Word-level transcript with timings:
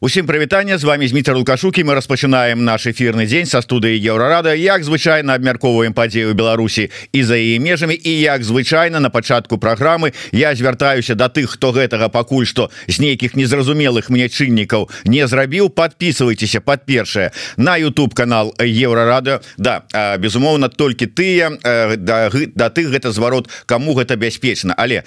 Усім 0.00 0.26
прывітання 0.26 0.78
з 0.78 0.84
вами 0.84 1.08
Зміцер 1.08 1.36
лукашукі 1.36 1.80
мы 1.84 1.94
распачынаем 1.94 2.64
наш 2.64 2.84
эфирны 2.86 3.24
дзень 3.24 3.46
са 3.48 3.62
студыі 3.64 3.96
еўрарада. 3.96 4.52
Як 4.52 4.84
звычайна 4.84 5.32
абмярковваем 5.34 5.96
падзею 5.96 6.34
Беларусі 6.34 6.90
і 7.12 7.24
за 7.24 7.36
яе 7.40 7.56
межамі 7.58 7.96
і 8.04 8.20
як 8.20 8.44
звычайна 8.44 9.00
на 9.00 9.08
пачатку 9.08 9.56
праграмы 9.56 10.12
я 10.32 10.54
звяртаюся 10.54 11.14
да 11.14 11.32
тых 11.32 11.56
хто 11.56 11.72
гэтага 11.72 12.12
пакуль 12.12 12.44
што 12.44 12.68
з 12.88 13.00
нейкіх 13.00 13.40
незразумелых 13.40 14.10
мне 14.12 14.28
чыннікаў 14.28 14.90
не 15.08 15.26
зрабіў. 15.26 15.72
Подписывайтеся 15.72 16.60
под 16.60 16.84
першае 16.84 17.32
на 17.56 17.80
YouTube 17.80 18.12
канал 18.12 18.52
еўрарада. 18.60 19.40
Да 19.56 19.80
безумоўна 20.20 20.68
толькі 20.68 21.06
тыя 21.06 21.56
да, 21.96 22.28
да 22.52 22.68
тых 22.68 22.92
гэта 22.92 23.16
зварот 23.16 23.48
кому 23.64 23.94
гэта 23.94 24.16
бяспечна. 24.16 24.74
Але 24.76 25.04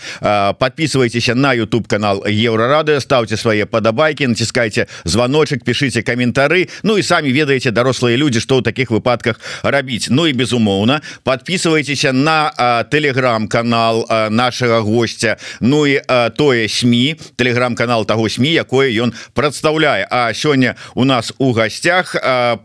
подписывайтеся 0.57 1.35
на 1.35 1.53
YouTube 1.53 1.85
канал 1.85 2.25
еўрарада 2.25 2.99
ставце 2.99 3.37
свае 3.37 3.69
падабайкі 3.69 4.25
націскайте 4.25 4.78
ставьте 4.79 4.87
звоночек 5.03 5.63
пишите 5.63 6.03
комментары 6.03 6.69
Ну 6.83 6.97
и 6.97 7.01
сами 7.01 7.29
ведаете 7.29 7.71
дорослые 7.71 8.17
люди 8.17 8.39
что 8.39 8.57
у 8.57 8.61
таких 8.61 8.91
выпадках 8.91 9.39
рабіць 9.63 10.09
Ну 10.09 10.25
и 10.25 10.33
безумоўно 10.33 11.01
подписывайтесь 11.23 12.03
на 12.11 12.85
телеграм-канал 12.91 14.07
нашего 14.29 14.81
гостя. 14.81 15.37
Ну 15.59 15.85
и 15.85 16.01
тое 16.37 16.67
сми 16.67 17.17
телеграм-канал 17.35 18.05
того 18.05 18.29
сми 18.29 18.49
якое 18.49 18.89
ён 18.91 19.13
прадстаўляе. 19.33 20.07
А 20.09 20.33
сёння 20.33 20.75
у 20.95 21.03
нас 21.03 21.33
у 21.37 21.53
гостях 21.53 22.15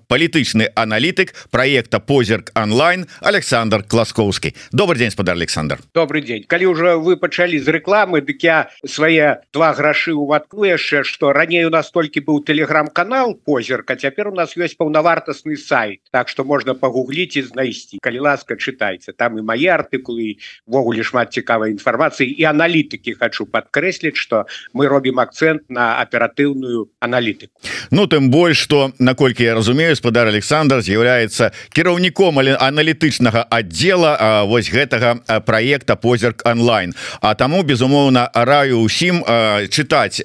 палітычны 0.08 0.70
аналітык 0.74 1.34
проекта 1.50 2.00
позерк 2.00 2.50
онлайн 2.54 3.06
Александр 3.20 3.82
класкоўский 3.82 4.54
добрый 4.72 4.98
день 4.98 5.10
спадар 5.10 5.34
Александр. 5.34 5.78
Добрый 5.94 6.22
день. 6.22 6.44
Калі 6.46 6.66
уже 6.66 6.94
вы 6.96 7.16
пачалі 7.16 7.58
з 7.58 7.68
рекламы 7.68 8.20
дык 8.20 8.42
я 8.42 8.70
свае 8.86 9.40
два 9.52 9.72
грашы 9.72 10.12
уваткну 10.12 10.64
яшчэ 10.64 11.04
что 11.04 11.32
раней 11.32 11.64
у 11.64 11.70
нас 11.70 11.90
только 11.90 12.03
толькі 12.04 12.20
быў 12.20 12.44
телеграм-канал 12.44 13.32
позірка 13.32 13.96
цяпер 13.96 14.28
у 14.28 14.34
нас 14.36 14.52
ёсць 14.60 14.76
паўнавартасны 14.76 15.56
сайт 15.56 16.04
так 16.12 16.28
что 16.28 16.44
можна 16.44 16.74
пагугліць 16.74 17.36
і 17.40 17.42
знайсці. 17.48 17.98
Калі 18.04 18.20
ласка 18.28 18.60
чытайце. 18.60 19.16
Там 19.16 19.38
і 19.38 19.42
мае 19.42 19.72
артыкулы 19.72 20.36
ввогуле 20.68 21.00
шмат 21.00 21.32
цікавай 21.32 21.72
інфармацыі 21.72 22.28
і 22.28 22.44
аналітыкі 22.44 23.16
хочу 23.16 23.48
падкрэсліць 23.48 24.20
что 24.20 24.44
мы 24.74 24.84
робім 24.92 25.20
акцент 25.20 25.64
на 25.72 25.96
аператыўную 26.04 26.92
аналітыку. 27.00 27.56
Ну 27.90 28.04
тым 28.04 28.28
больш 28.28 28.60
что 28.60 28.92
наколькі 28.98 29.48
я 29.48 29.54
разумею 29.54 29.96
спадар 29.96 30.28
Александр 30.28 30.84
з'яўляецца 30.84 31.52
кіраўніком 31.72 32.38
але 32.38 32.52
аналітычнага 32.60 33.48
аддзела 33.48 34.44
вось 34.44 34.68
гэтага 34.68 35.40
проекта 35.48 35.96
позірк 35.96 36.44
онлайн 36.44 36.92
А 37.20 37.34
таму 37.34 37.62
безумоўна 37.62 38.28
раю 38.34 38.84
усім 38.84 39.24
чытаць 39.72 40.20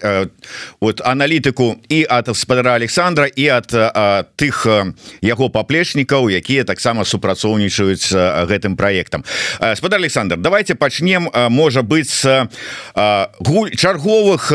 вот 0.82 1.02
аналітыку 1.06 1.69
і 1.90 2.06
ад 2.10 2.30
спадара 2.38 2.74
Александра 2.74 3.26
і 3.26 3.46
ад 3.48 3.70
тых 4.36 4.66
яго 5.22 5.50
паплечнікаў 5.50 6.30
якія 6.30 6.64
таксама 6.64 7.06
супрацоўнічаюць 7.06 8.14
гэтым 8.50 8.76
проектам 8.76 9.24
спадар 9.76 10.00
Александр 10.00 10.38
давайте 10.38 10.76
пачнем 10.76 11.30
можа 11.50 11.82
быть 11.82 12.26
гуль 13.40 13.72
чарговых 13.76 14.52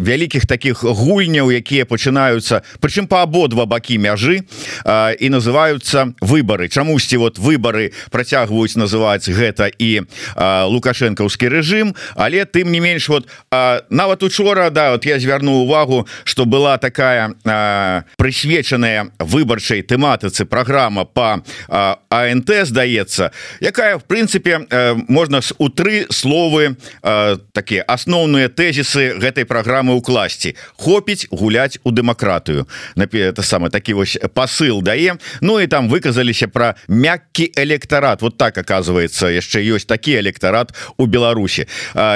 вялікіх 0.00 0.46
таких 0.46 0.84
гульняў 0.84 1.50
якія 1.50 1.84
пачынаюцца 1.84 2.62
прычым 2.80 3.06
по 3.06 3.22
абодва 3.22 3.66
бакі 3.66 3.98
мяжы 3.98 4.44
і 4.84 5.26
называются 5.28 6.14
выборы 6.20 6.68
чамусьці 6.68 7.16
вот 7.16 7.38
выборы 7.38 7.92
працягваюць 8.10 8.76
называць 8.76 9.28
гэта 9.28 9.70
і 9.78 10.06
лукашэнкаўскі 10.38 11.48
рэжым 11.48 11.94
але 12.14 12.44
тым 12.44 12.72
не 12.72 12.80
менш 12.80 13.08
вот 13.08 13.28
нават 13.90 14.22
учора 14.22 14.70
да 14.70 14.92
вот 14.92 15.06
я 15.06 15.18
звярну 15.18 15.64
увагу 15.64 16.06
что 16.24 16.37
что 16.38 16.46
была 16.46 16.78
такая 16.78 17.34
э, 17.44 18.02
прысвечаная 18.16 19.10
выбарчай 19.18 19.82
тэматыцы 19.82 20.44
программа 20.44 21.04
по 21.04 21.42
э, 21.68 21.94
АНТ 22.10 22.50
здаецца 22.62 23.32
якая 23.58 23.98
в 23.98 24.04
прынцыпе 24.04 24.66
э, 24.70 24.94
можна 25.08 25.40
у 25.58 25.68
тры 25.68 26.06
словы 26.10 26.76
э, 27.02 27.36
такія 27.52 27.82
асноўныя 27.88 28.46
тэзісы 28.54 29.18
гэтай 29.18 29.50
программы 29.50 29.98
укласці 29.98 30.54
хопіць 30.78 31.26
гуляць 31.30 31.82
у 31.82 31.90
дэмакратыю. 31.90 32.68
На 32.94 33.10
это 33.10 33.42
самый 33.42 33.70
такі 33.70 33.94
вось 33.94 34.16
посыл 34.32 34.80
дае. 34.82 35.18
Ну 35.40 35.58
і 35.58 35.66
там 35.66 35.88
выказаліся 35.88 36.46
про 36.46 36.74
мяккі 36.86 37.50
электорат 37.56 38.22
вот 38.22 38.38
так 38.38 38.58
оказывается 38.58 39.26
яшчэ 39.26 39.58
ёсць 39.74 39.90
такі 39.90 40.22
электорат 40.22 40.70
у 40.98 41.06
Беларусі. 41.06 41.66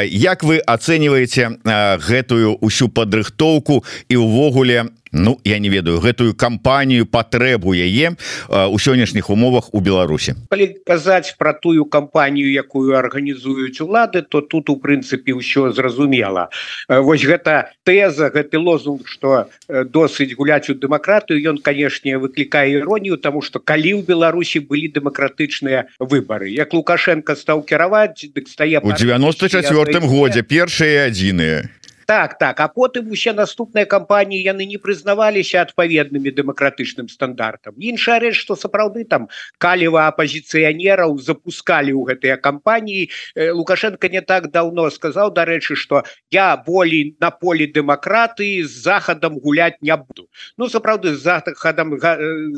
Як 0.06 0.44
вы 0.44 0.58
оцениваете 0.58 1.58
гэтую 1.64 2.58
усю 2.60 2.88
падрыхтоўку 2.88 3.82
і 4.12 4.16
увогуле 4.16 4.92
Ну 5.12 5.38
я 5.44 5.58
не 5.58 5.68
ведаю 5.68 6.00
гэтую 6.00 6.32
кампанію 6.32 7.04
патрэбу 7.04 7.76
яе 7.76 8.16
у 8.48 8.78
сённяшніх 8.80 9.28
умовах 9.28 9.68
у 9.76 9.80
Беларусі. 9.84 10.34
Калі 10.48 10.80
казаць 10.88 11.36
про 11.36 11.52
тую 11.52 11.84
кампанію 11.84 12.48
якую 12.48 12.96
арганізуюць 12.96 13.76
улады 13.84 14.24
то 14.24 14.40
тут 14.40 14.72
у 14.72 14.80
прынцыпе 14.80 15.36
ўсё 15.36 15.68
зразумела. 15.76 16.48
Вось 16.88 17.28
гэта 17.28 17.76
тэза 17.84 18.32
гэты 18.32 18.56
лозунг 18.56 19.04
что 19.04 19.52
досыць 19.68 20.32
гуляць 20.32 20.72
у 20.72 20.74
дэмакратыю 20.80 21.44
ён 21.44 21.60
канешне 21.60 22.16
выклікае 22.16 22.80
іронію 22.80 23.20
тому 23.20 23.44
что 23.44 23.60
калі 23.60 24.00
ў 24.00 24.08
Беларусі 24.08 24.64
былі 24.64 24.88
дэмакратычныя 24.96 25.92
выборы 26.00 26.48
як 26.48 26.72
лукашенко 26.72 27.36
стаў 27.36 27.68
кіраваць 27.68 28.32
дык 28.32 28.48
стае 28.48 28.80
у 28.80 28.96
94 28.96 30.00
годзе 30.08 30.40
першыя 30.40 31.12
адзіныя 31.12 31.68
так 32.06 32.38
так 32.38 32.60
а 32.60 32.68
потым 32.68 33.10
усе 33.10 33.32
наступныя 33.32 33.86
кампаніі 33.86 34.42
яны 34.42 34.66
не 34.66 34.78
прызнаваліся 34.78 35.62
адпаведнымі 35.62 36.30
дэмакратычным 36.30 37.08
стандартам. 37.08 37.74
Іншая 37.78 38.18
рэч 38.18 38.36
что 38.36 38.56
сапраўды 38.56 39.04
там 39.04 39.28
калева 39.58 40.06
апозіцыянераў 40.08 41.18
запускалі 41.18 41.92
ў 41.92 42.02
гэтыя 42.10 42.36
кампаніі 42.36 43.08
лукашенко 43.36 44.08
не 44.08 44.20
так 44.20 44.50
давно 44.50 44.90
сказаў 44.90 45.32
дарэчы 45.32 45.76
что 45.76 46.02
я 46.30 46.56
болей 46.56 47.16
на 47.20 47.30
полі 47.30 47.66
дэмакратыі 47.66 48.62
з 48.64 48.72
захадам 48.82 49.38
гуляць 49.38 49.78
не 49.80 49.96
буду 49.96 50.28
ну 50.58 50.68
сапраўды 50.68 51.14
з 51.14 51.20
захадам 51.22 51.96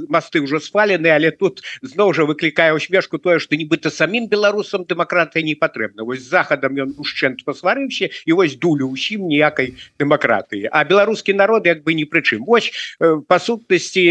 масты 0.08 0.40
ўжо 0.40 0.60
спалены 0.60 1.10
але 1.10 1.30
тут 1.30 1.62
зноў 1.82 2.14
жа 2.14 2.24
выклікае 2.24 2.72
усмешку 2.74 3.18
тое 3.18 3.38
что 3.38 3.56
нібыта 3.56 3.90
самім 3.90 4.28
беларусам 4.28 4.84
дэмакратыя 4.88 5.44
не 5.44 5.54
патрэбна 5.54 6.04
вось 6.04 6.22
захадам 6.22 6.74
ён 6.78 6.94
ушчэнт 6.98 7.44
пасварыўся 7.44 8.10
і 8.24 8.32
вось 8.32 8.56
дулю 8.56 8.90
ўсім 8.94 9.26
не 9.28 9.33
ніякай 9.34 9.74
дэмакратыі. 9.98 10.70
А 10.70 10.84
беларускі 10.86 11.34
народ 11.34 11.66
як 11.66 11.82
бы 11.82 11.98
ні 11.98 12.06
прычым 12.06 12.46
вось 12.46 12.70
па 13.00 13.38
сутнасці 13.42 14.06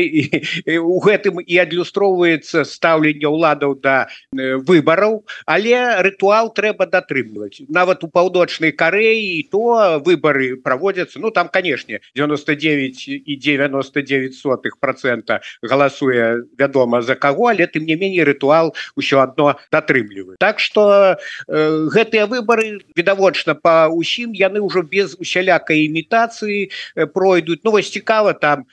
у 0.84 1.00
гэтым 1.00 1.40
і 1.40 1.56
адлюстроўваецца 1.64 2.68
стаўленне 2.68 3.32
ўладаў 3.32 3.80
да 3.80 4.12
выбараў 4.68 5.24
але 5.48 6.04
рытуал 6.04 6.52
трэба 6.52 6.92
датрымліваць. 6.92 7.64
Нават 7.70 8.04
у 8.04 8.12
паўночнай 8.12 8.76
кареі 8.76 9.48
то 9.48 10.02
выбары 10.04 10.60
праводзяцца. 10.60 11.20
Ну 11.20 11.32
там 11.32 11.48
канешне 11.48 12.02
99 12.16 13.08
і 13.08 13.34
99 13.36 14.36
сотых 14.36 14.78
процента 14.80 15.42
галасуе 15.62 16.44
вядома 16.58 17.02
за 17.02 17.16
каго 17.16 17.48
але 17.48 17.68
тым 17.68 17.86
не 17.86 17.96
меней 17.96 18.24
рытуал 18.24 18.76
ўсё 18.98 19.24
одно 19.24 19.56
датрымліваю 19.72 20.38
так 20.40 20.60
что 20.60 21.18
э, 21.48 21.88
гэтыя 21.94 22.28
выборы 22.28 22.82
відавочна 22.96 23.56
по 23.56 23.88
ўсім 23.90 24.34
яны 24.34 24.60
ўжо 24.62 24.84
без 24.84 25.13
усялякай 25.20 25.86
імітацыі 25.90 26.70
пройдуць 27.14 27.62
Ну 27.64 27.72
вось 27.72 27.90
цікава 27.90 28.34
там 28.34 28.66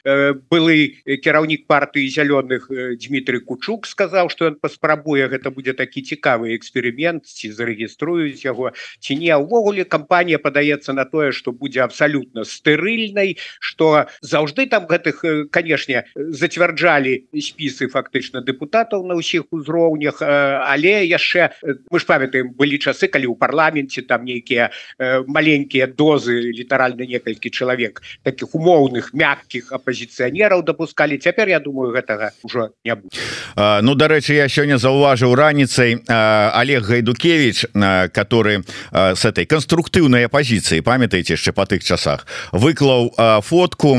былы 0.51 1.01
кіраўнік 1.07 1.67
партыі 1.67 2.09
зялёных 2.11 2.71
Дмітрий 2.99 3.41
кучук 3.41 3.87
сказаў 3.87 4.31
что 4.31 4.51
ён 4.51 4.57
паспрабуе 4.61 5.29
гэта 5.29 5.51
будзе 5.51 5.75
такі 5.75 6.03
цікавы 6.03 6.55
эксперымент 6.57 7.27
ці 7.27 7.53
зарэгіструюць 7.53 8.45
яго 8.45 8.73
ці 9.01 9.17
не. 9.17 9.35
Увогуле 9.37 9.85
кампанія 9.85 10.39
падаецца 10.39 10.93
на 10.93 11.05
тое 11.05 11.33
что 11.33 11.53
будзе 11.53 11.83
абсалютна 11.83 12.45
стэрыльнай 12.45 13.37
что 13.61 14.07
заўжды 14.21 14.67
там 14.67 14.87
гэтых 14.87 15.51
канешне 15.51 16.05
зацвярджалі 16.15 17.27
спісы 17.39 17.89
фактычна 17.89 18.43
депутатаў 18.43 19.07
на 19.07 19.19
ўсіх 19.19 19.51
узроўнях 19.51 20.23
але 20.23 21.07
яшчэ 21.07 21.51
мы 21.91 21.99
ж 21.99 22.07
памятаем 22.07 22.55
былі 22.55 22.79
часы 22.79 23.09
калі 23.09 23.31
ў 23.31 23.37
парламенце 23.39 24.03
там 24.07 24.25
нейкія 24.25 24.71
маленькія 25.27 25.87
дозы 25.87 26.30
разы 26.31 26.53
літаральна 26.53 27.05
некалькі 27.07 27.51
чалавек 27.51 28.03
таких 28.23 28.55
умоўных 28.55 29.11
мяккіх 29.13 29.73
апозіцыянераў 29.73 30.63
допускалі 30.63 31.19
цяпер 31.19 31.49
я 31.49 31.61
думаю 31.61 31.93
гэтага 31.93 32.33
ўжо 32.43 32.71
не 32.85 32.95
будзе. 32.95 33.21
Ну 33.57 33.95
дарэчы 33.95 34.35
я 34.35 34.49
сёння 34.49 34.79
заўважыў 34.79 35.35
раніцай 35.35 35.99
Олег 36.07 36.87
гайдукевич 36.87 37.67
который 38.15 38.65
с 38.93 39.25
этой 39.25 39.47
конструктыўнай 39.47 40.27
апозіцыі 40.27 40.81
памятаеце 40.81 41.35
яшчэ 41.35 41.53
по 41.53 41.67
тых 41.67 41.83
часах 41.85 42.27
выклаў 42.53 43.15
фотку 43.43 43.99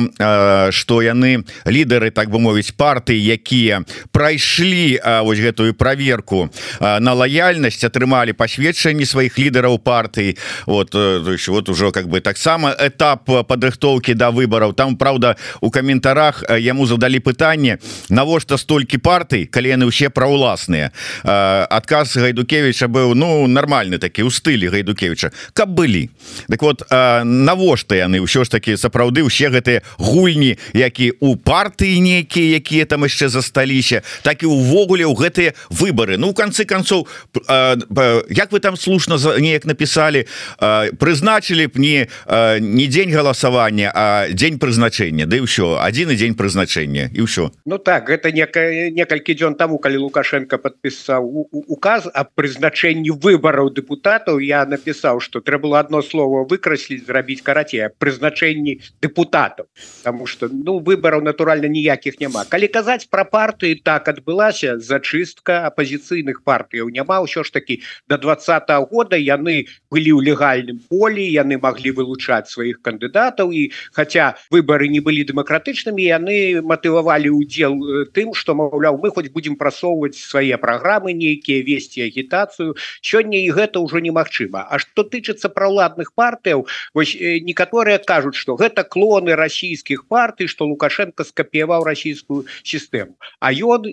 что 0.72 1.02
яны 1.02 1.44
лідары 1.66 2.12
так 2.12 2.30
бы 2.30 2.40
мовіць 2.40 2.72
парты 2.72 3.16
якія 3.16 3.84
прайшлі 4.12 5.00
вось 5.24 5.40
гэтую 5.40 5.74
проверку 5.74 6.50
на 6.80 7.14
лаяльнасць 7.14 7.84
атрымалі 7.84 8.34
пасведчанні 8.34 9.06
сваіх 9.06 9.38
лідараў 9.40 9.80
партыі. 9.80 10.38
Вот 10.66 10.94
вот 10.96 11.70
ужо 11.70 11.92
как 11.92 12.08
бы 12.08 12.21
таксама 12.22 12.76
этап 12.78 13.26
падрыхтоўкі 13.26 14.14
да 14.14 14.32
выбараў. 14.32 14.74
Там 14.74 14.96
Праўда 14.96 15.36
у 15.62 15.72
каментарах 15.72 16.44
яму 16.50 16.86
задалі 16.86 17.20
пытанне 17.20 17.80
навошта 18.10 18.58
столькі 18.58 18.98
партый 18.98 19.46
калі 19.46 19.74
яны 19.74 19.86
ўсе 19.90 20.10
праўласныя? 20.14 20.92
Адказ 21.26 22.18
гайдукевича 22.18 22.88
быў 22.88 23.16
ну 23.16 23.48
нормальны 23.48 23.98
такі 23.98 24.24
у 24.24 24.32
стылі 24.32 24.70
гайдукевича 24.70 25.32
каб 25.54 25.74
былі. 25.74 26.10
Так 26.50 26.62
вот 26.62 26.84
навошта 27.24 27.96
яны 27.96 28.22
ўсё 28.22 28.46
ж 28.46 28.50
таки 28.50 28.78
сапраўды 28.78 29.26
ўсе 29.26 29.50
гэтыя 29.50 29.82
гульні 29.98 30.58
які 30.74 31.14
у 31.20 31.36
партыі 31.36 32.00
нейкія 32.00 32.62
якія 32.62 32.86
там 32.86 33.04
яшчэ 33.04 33.30
засталіся 33.30 34.02
так 34.22 34.44
і 34.44 34.52
увогуле 34.52 35.06
ў 35.08 35.16
гэтыя 35.18 35.58
выборы 35.70 36.18
ну 36.18 36.30
у 36.30 36.34
канцы 36.34 36.66
концов 36.66 37.08
як 38.30 38.52
вы 38.52 38.60
там 38.60 38.78
слушно 38.78 39.18
неяк 39.40 39.66
написали 39.66 40.28
прызначылі 40.60 41.68
б 41.68 41.80
не 41.80 42.08
не 42.60 42.88
дзень 42.88 43.12
галасавання 43.12 43.92
а 43.96 44.28
дзень 44.30 44.60
прызначэння 44.60 45.26
да 45.26 45.40
і 45.40 45.48
ўсё 45.48 45.80
один 45.80 46.12
і 46.12 46.16
дзень 46.16 46.36
прызначэння 46.36 47.10
і 47.14 47.22
ўсё 47.24 47.52
Ну 47.66 47.78
так 47.78 48.10
гэта 48.10 48.32
некая 48.32 48.92
некалькі 48.92 49.34
дзён 49.34 49.56
таму 49.56 49.80
калі 49.80 49.98
лукашенко 50.04 50.58
подпісаў 50.58 51.26
указ 51.52 52.08
о 52.12 52.24
прызначэнні 52.24 53.16
выбораў 53.16 53.72
депутатаў 53.74 54.40
я 54.40 54.66
написаў 54.66 55.20
что 55.20 55.40
трэба 55.40 55.62
было 55.62 55.80
одно 55.80 56.02
слово 56.02 56.44
выкрасліць 56.44 57.06
зрабіць 57.06 57.42
карацей 57.42 57.88
прызначэнні 57.98 58.82
депутатаў 59.02 59.66
потому 60.04 60.26
что 60.26 60.50
ну 60.52 60.80
выбораў 60.80 61.22
натуральна 61.22 61.68
ніякіх 61.68 62.20
няма. 62.20 62.46
Калі 62.50 62.68
казаць 62.68 63.06
про 63.06 63.26
партыі 63.26 63.80
так 63.84 64.08
адбылася 64.08 64.78
зачыстка 64.80 65.68
апозіцыйных 65.70 66.44
партыяў 66.44 66.90
няма. 66.90 67.22
Ўсё 67.22 67.44
ж 67.44 67.54
таки 67.54 67.82
до 68.08 68.18
-го 68.18 68.88
года 68.92 69.16
яны 69.18 69.68
былі 69.92 70.12
ў 70.18 70.22
легальным 70.26 70.80
полі 70.90 71.22
яны 71.22 71.62
могли 71.62 71.92
вылучаць 72.02 72.50
сваіх 72.50 72.82
кандыдатаў 72.82 73.54
і 73.54 73.72
хотя 73.94 74.36
выборы 74.50 74.90
не 74.90 75.00
былі 75.00 75.24
дэмакратычнымі 75.30 76.02
яны 76.02 76.62
матывавалі 76.66 77.30
удзел 77.30 77.78
э, 77.78 78.06
тым 78.10 78.34
что 78.34 78.58
маўляў 78.58 78.98
мы 78.98 79.14
хоть 79.14 79.32
будем 79.32 79.56
прасоўваць 79.56 80.18
свае 80.18 80.58
праграмы 80.58 81.14
нейкія 81.14 81.62
весці 81.62 82.02
агітацыю 82.10 82.76
сёння 83.02 83.38
і 83.46 83.54
гэта 83.54 83.80
ўжо 83.80 84.00
немагчыма 84.00 84.66
А 84.72 84.80
что 84.80 85.04
тычыцца 85.04 85.50
праўладных 85.50 86.14
партыяў 86.14 86.66
вось 86.94 87.16
э, 87.16 87.40
некаторыя 87.40 88.02
кажуць 88.02 88.36
что 88.36 88.56
гэта 88.56 88.84
клоны 88.84 89.36
расійскіх 89.36 90.08
партый 90.08 90.48
что 90.48 90.66
лукашенко 90.66 91.24
скапіяваў 91.24 91.84
расійскую 91.84 92.46
сістэму 92.64 93.16
а 93.40 93.54
ён 93.54 93.86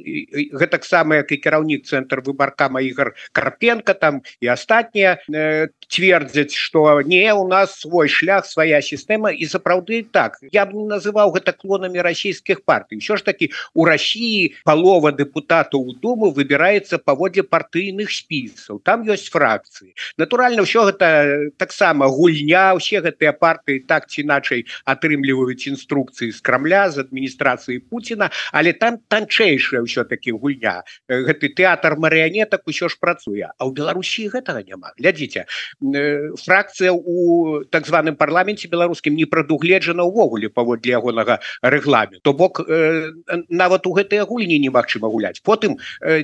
гэтаксама 0.53 1.21
як 1.23 1.33
і 1.33 1.37
кіраўнік 1.37 1.85
цэнтр 1.85 2.25
выбаркама 2.25 2.81
ігор 2.81 3.15
карпенко 3.33 3.95
там 3.95 4.23
і 4.41 4.47
астатнія 4.49 5.19
э, 5.29 5.69
цвердзяць 5.89 6.55
что 6.55 7.03
не 7.03 7.35
у 7.35 7.49
нас 7.49 7.85
свой 7.99 8.09
шлях 8.09 8.47
свая 8.47 8.79
сістэма 8.79 9.35
і 9.35 9.43
сапраўды 9.51 10.07
так. 10.07 10.39
Я 10.53 10.67
бы 10.67 10.79
не 10.79 10.87
называў 10.87 11.35
гэта 11.35 11.51
клонамі 11.51 11.99
расійскіх 11.99 12.63
партый 12.63 13.03
все 13.03 13.17
ж 13.17 13.25
таки 13.25 13.51
у 13.75 13.85
Росіі 13.85 14.55
палова 14.65 15.11
депутатаў 15.11 15.83
у 15.83 15.93
думу 15.99 16.31
выбірается 16.31 16.99
паводле 16.99 17.43
партыйных 17.43 18.15
спісаў 18.15 18.79
там 18.87 19.03
ёсць 19.03 19.27
фракцыі 19.35 19.99
натуральна 20.15 20.63
ўсё 20.63 20.87
гэта 20.87 21.51
таксама 21.59 22.07
гульня 22.07 22.79
усе 22.79 23.03
гэтыя 23.03 23.35
партыі 23.35 23.83
так 23.83 24.07
ці 24.07 24.23
іначай 24.23 24.63
атрымліваюць 24.87 25.67
інструкцыі 25.67 26.31
з 26.31 26.39
крамля 26.39 26.87
з 26.95 27.03
адміністрацыі 27.03 27.83
Пуціна 27.91 28.31
але 28.53 28.79
там 28.79 29.03
танчэйшая 29.09 29.83
ўсё-таки 29.83 30.31
гульня. 30.31 30.87
Гэты 31.11 31.51
тэатр 31.51 31.99
марыянетак 31.99 32.63
усё 32.71 32.87
ж 32.87 32.95
працуе. 33.01 33.51
А 33.59 33.67
ў 33.67 33.75
Беларусі 33.75 34.31
гэтага 34.31 34.63
няма. 34.63 34.95
Глядзіце 34.99 35.51
фракцыя 36.39 36.93
у 36.93 37.65
так 37.65 37.88
званым 37.89 38.17
парламенце 38.21 38.69
беларускім 38.69 39.17
не 39.17 39.25
прадугледжана 39.25 40.05
ўвогуле 40.05 40.53
паводле 40.53 40.93
ягонага 41.01 41.41
рэгламент 41.63 42.23
то 42.23 42.33
бок 42.33 42.61
нават 43.49 43.87
у 43.87 43.93
гэтыя 43.97 44.25
гульні 44.29 44.59
немагчыма 44.61 45.09
гуляць. 45.09 45.41
Потым 45.41 45.79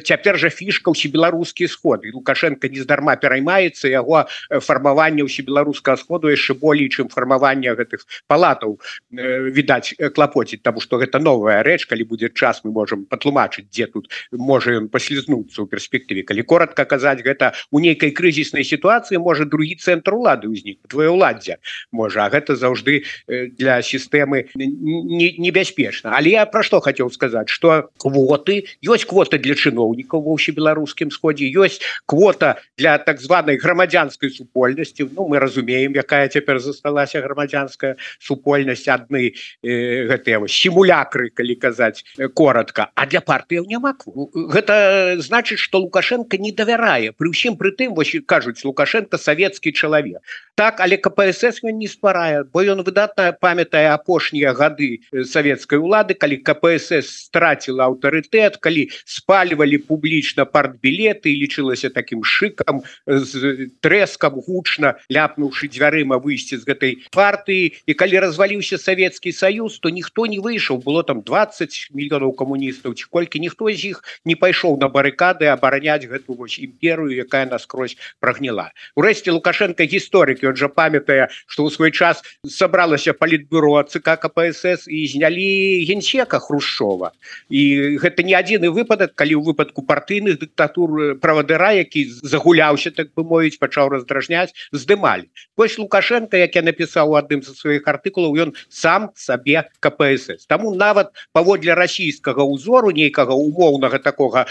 цяпер 0.04 0.38
жа 0.38 0.50
фішка 0.52 0.92
ўсебеларускі 0.92 1.68
сход 1.68 2.04
лукашенко 2.12 2.68
нездарма 2.68 3.16
пераймаецца 3.16 3.88
яго 3.88 4.26
фармаванне 4.50 5.24
ўсебеларускага 5.24 5.96
сходу 5.96 6.28
яшчэ 6.28 6.54
болей 6.60 6.90
чым 6.90 7.08
фармаванне 7.08 7.74
гэтых 7.74 8.04
палатаў. 8.28 8.78
Відаць 9.10 9.94
клапоціць 10.14 10.62
тому 10.62 10.80
что 10.80 10.98
гэта 10.98 11.18
новая 11.18 11.62
рэч. 11.62 11.86
Калі 11.86 12.04
будзе 12.04 12.28
час 12.28 12.62
мы 12.64 12.72
можем 12.72 13.04
патлумачыць 13.06 13.70
дзе 13.70 13.86
тут 13.86 14.10
можа 14.32 14.76
ён 14.76 14.88
паслізнуцца 14.88 15.62
ў 15.62 15.66
перспектыве. 15.70 16.22
Калі 16.26 16.42
коротко 16.42 16.84
казаць 16.84 17.22
гэта 17.24 17.54
у 17.70 17.80
нейкай 17.80 18.10
крызіснай 18.10 18.64
сітуацыі 18.64 19.22
можа 19.22 19.44
другі 19.44 19.78
цэнтр 19.80 20.14
улады 20.14 20.50
ўзнік. 20.50 20.84
Твоё 20.90 21.14
ўладдзя 21.44 21.58
можа 21.92 22.28
гэта 22.28 22.56
заўжды 22.56 23.04
для 23.28 23.82
сістэмы 23.82 24.48
небяспечна. 24.56 26.16
Але 26.16 26.40
я 26.40 26.46
пра 26.46 26.62
што 26.62 26.80
хацеў 26.80 27.10
сказаць 27.10 27.48
что 27.48 27.90
квоты 27.98 28.64
ёсць 28.84 29.04
квота 29.04 29.38
для 29.38 29.54
чыноўнікаў 29.54 30.24
ва 30.24 30.32
ўсебеларускім 30.36 31.10
сходзе 31.10 31.48
ёсць 31.52 31.80
квота 32.06 32.56
для 32.78 32.98
так 32.98 33.20
званой 33.20 33.56
грамадзянской 33.56 34.30
супольнасці. 34.30 35.08
Ну 35.12 35.28
мы 35.28 35.38
разумеем 35.38 35.92
якая 35.92 36.28
цяпер 36.28 36.58
засталася 36.60 37.20
грамадзянская 37.20 37.96
супольнасць 38.18 38.88
адны 38.88 39.34
э, 39.62 40.08
гэтыя 40.08 40.40
сімулякры 40.48 41.30
калі 41.30 41.54
казаць 41.56 42.04
коротко 42.34 42.90
а 42.94 43.06
для 43.06 43.20
партыяў 43.20 43.66
няма 43.66 43.96
гэта 44.34 45.16
значит 45.20 45.58
что 45.58 45.78
лукашенко 45.78 46.38
не 46.38 46.52
давярае. 46.52 47.12
При 47.12 47.28
ўсім 47.28 47.56
прытым 47.56 47.94
вось 47.94 48.14
кажуць 48.26 48.64
лукашенко 48.64 49.18
савецкі 49.18 49.72
чалавек 49.72 50.22
так 50.54 50.80
але 50.80 50.96
кпсс 50.96 51.62
ён 51.64 51.78
не 51.78 51.88
спарае 51.88 52.44
бо 52.44 52.62
ён 52.62 52.82
выдатна 52.86 53.32
памятае 53.32 53.90
апошнія 53.90 54.54
гады 54.54 55.00
савецкай 55.10 55.78
улады 55.78 56.14
калі 56.14 56.38
кпсс 56.46 57.10
страціла 57.28 57.90
аўтарытэт 57.90 58.58
калі 58.62 58.88
спальвалі 59.04 59.78
публічна 59.78 60.44
партбілеты 60.44 61.34
і 61.34 61.40
лічылася 61.42 61.90
таким 61.90 62.24
шыкам 62.24 62.82
з 63.06 63.70
трэскам 63.80 64.38
гучна 64.46 64.94
ляпнуўшы 65.10 65.68
дзвярыма 65.68 66.18
выйсці 66.22 66.58
з 66.58 66.64
гэтай 66.68 66.92
партыі. 67.10 67.72
І 67.86 67.92
калі 67.94 68.20
разваліўся 68.24 68.78
савецкі 68.78 69.32
саюз 69.32 69.78
то 69.78 69.90
ніхто 69.90 70.26
не 70.26 70.38
выйшаў. 70.38 70.80
Было 70.84 71.02
там 71.02 71.22
20 71.22 71.90
мільёнаў 71.94 72.32
камуністаў 72.38 72.94
ці 72.94 73.04
колькі 73.10 73.40
ніхто 73.40 73.70
з 73.70 73.94
іх 73.94 74.02
не 74.24 74.36
пайшоў 74.36 74.78
на 74.80 74.88
барыкады 74.88 75.50
абараняць 75.50 76.06
гэту 76.06 76.34
вось 76.34 76.58
імперыю 76.58 77.10
якая 77.14 77.46
наскрозь 77.46 77.96
прагнила 78.20 78.70
урэшце 78.96 79.32
лукашенко 79.32 79.84
гісторыкі 79.84 80.43
он 80.46 80.56
жа 80.56 80.68
памятае 80.68 81.28
что 81.46 81.66
ў 81.66 81.70
свой 81.70 81.90
час 81.90 82.22
сабралася 82.46 83.12
палітбюро 83.12 83.82
ЦК 83.88 84.16
кпсс 84.20 84.86
і 84.88 85.06
знялі 85.08 85.84
генсека 85.88 86.38
хрушова 86.38 87.12
і 87.48 87.96
гэта 88.02 88.22
не 88.22 88.34
адзіны 88.34 88.70
выпадак 88.70 89.14
калі 89.14 89.40
ў 89.40 89.42
выпадку 89.52 89.82
партыйных 89.82 90.40
дыктатур 90.40 91.18
правадыра 91.20 91.72
які 91.76 92.04
загуляўся 92.22 92.90
так 92.90 93.12
бы 93.14 93.24
мовіць 93.24 93.58
пачаў 93.58 93.90
раздражняць 93.94 94.54
здымалі. 94.72 95.28
Вось 95.56 95.78
лукашенко 95.78 96.36
як 96.36 96.56
я 96.56 96.62
напісаў 96.62 97.16
адным 97.18 97.42
са 97.42 97.54
сваіх 97.54 97.88
артыкулаў 97.88 98.36
ён 98.46 98.54
сам 98.68 99.10
сабе 99.14 99.66
кпсс. 99.80 100.46
Таму 100.46 100.74
нават 100.74 101.12
паводле 101.32 101.74
расійскага 101.74 102.44
ўзору 102.44 102.90
нейкага 102.90 103.34
умоўнага 103.34 103.98
такога 103.98 104.46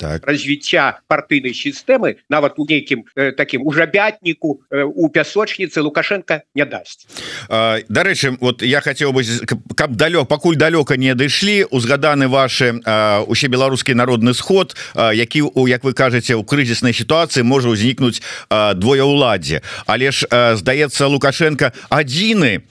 так. 0.00 0.24
развіцця 0.24 1.04
партыйнай 1.06 1.52
сістэмы 1.52 2.16
нават 2.32 2.56
у 2.56 2.64
нейкім 2.64 3.04
э, 3.14 3.32
таким 3.32 3.66
ужабятніку 3.66 4.64
э, 4.70 4.82
у 4.82 5.08
пясочніцы 5.08 5.80
лукашенко 5.84 6.42
не 6.54 6.64
дасць. 6.64 7.04
Дарэчы 7.48 8.38
вот 8.40 8.62
я 8.62 8.80
хотел 8.80 9.12
бы 9.12 9.22
каб 9.76 9.96
далёк 9.96 10.28
пакуль 10.28 10.56
далёка 10.56 10.96
не 10.96 11.14
дышлі 11.14 11.68
узгаданы 11.70 12.28
ваши 12.28 12.80
усе 13.26 13.48
беларускі 13.48 13.94
народны 13.94 14.34
сход 14.34 14.76
а, 14.94 15.12
які 15.12 15.42
у 15.42 15.68
як 15.68 15.84
вы 15.84 15.92
кажаце 15.92 16.34
у 16.34 16.44
крызіснай 16.44 16.96
сітуацыі 16.96 17.44
можа 17.44 17.68
ўзнікнуць 17.68 18.22
двое 18.80 19.04
ўладдзе 19.04 19.60
але 19.86 20.10
ж 20.10 20.24
здаецца 20.56 21.06
лукашенко 21.06 21.72
адзіны 21.90 22.64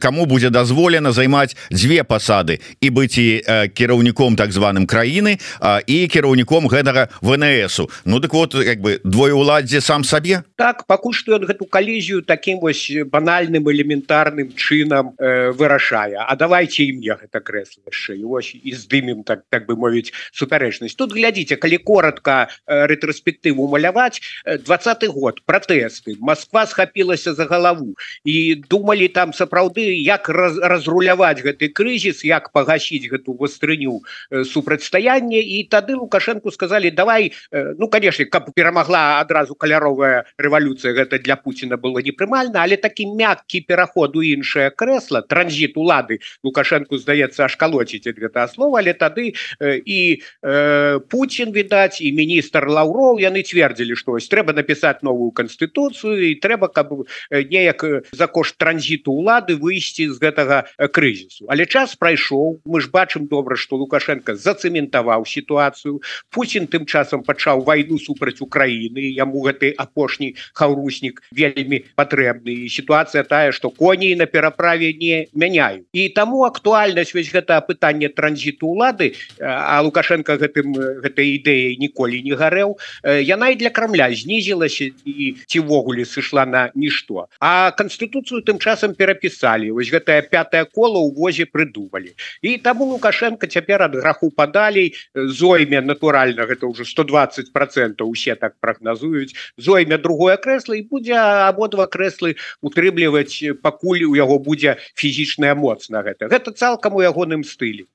кому 0.00 0.26
будзе 0.26 0.50
дазволена 0.50 1.12
займаць 1.12 1.56
дзве 1.72 2.04
пасады. 2.04 2.60
І 2.80 2.90
быць 2.90 3.16
і 3.16 3.40
кіраўніком 3.72 4.36
так 4.36 4.52
званым 4.52 4.86
краіны 4.86 5.40
і 5.86 5.98
кіраў 6.08 6.33
кіраўніком 6.34 6.66
гэтага 6.68 7.08
внсу 7.22 7.88
ну 8.04 8.18
дык 8.18 8.32
вот 8.32 8.54
як 8.54 8.80
бы 8.80 9.00
двое 9.04 9.34
уладдзе 9.34 9.80
сам 9.80 10.04
сабе? 10.04 10.42
Так 10.56 10.86
пакуль 10.86 11.14
што 11.14 11.38
ён 11.38 11.46
гэту 11.46 11.66
калізію 11.66 12.22
таким 12.22 12.58
вось 12.58 12.90
банальным 13.06 13.70
элементарным 13.70 14.52
чынам 14.54 15.14
э, 15.18 15.50
вырашае. 15.52 16.18
А 16.18 16.34
давайте 16.36 16.84
і 16.84 16.98
мне 16.98 17.14
гэта 17.14 17.40
крэсла 17.40 17.86
яшчэ 17.86 18.18
ось 18.24 18.54
і 18.54 18.70
здымем 18.74 19.22
так 19.22 19.44
так 19.50 19.66
бы 19.66 19.76
мовіць 19.76 20.12
супярэчнасць. 20.32 20.96
Тут 20.96 21.14
глядзіце 21.14 21.56
калі 21.56 21.78
коротко 21.78 22.48
э, 22.66 22.86
рэтраспектыву 22.86 23.68
маляваць 23.68 24.20
двадцатый 24.64 25.08
год 25.08 25.42
пратэсты. 25.46 26.16
Москва 26.18 26.66
схапілася 26.66 27.34
за 27.34 27.44
галаву. 27.44 27.94
І 28.24 28.62
думалі 28.68 29.08
там 29.08 29.32
сапраўды 29.32 30.02
як 30.02 30.28
раз, 30.28 30.58
разруляваць 30.58 31.42
гэты 31.42 31.68
крызіс 31.68 32.24
як 32.24 32.50
пагасіць 32.50 33.06
гэту 33.10 33.38
вастрыню 33.38 34.02
э, 34.30 34.44
супрацьстаяння 34.44 35.38
і 35.38 35.62
тады 35.70 35.94
лукаш 35.94 36.23
лукашенко 36.24 36.50
сказали 36.50 36.90
давай 36.90 37.32
ну 37.52 37.88
конечно 37.88 38.24
каб 38.24 38.54
перамагла 38.54 39.20
адразу 39.20 39.54
каляровая 39.54 40.24
рэвалюцыя 40.38 40.94
гэта 40.94 41.18
для 41.18 41.36
Пуціна 41.36 41.76
было 41.76 41.98
непрымальна 41.98 42.62
але 42.62 42.76
такі 42.76 43.06
мяккі 43.06 43.60
пераход 43.60 44.16
у 44.16 44.22
іншае 44.22 44.70
крэсла 44.70 45.22
транзит 45.22 45.76
улады 45.76 46.20
лукашенко 46.42 46.96
здаецца 46.98 47.44
аж 47.44 47.56
калоціць 47.56 48.08
гэта 48.08 48.48
слова 48.48 48.78
але 48.78 48.94
тады 48.94 49.34
і 49.60 50.22
э, 50.42 51.00
Путін 51.10 51.52
відаць 51.52 52.00
і 52.00 52.12
міністр 52.12 52.68
лаўроў 52.68 53.20
яны 53.20 53.42
цвердзілі 53.42 53.94
штось 53.96 54.28
трэба 54.28 54.52
напісаць 54.52 55.02
новую 55.02 55.30
канстытуцыю 55.30 56.32
і 56.32 56.34
трэба 56.40 56.68
каб 56.68 57.04
неяк 57.30 57.84
за 58.12 58.26
кошт 58.26 58.56
транзіту 58.56 59.12
улады 59.12 59.56
выйсці 59.60 60.08
з 60.08 60.16
гэтага 60.18 60.64
крызісу 60.88 61.46
але 61.48 61.66
час 61.66 61.96
прайшоў 61.96 62.64
мы 62.64 62.80
ж 62.80 62.88
бачым 62.88 63.28
добра 63.28 63.56
что 63.56 63.76
лукашенко 63.76 64.34
зацэментаваў 64.34 65.26
сітуацыю 65.26 66.00
Путін 66.30 66.66
тым 66.66 66.86
часам 66.86 67.22
пачаў 67.22 67.64
вайну 67.64 67.98
супраць 67.98 68.40
Украіны 68.40 69.04
яму 69.14 69.44
гэты 69.46 69.74
апошні 69.76 70.34
хаўруснік 70.54 71.22
вельмі 71.32 71.84
патрэбны. 71.94 72.68
Сітуацыя 72.68 73.24
тая 73.24 73.52
что 73.52 73.70
коней 73.70 74.14
на 74.14 74.26
пераправе 74.26 74.92
не 74.92 75.26
мяняю 75.34 75.84
і 75.92 76.08
таму 76.08 76.44
актуальнасць 76.44 77.14
вось 77.14 77.32
гэта 77.32 77.60
пытанне 77.66 78.08
транзіту 78.08 78.68
улады 78.68 79.14
а 79.40 79.80
лукашенко 79.82 80.36
гэтым 80.38 80.74
гэтай 81.02 81.38
ідэяй 81.38 81.76
ніколі 81.80 82.22
не 82.22 82.34
гарэў 82.34 82.76
яна 83.04 83.50
і 83.50 83.56
для 83.56 83.70
крамля 83.70 84.10
знізілася 84.14 84.90
і 85.04 85.36
цівогуле 85.46 86.04
сышла 86.04 86.46
на 86.46 86.70
нішто. 86.74 87.26
А 87.40 87.70
канстытуцыю 87.70 88.42
тым 88.42 88.58
часам 88.58 88.94
перапісалі. 88.94 89.70
Вось 89.72 89.90
гэтае 89.90 90.22
пятое 90.28 90.64
кола 90.64 91.00
ў 91.00 91.14
возе 91.14 91.44
прыдумалі. 91.46 92.14
І 92.42 92.58
таму 92.58 92.84
лукашенко 92.92 93.46
цяпер 93.46 93.82
ад 93.82 93.96
граху 93.96 94.30
падалей 94.30 94.94
зойме 95.14 95.80
натуральна 95.80 96.03
гэта 96.12 96.66
ўжо 96.66 96.84
120 96.84 97.52
процентов 97.52 98.08
усе 98.08 98.34
так 98.34 98.54
прагназуюць 98.60 99.34
зойме 99.56 99.98
другое 99.98 100.36
крэсла 100.36 100.76
і 100.76 100.82
будзе 100.82 101.14
абодва 101.14 101.86
крэслы 101.86 102.36
утрымліваць 102.60 103.62
пакуль 103.62 104.04
у 104.04 104.14
яго 104.14 104.38
будзе 104.38 104.76
фізічная 104.94 105.54
моц 105.54 105.88
на 105.88 106.02
гэта 106.02 106.28
гэта 106.28 106.52
цалкам 106.52 106.94
у 106.94 107.00
ягоным 107.00 107.44
стылі 107.44 107.86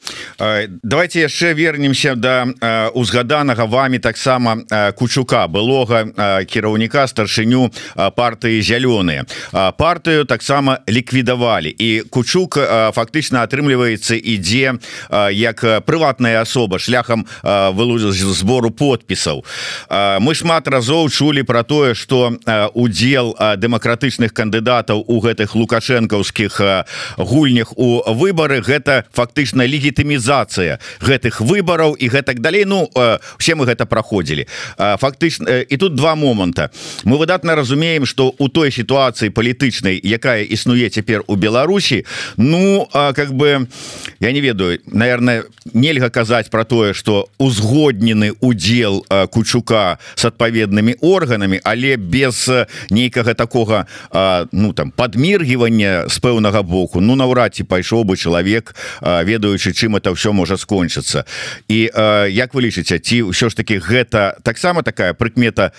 давайте 0.83 1.27
яшчэ 1.27 1.53
вернемся 1.53 2.15
до 2.15 2.45
да, 2.61 2.89
узгаданага 2.93 3.65
вами 3.65 3.97
таксама 3.97 4.63
кучука 4.95 5.47
былога 5.47 6.45
кіраўніка 6.45 7.07
старшыню 7.07 7.69
партыі 8.15 8.61
зялёныя 8.61 9.25
партыю 9.77 10.25
таксама 10.25 10.79
ліквідавалі. 10.89 11.75
І 11.77 12.01
кучук 12.09 12.57
фактычна 12.95 13.43
атрымліваецца 13.43 14.15
ідзе 14.15 14.77
як 15.33 15.63
прыватная 15.85 16.41
асоба 16.41 16.79
шляхам 16.79 17.25
вылузіць 17.43 17.88
збору 17.97 18.69
подпісаў 18.71 19.43
мы 20.19 20.35
шмат 20.35 20.67
разоў 20.67 21.09
чулі 21.09 21.43
про 21.43 21.63
тое 21.63 21.95
что 21.95 22.37
удзел 22.73 23.35
дэмакратычных 23.39 24.33
кандыдатаў 24.33 25.03
у 25.07 25.19
гэтых 25.19 25.55
лукашэнкаўскіх 25.55 26.61
гульнях 27.17 27.73
у 27.77 28.03
выбары 28.13 28.61
гэта 28.61 29.05
фактычна 29.11 29.65
легітымізацыя 29.65 30.79
гэтых 31.01 31.41
выбараў 31.41 31.95
і 31.95 32.09
гэтак 32.09 32.39
далей. 32.39 32.65
Ну 32.65 32.89
все 33.37 33.55
мы 33.55 33.65
гэта 33.65 33.85
праходзілі. 33.85 34.47
Фактычна 34.77 35.65
і 35.65 35.77
тут 35.77 35.95
два 35.95 36.15
моманта. 36.15 36.71
Мы 37.03 37.17
выдатна 37.17 37.55
разумеем 37.55 38.05
что 38.05 38.33
у 38.37 38.49
той 38.49 38.71
сітуацыі 38.71 39.29
палітычнай 39.29 39.99
якая 40.03 40.43
існуе 40.43 40.89
цяпер 40.89 41.23
у 41.27 41.35
Беларусі 41.35 42.05
Ну 42.37 42.87
как 42.93 43.33
бы 43.33 43.67
я 44.19 44.31
не 44.31 44.41
ведаю 44.41 44.79
наверное 44.85 45.43
нельга 45.73 46.09
казаць 46.09 46.49
про 46.49 46.63
тое 46.63 46.93
что 46.93 47.29
узгоднены 47.79 48.33
удзел 48.41 49.05
кучука 49.31 49.99
с 50.15 50.25
адпаведнымі 50.25 50.99
органамі 51.01 51.59
але 51.63 51.95
без 51.97 52.49
нейкага 52.89 53.33
такого 53.33 53.85
ну 54.51 54.73
там 54.73 54.91
подміргивання 54.91 56.05
з 56.09 56.19
пэўнага 56.19 56.63
боку. 56.63 57.01
Ну 57.01 57.15
наўрад 57.15 57.55
ці 57.55 57.63
пайшоў 57.63 58.03
бы 58.03 58.17
чалавек 58.17 58.75
ведаючы 59.01 59.71
чым 59.71 59.95
это 59.95 60.13
все 60.13 60.31
можа 60.31 60.57
скончыцца. 60.57 61.23
І 61.67 61.89
як 62.29 62.53
вы 62.53 62.67
лічыце 62.67 62.99
ці 62.99 63.31
ўсё 63.31 63.49
ж 63.49 63.55
таки 63.55 63.79
гэта 63.79 64.35
таксама 64.43 64.83
такая 64.83 65.13
прыкмета 65.13 65.71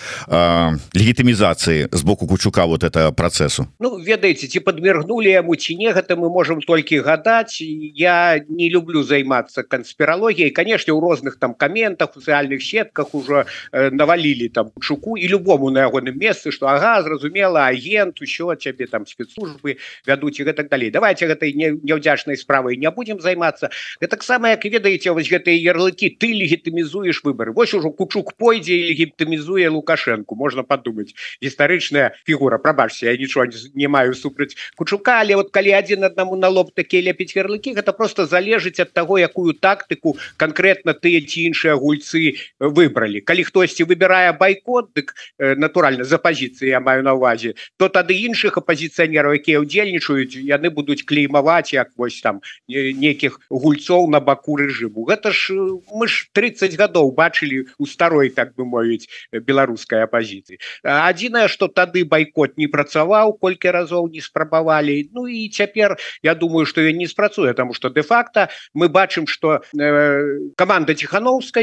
легітымізацыі 0.95 1.89
з 1.93 2.03
боку 2.03 2.27
кучука 2.27 2.65
вот 2.67 2.85
это 2.85 3.13
процессу 3.13 3.69
Ну 3.81 4.01
ведаеце 4.01 4.47
ці 4.49 4.61
подміргнули 4.61 5.31
яму 5.31 5.57
ці 5.57 5.77
не 5.77 5.93
гэта 5.93 6.17
мы 6.17 6.31
можем 6.31 6.61
толькі 6.61 7.01
гадаць. 7.01 7.61
Я 7.61 8.41
не 8.49 8.71
люблю 8.71 9.03
займацца 9.05 9.63
канспірологіяй 9.63 10.51
конечно 10.51 10.95
у 10.95 11.01
розных 11.01 11.37
там 11.37 11.55
каментах 11.55 11.90
социальных 11.99 12.63
сетках 12.63 13.15
уже 13.15 13.47
э, 13.73 13.91
навалілі 13.91 14.49
там 14.49 14.71
чуку 14.81 15.17
і 15.17 15.29
любому 15.29 15.71
на 15.71 15.87
ягоным 15.87 16.19
месцы 16.19 16.51
что 16.51 16.67
ага 16.67 17.03
зразумела 17.03 17.67
агент 17.67 18.21
еще 18.23 18.55
цябе 18.59 18.87
там 18.87 19.07
спецслужбы 19.07 19.77
вядуць 20.07 20.41
і 20.41 20.45
гэтак 20.45 20.69
далей 20.69 20.91
давайте 20.91 21.27
гэтай 21.27 21.53
няўдзячнай 21.55 22.37
справай 22.37 22.77
не 22.77 22.91
будем 22.91 23.21
займацца 23.21 23.71
таксама 24.11 24.51
як 24.51 24.65
ведаеце 24.65 25.13
вось 25.13 25.31
гэтыя 25.31 25.57
ярлыкі 25.57 26.11
ты 26.19 26.33
легітымізуеш 26.35 27.23
выборы 27.25 27.53
вось 27.53 27.75
ужо 27.75 27.91
кучук 27.91 28.35
пойдзе 28.37 28.75
легітымізуе 28.75 29.69
лукашенко. 29.69 30.35
Можна 30.35 30.63
подумать 30.63 31.15
гістарычная 31.43 32.15
фігура 32.27 32.59
прабачься 32.59 33.11
я 33.11 33.17
нічого 33.17 33.47
не 33.75 33.89
маю 33.89 34.15
супраць 34.15 34.57
кучука 34.77 35.21
але 35.21 35.37
вот 35.37 35.51
калі 35.51 35.73
один 35.75 36.05
аднаму 36.05 36.37
на 36.37 36.49
лоб 36.49 36.73
такія 36.75 37.03
ляпіць 37.03 37.37
ярлыкі 37.37 37.75
гэта 37.75 37.93
просто 37.93 38.27
залежыць 38.27 38.81
ад 38.81 38.93
таго 38.93 39.19
якую 39.19 39.55
тактыку 39.55 40.17
конкретно 40.37 40.95
тыя 40.95 41.21
ці 41.21 41.51
іншыя 41.51 41.75
гульцы 41.81 42.37
выбралі 42.61 43.25
калі 43.25 43.49
хтосьці 43.49 43.89
выбірае 43.89 44.37
байкот 44.37 44.93
дык 44.95 45.15
натуральна 45.39 46.05
за 46.05 46.21
пазіцыі 46.21 46.77
я 46.77 46.81
маю 46.81 47.03
на 47.03 47.17
увазе 47.17 47.55
то 47.77 47.89
тады 47.89 48.15
іншых 48.29 48.61
апозіцыянераў 48.61 49.41
якія 49.41 49.65
ўдзельнічаюць 49.65 50.37
яны 50.37 50.69
будуць 50.71 51.03
клеймаваць 51.09 51.73
як 51.73 51.91
вось 51.97 52.21
там 52.21 52.41
нейкіх 52.69 53.41
гульцоў 53.51 54.09
на 54.11 54.21
баку 54.21 54.57
рэжыму. 54.61 55.05
Гэта 55.09 55.33
ж 55.33 55.57
мы 55.93 56.09
ж 56.09 56.29
30 56.33 56.77
гадоў 56.77 57.13
бачылі 57.17 57.67
у 57.79 57.87
старой 57.87 58.31
так 58.31 58.55
бы 58.55 58.65
мовіць 58.65 59.09
беларускай 59.33 60.05
апозіцыі 60.05 60.59
адзінае 60.83 61.49
что 61.49 61.69
тады 61.69 62.05
байкот 62.05 62.59
не 62.59 62.69
працаваў 62.69 63.37
колькі 63.41 63.71
разоў 63.71 64.09
не 64.13 64.21
спрабавалі. 64.21 65.11
Ну 65.13 65.27
і 65.27 65.49
цяпер 65.49 65.97
я 66.23 66.35
думаю 66.35 66.67
что 66.67 66.81
я 66.81 66.93
не 66.93 67.07
спрацуе 67.07 67.55
тому 67.55 67.75
что 67.75 67.89
де-факто 67.89 68.49
мы 68.75 68.89
бачым 68.89 69.27
что 69.27 69.63
э, 69.79 70.51
команда 70.57 70.95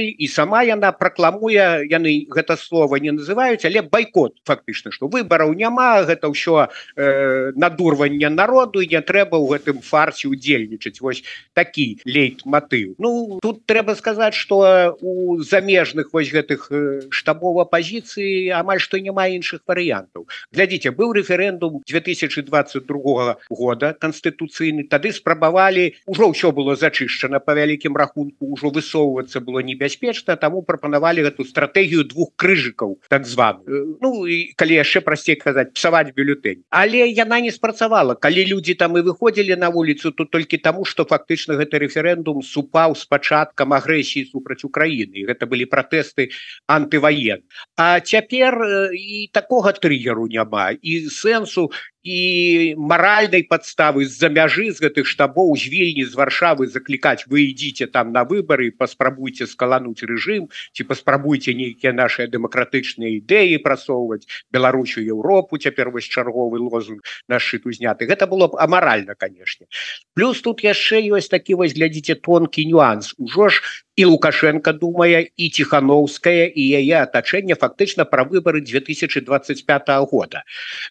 ціхановскай 0.08 0.16
і 0.18 0.28
сама 0.28 0.64
яна 0.64 0.92
пракламуе 0.92 1.86
яны 1.90 2.28
гэта 2.30 2.58
слова 2.58 3.00
не 3.00 3.12
называюць 3.12 3.66
але 3.66 3.82
байкот 3.82 4.36
фактычна 4.46 4.92
что 4.92 5.08
выбараў 5.08 5.54
няма 5.54 6.04
гэта 6.04 6.28
ўсё 6.30 6.68
э, 6.96 7.52
надурванне 7.56 8.30
народу 8.30 8.82
не 8.82 9.02
трэба 9.02 9.38
ў 9.38 9.58
гэтым 9.58 9.82
фарсе 9.82 10.28
удзельнічаць 10.28 11.02
вось 11.02 11.24
такі 11.54 12.00
лейт 12.06 12.46
матыў 12.46 12.96
Ну 12.98 13.40
тут 13.42 13.66
трэба 13.66 13.96
сказаць 13.96 14.34
что 14.34 14.98
у 15.02 15.42
замежных 15.42 16.14
вось 16.14 16.32
гэтых 16.32 16.72
штабов 17.10 17.60
апозіцыі 17.60 18.50
амаль 18.52 18.80
што 18.80 19.00
няма 19.00 19.28
іншых 19.28 19.62
варыянтаў. 19.68 20.28
Глядзіце 20.54 20.92
быў 20.92 21.14
рэферэндум 21.14 21.82
2022 21.86 23.38
года 23.50 23.94
канстытуцыйны 23.94 24.88
тады 24.88 25.12
спрабавалі 25.12 25.96
ўжо 26.08 26.32
ўсё 26.32 26.52
было 26.52 26.76
зачышчана 26.76 27.40
по 27.40 27.54
вялікім 27.54 27.96
рахунку 27.98 28.54
ўжо 28.54 28.70
высоўвацца 28.70 29.40
было 29.40 29.60
небяспечна 29.60 29.97
таму 30.40 30.62
прапанавалі 30.62 31.24
гэту 31.28 31.44
стратэгію 31.44 32.04
двух 32.04 32.34
крыжыкаў 32.36 33.00
так 33.10 33.26
званую 33.26 33.98
Ну 34.02 34.28
і 34.28 34.54
калі 34.56 34.74
яшчэ 34.80 35.02
прасцей 35.02 35.36
казаць 35.36 35.74
псаваць 35.74 36.14
бюлетень 36.14 36.64
але 36.70 37.08
яна 37.10 37.40
не 37.40 37.52
спрацавала. 37.52 38.16
Калі 38.16 38.46
людзі 38.46 38.74
там 38.74 38.98
і 38.98 39.02
выходзілі 39.02 39.56
на 39.56 39.70
вуліцу 39.70 40.12
то 40.12 40.26
толькі 40.26 40.58
таму 40.58 40.86
что 40.86 41.06
фактычна 41.06 41.58
гэты 41.58 41.80
рэферэндум 41.86 42.42
супаў 42.42 42.96
с 42.96 43.06
пачаткам 43.06 43.74
агрэсіі 43.74 44.30
супраць 44.32 44.64
Украіны. 44.64 45.26
Гэта 45.26 45.46
былі 45.46 45.66
пратэсты 45.66 46.30
антываен 46.68 47.44
А 47.78 48.00
цяпер 48.00 48.92
і 48.94 49.30
такога 49.34 49.74
трыгеру 49.74 50.28
няма. 50.28 50.72
І 50.82 51.10
сэнсу 51.10 51.72
і 52.04 52.76
маральнай 52.78 53.44
подставы 53.44 54.06
з-за 54.06 54.30
мяжы 54.30 54.72
з 54.72 54.84
гэтых 54.84 55.08
штабоў 55.10 55.56
з 55.58 55.72
вільні 55.72 56.06
з 56.06 56.14
варшавы 56.14 56.68
заклікаць 56.68 57.26
вы 57.28 57.50
ідзіце 57.50 57.88
там 57.88 58.12
на 58.12 58.24
выборы 58.24 58.72
паспрабуйце 58.72 59.48
скалануть 59.48 60.04
режим 60.04 60.48
ці 60.74 60.84
паспрабуйте 60.84 61.54
нейкія 61.54 61.94
наши 61.94 62.28
дэмакратычныя 62.28 63.18
ідэі 63.18 63.58
прасоўваць 63.66 64.28
Беларусю 64.52 65.02
Еўропу 65.02 65.58
цяпер 65.58 65.90
вось 65.90 66.06
чарговы 66.06 66.62
лозунг 66.62 67.02
на 67.28 67.40
шыту 67.40 67.74
зняты 67.74 68.06
гэта 68.06 68.28
было 68.28 68.48
б 68.48 68.62
амаральна 68.62 69.16
канешне 69.16 69.66
плюс 70.14 70.42
тут 70.42 70.64
яшчэ 70.64 71.02
ёсць 71.18 71.34
такі 71.34 71.58
вось 71.58 71.74
глядзіце 71.74 72.16
тонкі 72.16 72.66
нюанс. 72.66 73.14
Ужо 73.18 73.50
ж 73.50 73.62
і 73.98 74.06
лукашенко 74.06 74.72
думае 74.72 75.28
і 75.38 75.50
тихохановская 75.50 76.54
і 76.54 76.64
яе 76.78 77.02
атачэнне 77.02 77.58
фактычна 77.58 78.06
пра 78.06 78.24
выборы 78.30 78.62
2025 78.62 79.90
года. 80.06 80.44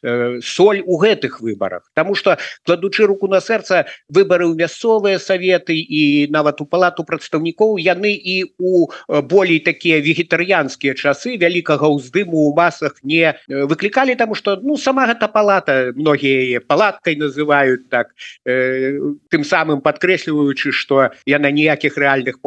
Э, 0.03 0.41
соль 0.43 0.83
у 0.85 0.99
гэтых 0.99 1.41
выборах 1.41 1.91
тому 1.95 2.15
что 2.15 2.37
кладучы 2.65 3.07
руку 3.07 3.29
на 3.29 3.41
сэрца 3.41 3.87
выборы 4.11 4.51
ў 4.51 4.59
мясцовыя 4.59 5.19
советы 5.23 5.79
і 5.79 6.27
нават 6.35 6.61
у 6.61 6.67
палату 6.67 7.05
прадстаўнікоў 7.05 7.79
яны 7.79 8.11
і 8.11 8.51
у 8.59 8.91
болей 9.23 9.61
такія 9.61 10.03
вегетарыянскія 10.03 10.99
часы 10.99 11.39
вялікага 11.39 11.87
ўздыму 11.87 12.51
у 12.51 12.55
масах 12.59 12.99
не 13.07 13.39
выклікалі 13.47 14.19
тому 14.19 14.35
что 14.35 14.59
ну 14.59 14.77
сама 14.77 15.07
гэта 15.07 15.31
палата 15.31 15.95
многія 15.95 16.61
палаткай 16.61 17.15
называют 17.15 17.89
так 17.89 18.11
э, 18.45 18.99
тым 19.31 19.47
самым 19.47 19.79
подкрэсліваючы 19.79 20.75
что 20.75 21.15
яна 21.23 21.55
ніякіх 21.55 21.95
рэальных 21.95 22.43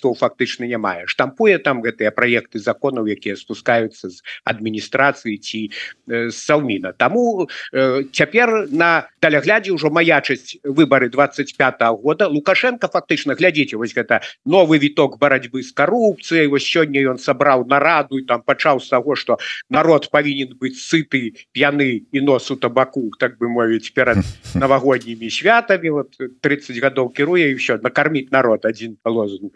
полномоцтваў 0.00 0.14
фактычна 0.14 0.66
не 0.66 0.78
мае. 0.78 1.06
Штампуе 1.06 1.58
там 1.58 1.82
гэтыя 1.82 2.10
проекты 2.10 2.58
законаў 2.58 3.06
якія 3.06 3.36
спускаются 3.36 4.08
з 4.08 4.22
адміністрацыі 4.44 5.36
ці 5.38 5.70
э, 6.08 6.30
саўміна 6.30 6.92
тому 6.92 7.48
э, 7.72 8.04
цяпер 8.12 8.68
на 8.70 9.08
даляглядзе 9.22 9.72
ўжо 9.72 9.90
маячасць 9.90 10.58
выборы 10.64 11.08
25 11.08 11.80
-го 11.80 11.96
года. 12.02 12.28
Лукашенко 12.28 12.88
фактычна 12.88 13.34
глядзіце 13.34 13.76
вось 13.76 13.94
гэта 13.94 14.20
новый 14.44 14.78
віток 14.78 15.18
барацьбы 15.18 15.62
з 15.62 15.72
карупцыяй. 15.72 16.46
Вось 16.48 16.64
сёння 16.64 17.00
ён 17.00 17.18
сабраў 17.18 17.66
нараду 17.66 18.18
і 18.18 18.24
там 18.24 18.42
пачаў 18.42 18.80
з 18.80 18.88
таго 18.88 19.16
что 19.16 19.38
народ 19.68 20.10
павінен 20.10 20.56
быць 20.60 20.80
сыты 20.80 21.34
п'яны 21.52 22.06
і 22.12 22.20
носу 22.20 22.56
табаку 22.56 23.10
так 23.18 23.38
бы 23.38 23.48
мовіць 23.48 23.92
перад 23.92 24.18
новогоднімі 24.54 25.30
святамі. 25.30 25.90
Вот 25.90 26.16
30 26.40 26.78
гадоў 26.78 27.12
кіруе 27.12 27.52
еще 27.52 27.78
накарміць 27.82 28.30
народ 28.30 28.64
один 28.64 28.96
лозунг 29.04 29.50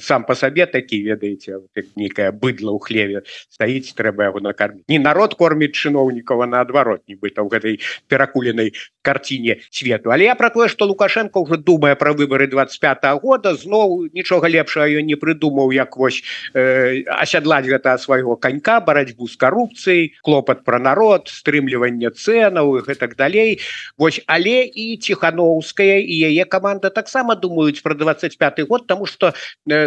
сам 0.00 0.24
по 0.24 0.34
сабе 0.34 0.66
такі 0.66 1.02
ведаеце 1.02 1.60
некая 1.96 2.32
быдла 2.32 2.76
ў 2.76 2.80
хлеве 2.80 3.18
стаіць 3.48 3.94
трэба 3.96 4.30
яго 4.30 4.40
накарміць 4.40 4.84
не 4.88 4.98
народ 4.98 5.34
корміць 5.34 5.74
чыноўнікова 5.76 6.46
наадварот 6.46 7.04
нібыта 7.08 7.42
ў 7.42 7.48
гэтай 7.50 7.74
перакуленай 8.08 8.72
карціне 9.02 9.60
свету. 9.70 10.10
Але 10.10 10.24
я 10.24 10.34
про 10.34 10.50
тое 10.50 10.68
что 10.68 10.84
лукашенко 10.86 11.38
уже 11.38 11.56
думае 11.56 11.96
про 11.96 12.12
выборы 12.12 12.46
25 12.46 13.04
-го 13.04 13.20
года 13.20 13.54
зноў 13.54 14.08
нічога 14.12 14.48
лепшага 14.48 14.86
ее 14.86 15.02
не 15.02 15.16
прыдумаў 15.16 15.72
як 15.72 15.96
вось 15.96 16.22
э, 16.54 17.04
асядлаць 17.06 17.66
гэта 17.66 17.98
свайго 17.98 18.36
конька 18.36 18.80
барацьбу 18.80 19.28
з 19.28 19.36
карупцыяй 19.36 20.12
клопат 20.22 20.64
про 20.64 20.78
народ 20.78 21.28
стрымліванне 21.28 22.10
ценаў 22.10 22.78
і 22.78 22.80
гэтак 22.84 23.16
далей. 23.16 23.60
Вось 23.98 24.20
але 24.26 24.64
і 24.64 24.96
тихохановская 24.96 25.98
і 26.00 26.14
яе 26.30 26.44
команда 26.44 26.90
таксама 26.90 27.34
думаюць 27.34 27.80
про 27.82 27.94
25 27.94 28.60
год 28.68 28.86
тому 28.86 29.06
что 29.06 29.32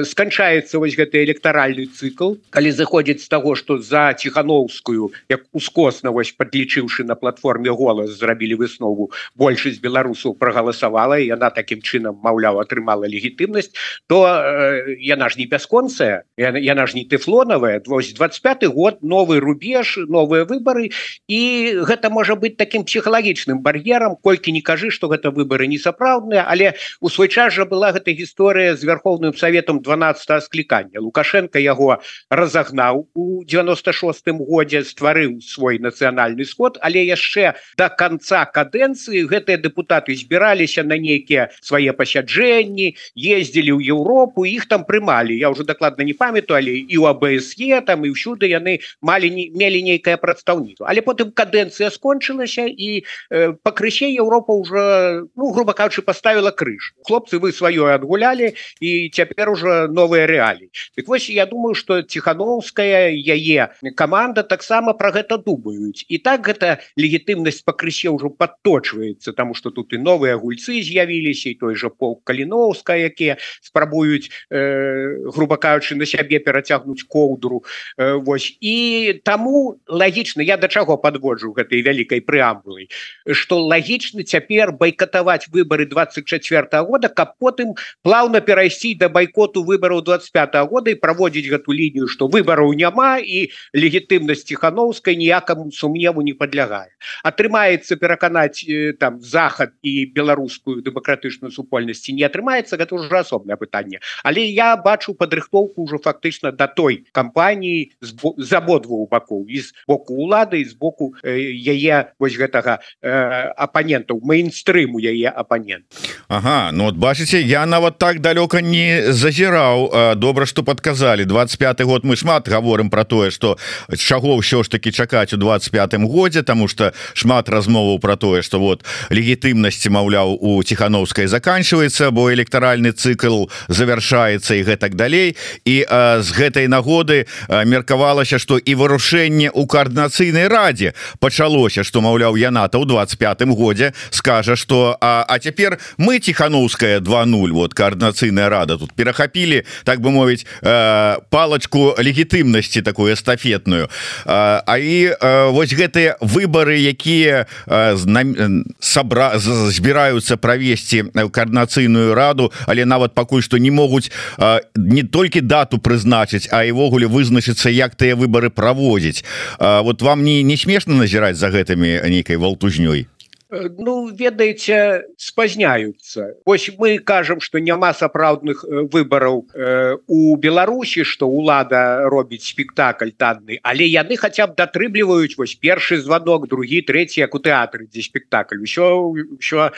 сканчаецца 0.08 0.80
вось 0.80 0.96
гэты 0.96 1.24
электаральны 1.24 1.86
цикл. 1.92 2.36
Калі 2.50 2.72
заходзіць 2.72 3.24
з 3.24 3.28
того 3.28 3.56
что 3.56 3.78
за 3.78 4.13
тихохановскую 4.13 5.12
як 5.30 5.46
ускосна 5.54 6.12
вось 6.12 6.32
подлічыўшы 6.32 7.04
на 7.04 7.16
платформе 7.16 7.70
голас 7.70 8.12
зрабілі 8.18 8.60
выснову 8.63 9.12
большасць 9.36 9.80
беларусаў 9.80 10.36
прогаласавала 10.36 11.20
і 11.20 11.28
яна 11.28 11.50
таким 11.50 11.82
чынам 11.82 12.20
маўляў 12.24 12.60
атрымала 12.60 13.06
легітымнасць 13.06 13.72
то 14.08 14.25
э, 14.25 14.96
яна 15.00 15.30
ж 15.30 15.38
не 15.38 15.46
бясконцая 15.46 16.24
яна, 16.38 16.60
яна 16.60 16.88
ж 16.88 16.96
не 16.96 17.06
тэфлонавая. 17.06 17.82
Вось 17.86 18.13
25 18.13 18.66
год 18.74 19.02
новый 19.02 19.40
рубеж 19.40 19.98
новыя 20.08 20.46
выборы 20.46 20.92
і 21.28 21.42
гэта 21.84 22.10
можа 22.10 22.36
быть 22.36 22.58
таким 22.58 22.84
псіхалагічным 22.84 23.62
бар'ерам 23.62 24.16
колькі 24.16 24.52
не 24.52 24.62
кажы 24.62 24.90
что 24.90 25.08
гэта 25.08 25.32
выборы 25.32 25.68
не 25.68 25.78
сапраўдныя 25.78 26.46
але 26.48 26.74
у 27.02 27.10
свой 27.10 27.28
час 27.28 27.54
жа 27.54 27.66
была 27.66 27.92
гэта 27.92 28.12
гісторыя 28.12 28.75
з 28.75 28.84
верховным 28.84 29.34
советом 29.34 29.73
12 29.80 30.44
склікання 30.44 31.00
лукашенко 31.00 31.60
яго 31.60 31.98
разогнаў 32.30 33.08
у 33.13 33.44
96 33.46 34.30
годзе 34.44 34.84
стварыў 34.84 35.39
свой 35.42 35.80
нацыянальны 35.80 36.46
сход 36.46 36.77
але 36.82 37.06
яшчэ 37.06 37.53
до 37.77 37.89
конца 37.89 38.46
кадэнцыі 38.46 39.25
гэтыя 39.30 39.58
депутаты 39.58 40.15
збіраліся 40.15 40.84
на 40.84 40.98
нейкія 40.98 41.50
свае 41.62 41.94
пасяджэнні 41.94 42.94
ездзілі 43.15 43.72
ў 43.77 43.82
Еўропу 43.96 44.46
іх 44.46 44.68
там 44.68 44.84
прымалі. 44.84 45.36
Я 45.38 45.50
уже 45.50 45.63
дакладна 45.63 46.03
не 46.03 46.13
памятаю 46.13 46.60
але 46.60 46.74
і 46.84 46.98
у 46.98 47.06
абСе 47.08 47.82
там 47.82 48.06
і 48.06 48.13
ўсюды 48.13 48.50
яны 48.50 48.80
малі 49.01 49.30
не 49.30 49.46
мелі 49.53 49.84
нейкае 49.84 50.18
прадстаўніцтва. 50.18 50.88
Але 50.89 51.01
потым 51.01 51.32
кадэнцыя 51.32 51.89
скончылася 51.89 52.68
і 52.68 53.03
э, 53.32 53.53
пакрысе 53.63 54.12
Еўропа 54.12 54.53
уже 54.53 55.27
ну 55.36 55.51
грубо 55.51 55.74
кажучы 55.74 56.01
поставила 56.01 56.51
крыж. 56.51 56.94
Хлопцы 57.08 57.39
вы 57.39 57.51
сваё 57.51 57.94
адгулялі 57.94 58.53
і 58.80 59.10
цяпер 59.10 59.50
уже 59.50 59.62
новыя 59.89 60.27
рэалі 60.27 60.70
так 60.96 61.08
вось 61.08 61.29
я 61.29 61.46
думаю 61.46 61.75
что 61.75 62.01
тихохановская 62.01 63.11
яе 63.11 63.70
команда 63.96 64.44
таксама 64.44 64.94
про 64.94 65.11
гэта 65.11 65.38
думаюць. 65.38 66.05
І 66.07 66.18
так 66.18 66.48
гэта 66.48 66.79
легітымнасць 66.98 67.64
пакрысе 67.66 68.09
ўжо 68.09 68.29
подточваецца 68.29 69.33
тому 69.33 69.53
что 69.53 69.70
тут 69.70 69.94
і 69.94 69.98
новыя 69.98 70.38
гульцы 70.38 70.81
з'явіліся 70.81 71.50
і 71.50 71.59
той 71.59 71.75
же 71.75 71.90
пол 71.90 72.22
каліновская 72.24 72.98
якія 73.09 73.38
спрабуюць 73.61 74.29
э, 74.50 75.29
грубо 75.33 75.57
кажучы 75.57 75.96
на 75.96 76.05
сябе 76.05 76.40
перацягнуць 76.40 77.03
коўдру. 77.03 77.64
Э, 77.98 78.14
Вось. 78.24 78.57
І 78.61 79.22
таму 79.24 79.79
лагічна 79.88 80.44
я 80.44 80.57
да 80.57 80.68
чаго 80.68 80.98
подводжу 80.98 81.53
гэтай 81.53 81.81
вялікай 81.81 82.22
преамбулай 82.22 82.88
что 83.31 83.59
лагічна 83.59 84.24
цяпер 84.24 84.72
байкатаваць 84.72 85.50
выборы 85.50 85.85
24 85.85 86.68
-го 86.72 86.94
года 86.94 87.09
каб 87.09 87.35
потым 87.40 87.74
плавно 88.01 88.42
перайсці 88.42 88.96
до 88.96 89.09
байкоту 89.44 89.64
выбораў 89.64 90.01
25 90.01 90.56
-го 90.56 90.68
года 90.68 90.92
і 90.92 90.96
праводзіць 90.96 91.51
гэту 91.51 91.74
лінію 91.74 92.08
что 92.08 92.27
выбораў 92.27 92.74
няма 92.75 93.18
і 93.20 93.50
легітымнасць 93.74 94.44
тихохановскай 94.44 95.16
ніякаму 95.18 95.72
сумневу 95.72 96.22
не 96.22 96.34
подлягае 96.34 96.90
атрымаецца 97.24 97.96
пераканаць 97.96 98.64
э, 98.68 98.94
там 98.94 99.22
захад 99.22 99.72
і 99.84 100.06
беларускую 100.06 100.82
дэмакратычную 100.82 101.51
супольнасці 101.51 102.14
не 102.14 102.24
атрымаецца 102.24 102.77
гэта 102.77 102.96
уже 102.96 103.18
асобнае 103.18 103.58
пытанне 103.58 104.00
але 104.24 104.46
я 104.46 104.77
бачу 104.77 105.14
падрыхтоўку 105.14 105.84
ўжо 105.84 105.98
фактычна 105.98 106.51
да 106.51 106.68
той 106.68 107.06
кампаніі 107.12 107.92
з 108.38 108.53
абодвух 108.53 109.10
бакоў 109.10 109.46
і 109.48 109.60
з 109.60 109.74
боку 109.88 110.14
улады 110.14 110.64
з 110.66 110.74
боку 110.74 111.16
э, 111.24 111.51
яе 111.51 112.14
вось 112.20 112.38
гэтага 112.38 112.79
э, 113.01 113.12
апанентаў 113.58 114.22
мейнстрыму 114.24 115.00
яе 115.00 115.29
апанент 115.29 115.86
Ага 116.27 116.72
ну 116.72 116.86
вот 116.86 116.96
бачыце 116.96 117.42
я 117.42 117.66
нават 117.66 117.98
так 117.98 118.22
далёка 118.22 118.62
не 118.62 119.12
зазіраў 119.33 120.15
добра 120.15 120.46
что 120.46 120.63
подказалі 120.63 121.25
25 121.25 121.81
год 121.81 122.03
мы 122.05 122.15
шмат 122.15 122.48
говорим 122.48 122.89
про 122.89 123.03
тое 123.03 123.31
что 123.31 123.57
чаго 123.98 124.37
ўсё 124.37 124.63
ж 124.63 124.69
таки 124.69 124.91
чакаць 124.91 125.33
у 125.33 125.37
25 125.37 125.93
годзе 126.05 126.43
тому 126.43 126.67
что 126.67 126.93
шмат 127.13 127.50
размоваў 127.50 128.00
про 128.00 128.15
тое 128.15 128.41
что 128.41 128.59
вот 128.59 128.85
легітымнасці 129.09 129.89
маўляў 129.89 130.37
у 130.39 130.63
тихохановскай 130.63 131.25
заканчивается 131.25 132.11
бо 132.11 132.31
электаральны 132.33 132.91
цикл 132.91 133.50
завершается 133.67 134.55
і 134.55 134.63
гэтак 134.63 134.96
далей. 134.96 135.35
І 135.65 135.85
а, 135.89 136.22
з 136.22 136.29
гэтай 136.31 136.67
нагоды 136.67 137.25
меркавалася 137.50 138.37
что 138.37 138.57
і 138.57 138.75
вырушэнне 138.75 139.50
у 139.50 139.65
коаардынацыйнай 139.65 140.48
раде 140.48 140.93
пачалося 141.19 141.83
что 141.83 142.01
маўляў 142.01 142.37
яната 142.37 142.77
ў 142.77 142.85
25 142.85 143.41
годзе 143.57 143.93
скажа 144.11 144.55
что 144.55 144.98
а, 145.01 145.25
а 145.27 145.39
цяпер 145.39 145.79
мы 145.98 146.19
тихохановская 146.19 147.00
20 147.00 147.51
вот 147.51 147.74
коаардынацыйная 147.74 148.50
рада 148.50 148.77
тут 148.77 148.93
перахапілі 149.24 149.64
так 149.83 150.01
бы 150.01 150.12
мовіць 150.12 150.46
э, 150.62 151.18
палочку 151.29 151.96
легітымнасці 151.98 152.81
такую 152.81 153.14
эстафетную. 153.14 153.90
А, 154.25 154.64
а 154.66 154.77
і 154.77 155.16
э, 155.16 155.51
вось 155.51 155.74
гэтыя 155.74 156.18
выборы 156.22 156.77
якія 156.77 157.48
э, 157.68 158.64
сабра 158.79 159.33
збіраюцца 159.38 160.38
правесці 160.38 161.03
коаардынацыйную 161.14 162.14
раду 162.14 162.51
але 162.68 162.86
нават 162.86 163.14
пакуль 163.14 163.42
что 163.42 163.57
не 163.57 163.72
могуць 163.72 164.12
э, 164.38 164.59
не 164.75 165.03
толькі 165.03 165.42
дату 165.42 165.77
прызначыць 165.77 166.48
а 166.51 166.64
івогуле 166.66 167.07
вызначыцца 167.07 167.70
як 167.70 167.96
тыя 167.96 168.16
выборы 168.16 168.50
праводзіць. 168.50 169.24
Э, 169.59 169.81
вот 169.81 170.01
вам 170.01 170.24
не 170.24 170.44
не 170.44 170.57
смешна 170.57 170.96
назіраць 170.96 171.38
за 171.38 171.50
гэтымі 171.50 172.01
нейкай 172.09 172.38
валтузнёй? 172.38 173.07
Э, 173.07 173.13
ну 173.53 174.09
ведаеце 174.09 175.05
спазняются 175.18 176.35
ось 176.46 176.72
мы 176.77 176.98
кажам 177.00 177.39
что 177.39 177.59
няма 177.59 177.94
сапраўдных 177.94 178.66
э, 178.66 178.87
выбораў 178.92 179.48
э, 179.53 179.98
у 180.07 180.35
Беларусі 180.37 181.03
что 181.03 181.29
лада 181.29 182.09
робіць 182.09 182.44
спектакль 182.44 183.13
танны 183.16 183.59
але 183.61 183.85
яны 183.85 184.18
хотя 184.18 184.48
б 184.48 184.55
датрымліваюць 184.57 185.37
вось 185.37 185.55
першы 185.55 186.01
звонок 186.01 186.48
другі 186.48 186.81
третий 186.81 187.22
як 187.22 187.35
у 187.35 187.39
тэатры 187.39 187.87
дзе 187.87 188.01
спектакль. 188.01 188.61
Еще 188.61 189.13
еще 189.39 189.72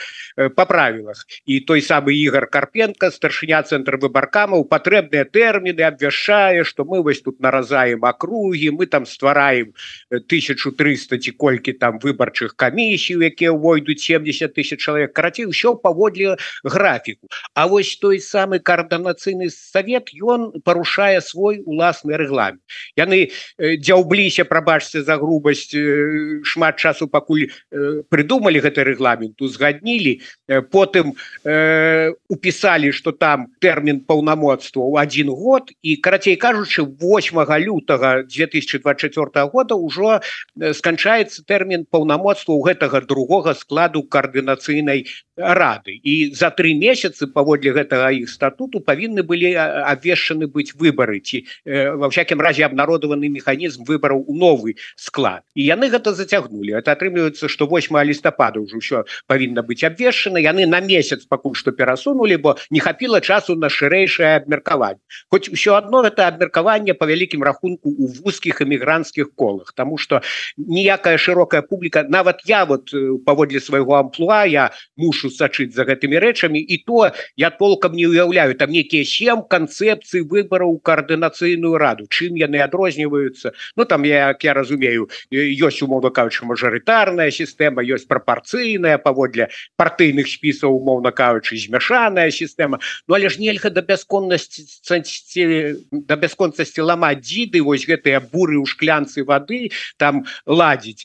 по 0.54 0.66
правілах 0.66 1.26
і 1.44 1.60
той 1.60 1.82
самый 1.82 2.16
Ігор 2.16 2.48
карпенко 2.48 3.10
старшыня 3.10 3.62
цэнтр 3.62 4.00
выбаркамаў 4.00 4.64
патрэбныя 4.64 5.24
тэрміны 5.24 5.82
абвяшчае 5.82 6.64
что 6.64 6.84
мы 6.84 7.02
вось 7.02 7.20
тут 7.20 7.40
наразаем 7.40 8.04
акругі 8.04 8.70
мы 8.70 8.86
там 8.86 9.04
ствараем 9.06 9.74
1300 10.10 11.18
ці 11.18 11.30
колькі 11.32 11.72
там 11.72 11.98
выбарчых 11.98 12.56
камісій 12.56 13.20
якія 13.20 13.52
у 13.52 13.65
войдуць 13.66 13.98
70 13.98 14.54
тысяч 14.54 14.78
человек. 14.78 15.12
Карацей 15.12 15.50
ўсё 15.50 15.74
паводле 15.74 16.36
графіку 16.62 17.26
А 17.54 17.66
вось 17.66 17.96
той 17.98 18.20
самы 18.20 18.58
коаардынацыйны 18.62 19.50
совет 19.50 20.14
ён 20.14 20.62
парушае 20.62 21.20
свой 21.20 21.62
уласны 21.66 22.16
рэгламент 22.16 22.62
яны 22.96 23.30
дзяўбліся 23.58 24.46
прабачце 24.46 25.02
за 25.02 25.18
грубасць 25.18 25.74
шмат 26.46 26.78
часу 26.78 27.08
пакуль 27.08 27.50
придумали 28.08 28.62
гэты 28.62 28.86
рэгламент 28.86 29.42
узгаднілі 29.42 30.20
потым 30.70 31.14
упісалі 32.28 32.92
что 32.92 33.12
там 33.12 33.48
тэрмін 33.60 34.00
паўнамоцтва 34.06 34.82
ў 34.82 34.94
один 35.02 35.28
год. 35.30 35.70
І 35.82 35.96
карацей 35.96 36.36
кажучы 36.36 36.82
8 36.82 37.36
лютага 37.62 38.22
2024 38.24 39.46
года 39.52 39.74
ўжо 39.74 40.20
сканчаецца 40.56 41.44
тэрмін 41.46 41.86
паўнамоцтва 41.90 42.52
у 42.54 42.62
гэтага 42.62 43.00
другога 43.06 43.45
складу 43.54 44.02
коаардынацыйнай 44.02 45.06
рады 45.36 46.00
і 46.02 46.32
за 46.34 46.50
три 46.50 46.74
месяцы 46.74 47.26
паводле 47.28 47.72
гэтага 47.76 48.10
іх 48.16 48.32
статуту 48.32 48.80
павінны 48.80 49.22
былі 49.22 49.52
абвешчаны 49.56 50.48
быць 50.48 50.72
выбары 50.72 51.20
ці 51.20 51.44
во 52.00 52.08
всякім 52.08 52.40
разе 52.40 52.64
абнародаваны 52.64 53.28
механізм 53.28 53.84
выбараў 53.84 54.24
у 54.24 54.34
новы 54.34 54.80
склад. 54.96 55.44
І 55.54 55.68
яны 55.68 55.92
гэта 55.92 56.16
зацягнули 56.16 56.72
это 56.72 56.96
атрымліваецца 56.96 57.48
что 57.52 57.68
8 57.68 57.92
лістапада 58.08 58.64
ўжо 58.64 58.80
ўсё 58.80 59.04
павінна 59.28 59.60
быць 59.60 59.84
абвешчана. 59.84 60.40
Яны 60.40 60.64
на 60.66 60.80
месяц 60.80 61.28
пакуль 61.28 61.54
што 61.54 61.72
перасунули 61.72 62.36
бо 62.36 62.56
не 62.70 62.80
хапіла 62.80 63.20
часу 63.20 63.56
на 63.56 63.68
шырэйшае 63.68 64.40
абмеркаванне. 64.40 65.04
Хоць 65.28 65.52
усё 65.52 65.76
одно 65.76 66.00
это 66.04 66.28
абмеркаванне 66.28 66.94
по 66.94 67.04
вялікім 67.06 67.44
рахунку 67.44 67.92
у 67.92 68.08
вузкіх 68.08 68.64
эмігрантскіх 68.64 69.36
колах 69.36 69.72
тому 69.76 69.98
что 69.98 70.22
ніякая 70.56 71.18
широкая 71.18 71.60
публіка 71.60 72.06
нават 72.08 72.40
я 72.46 72.64
вот 72.64 72.88
паводле 73.36 73.60
свайго 73.60 74.00
амплуа 74.00 74.48
я 74.48 74.70
мушу 74.96 75.28
сачыць 75.28 75.76
за 75.76 75.84
гэтымі 75.84 76.16
рэчамі 76.16 76.56
і 76.56 76.76
то 76.88 77.12
я 77.36 77.50
толкам 77.52 77.92
не 77.92 78.08
уяўляю 78.08 78.56
там 78.56 78.72
некія 78.72 79.04
сем 79.04 79.44
канцэпцыі 79.44 80.24
выбараў 80.24 80.80
коаардынацыйную 80.80 81.76
раду 81.76 82.08
чым 82.08 82.32
яны 82.40 82.64
адрозніваюцца. 82.64 83.52
Ну 83.76 83.84
там 83.84 84.08
я 84.08 84.32
як 84.32 84.44
я 84.44 84.54
разумею 84.56 85.12
ёсць 85.28 85.82
умоўно 85.84 86.08
кажучы 86.08 86.48
мажарытарная 86.48 87.28
сістэма 87.28 87.84
ёсць 87.84 88.08
прапорцыйная 88.08 88.96
паводле 88.96 89.52
партыйных 89.76 90.32
спісаў 90.32 90.80
умоўна 90.80 91.12
кажучы 91.12 91.60
змяшаная 91.60 92.32
сістэма. 92.32 92.80
Ну 93.04 93.14
але 93.20 93.28
ж 93.28 93.36
нельга 93.36 93.68
да 93.68 93.84
бясконнасці 93.84 94.64
да 95.92 96.16
бясконцасці 96.16 96.80
ламаць 96.80 97.20
дзіды 97.20 97.60
вось 97.60 97.84
гэтыя 97.84 98.24
буры 98.24 98.56
ў 98.56 98.64
шклянцы 98.64 99.28
воды 99.28 99.76
там 100.00 100.24
ладзіць. 100.48 101.04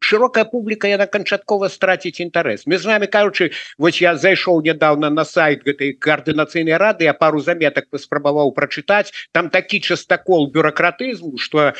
Шырокая 0.00 0.48
публіка 0.48 0.88
яна 0.88 1.04
канчаткова 1.04 1.65
страціць 1.68 2.20
інтарэс 2.20 2.66
мы 2.66 2.78
з 2.78 2.84
вами 2.86 3.06
кажучы 3.06 3.50
вось 3.78 4.00
я 4.00 4.16
зайшоў 4.16 4.62
недавно 4.62 5.10
на 5.10 5.24
сайт 5.24 5.64
гэтай 5.66 5.92
коаардынацыйнай 5.94 6.76
рады 6.76 7.04
я 7.04 7.14
пару 7.14 7.40
заметак 7.40 7.88
паспрабаваў 7.90 8.52
прачытаць 8.52 9.12
там 9.32 9.50
такі 9.50 9.80
частакол 9.80 10.50
бюрократызму 10.50 11.38
что 11.38 11.72